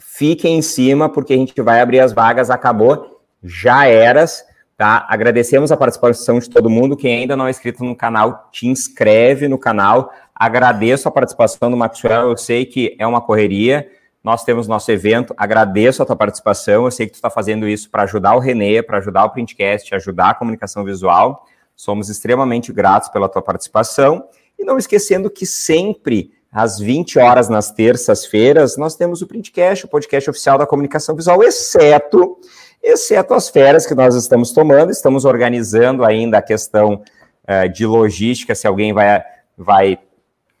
fiquem 0.00 0.58
em 0.58 0.62
cima, 0.62 1.08
porque 1.08 1.34
a 1.34 1.36
gente 1.36 1.62
vai 1.62 1.80
abrir 1.80 2.00
as 2.00 2.12
vagas. 2.12 2.50
Acabou, 2.50 3.22
já 3.40 3.86
eras. 3.86 4.44
Tá? 4.76 5.06
Agradecemos 5.08 5.70
a 5.70 5.76
participação 5.76 6.40
de 6.40 6.50
todo 6.50 6.68
mundo. 6.68 6.96
Quem 6.96 7.20
ainda 7.20 7.36
não 7.36 7.46
é 7.46 7.50
inscrito 7.50 7.84
no 7.84 7.94
canal, 7.94 8.48
te 8.50 8.66
inscreve 8.66 9.46
no 9.46 9.58
canal. 9.58 10.12
Agradeço 10.34 11.06
a 11.06 11.12
participação 11.12 11.70
do 11.70 11.76
Maxwell. 11.76 12.30
Eu 12.30 12.36
sei 12.36 12.64
que 12.66 12.96
é 12.98 13.06
uma 13.06 13.20
correria 13.20 13.88
nós 14.22 14.44
temos 14.44 14.66
nosso 14.66 14.90
evento. 14.90 15.32
Agradeço 15.36 16.02
a 16.02 16.06
tua 16.06 16.16
participação. 16.16 16.84
Eu 16.84 16.90
sei 16.90 17.06
que 17.06 17.12
tu 17.12 17.16
está 17.16 17.30
fazendo 17.30 17.68
isso 17.68 17.90
para 17.90 18.02
ajudar 18.02 18.34
o 18.34 18.38
Renê, 18.38 18.82
para 18.82 18.98
ajudar 18.98 19.24
o 19.24 19.30
Printcast, 19.30 19.94
ajudar 19.94 20.30
a 20.30 20.34
comunicação 20.34 20.84
visual. 20.84 21.46
Somos 21.76 22.08
extremamente 22.08 22.72
gratos 22.72 23.08
pela 23.08 23.28
tua 23.28 23.42
participação. 23.42 24.28
E 24.58 24.64
não 24.64 24.76
esquecendo 24.76 25.30
que 25.30 25.46
sempre, 25.46 26.32
às 26.50 26.78
20 26.80 27.18
horas 27.20 27.48
nas 27.48 27.70
terças-feiras, 27.70 28.76
nós 28.76 28.96
temos 28.96 29.22
o 29.22 29.26
Printcast, 29.26 29.84
o 29.86 29.88
podcast 29.88 30.28
oficial 30.28 30.58
da 30.58 30.66
comunicação 30.66 31.14
visual, 31.14 31.42
exceto, 31.44 32.38
exceto 32.82 33.34
as 33.34 33.48
férias 33.48 33.86
que 33.86 33.94
nós 33.94 34.16
estamos 34.16 34.50
tomando. 34.50 34.90
Estamos 34.90 35.24
organizando 35.24 36.04
ainda 36.04 36.38
a 36.38 36.42
questão 36.42 37.02
uh, 37.44 37.68
de 37.72 37.86
logística, 37.86 38.54
se 38.56 38.66
alguém 38.66 38.92
vai, 38.92 39.22
vai 39.56 39.98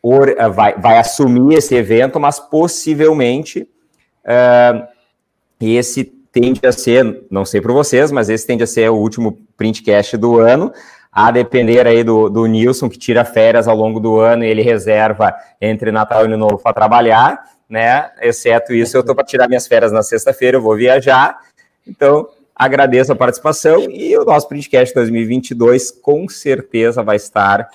or, 0.02 0.28
eh, 0.28 0.48
vai, 0.48 0.74
vai 0.76 0.98
assumir 0.98 1.56
esse 1.56 1.74
evento, 1.74 2.20
mas 2.20 2.38
possivelmente 2.38 3.68
uh, 4.24 4.86
esse 5.60 6.04
tende 6.04 6.60
a 6.66 6.72
ser, 6.72 7.24
não 7.30 7.44
sei 7.44 7.60
para 7.60 7.72
vocês, 7.72 8.12
mas 8.12 8.28
esse 8.28 8.46
tende 8.46 8.62
a 8.62 8.66
ser 8.66 8.90
o 8.90 8.96
último 8.96 9.38
printcast 9.56 10.16
do 10.16 10.38
ano, 10.38 10.72
a 11.10 11.30
depender 11.30 11.86
aí 11.86 12.04
do, 12.04 12.28
do 12.28 12.46
Nilson, 12.46 12.88
que 12.88 12.98
tira 12.98 13.24
férias 13.24 13.66
ao 13.66 13.76
longo 13.76 13.98
do 13.98 14.20
ano 14.20 14.44
e 14.44 14.48
ele 14.48 14.62
reserva 14.62 15.34
entre 15.60 15.90
Natal 15.90 16.22
e 16.22 16.24
Ano 16.26 16.36
Novo 16.36 16.58
para 16.58 16.72
trabalhar, 16.72 17.42
né? 17.68 18.10
Exceto 18.20 18.72
isso, 18.72 18.96
eu 18.96 19.00
estou 19.00 19.14
para 19.14 19.24
tirar 19.24 19.48
minhas 19.48 19.66
férias 19.66 19.90
na 19.90 20.02
sexta-feira, 20.02 20.58
eu 20.58 20.62
vou 20.62 20.76
viajar. 20.76 21.38
Então, 21.86 22.28
agradeço 22.54 23.12
a 23.12 23.16
participação 23.16 23.90
e 23.90 24.16
o 24.16 24.24
nosso 24.24 24.48
podcast 24.48 24.94
2022 24.94 25.90
com 25.90 26.28
certeza 26.28 27.02
vai 27.02 27.16
estar 27.16 27.68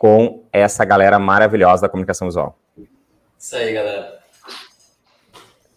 com 0.00 0.42
essa 0.50 0.82
galera 0.82 1.18
maravilhosa 1.18 1.82
da 1.82 1.88
comunicação 1.90 2.26
visual. 2.26 2.56
Isso 3.38 3.54
aí, 3.54 3.74
galera. 3.74 4.18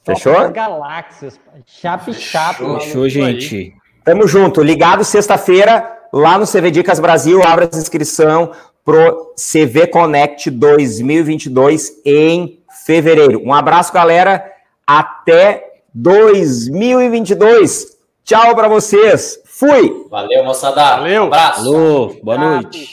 Fechou? 0.06 0.34
Top 0.34 0.54
galáxias. 0.54 1.38
Chape, 1.66 2.14
chape. 2.14 2.64
Fechou, 2.80 3.10
gente. 3.10 3.74
Tamo 4.06 4.26
junto. 4.26 4.64
Ligado 4.64 5.04
sexta-feira 5.04 6.00
lá 6.14 6.38
no 6.38 6.48
CV 6.48 6.72
Dicas 6.72 7.02
Brasil. 7.02 7.44
Abra 7.44 7.70
a 7.72 7.78
inscrição 7.78 8.54
pro 8.86 9.34
CV 9.36 9.88
Connect 9.88 10.50
2022 10.50 12.02
em 12.06 12.64
fevereiro. 12.86 13.41
Um 13.45 13.54
abraço, 13.54 13.91
galera. 13.91 14.50
Até 14.88 15.82
2022. 15.94 17.98
Tchau 18.24 18.56
para 18.56 18.70
vocês. 18.70 19.41
Fui. 19.44 20.08
Valeu, 20.10 20.45
moçada. 20.45 20.95
Valeu. 20.95 21.24
Um 21.24 21.28
abraço. 21.28 21.60
Alô, 21.60 22.16
boa 22.24 22.38
noite. 22.38 22.90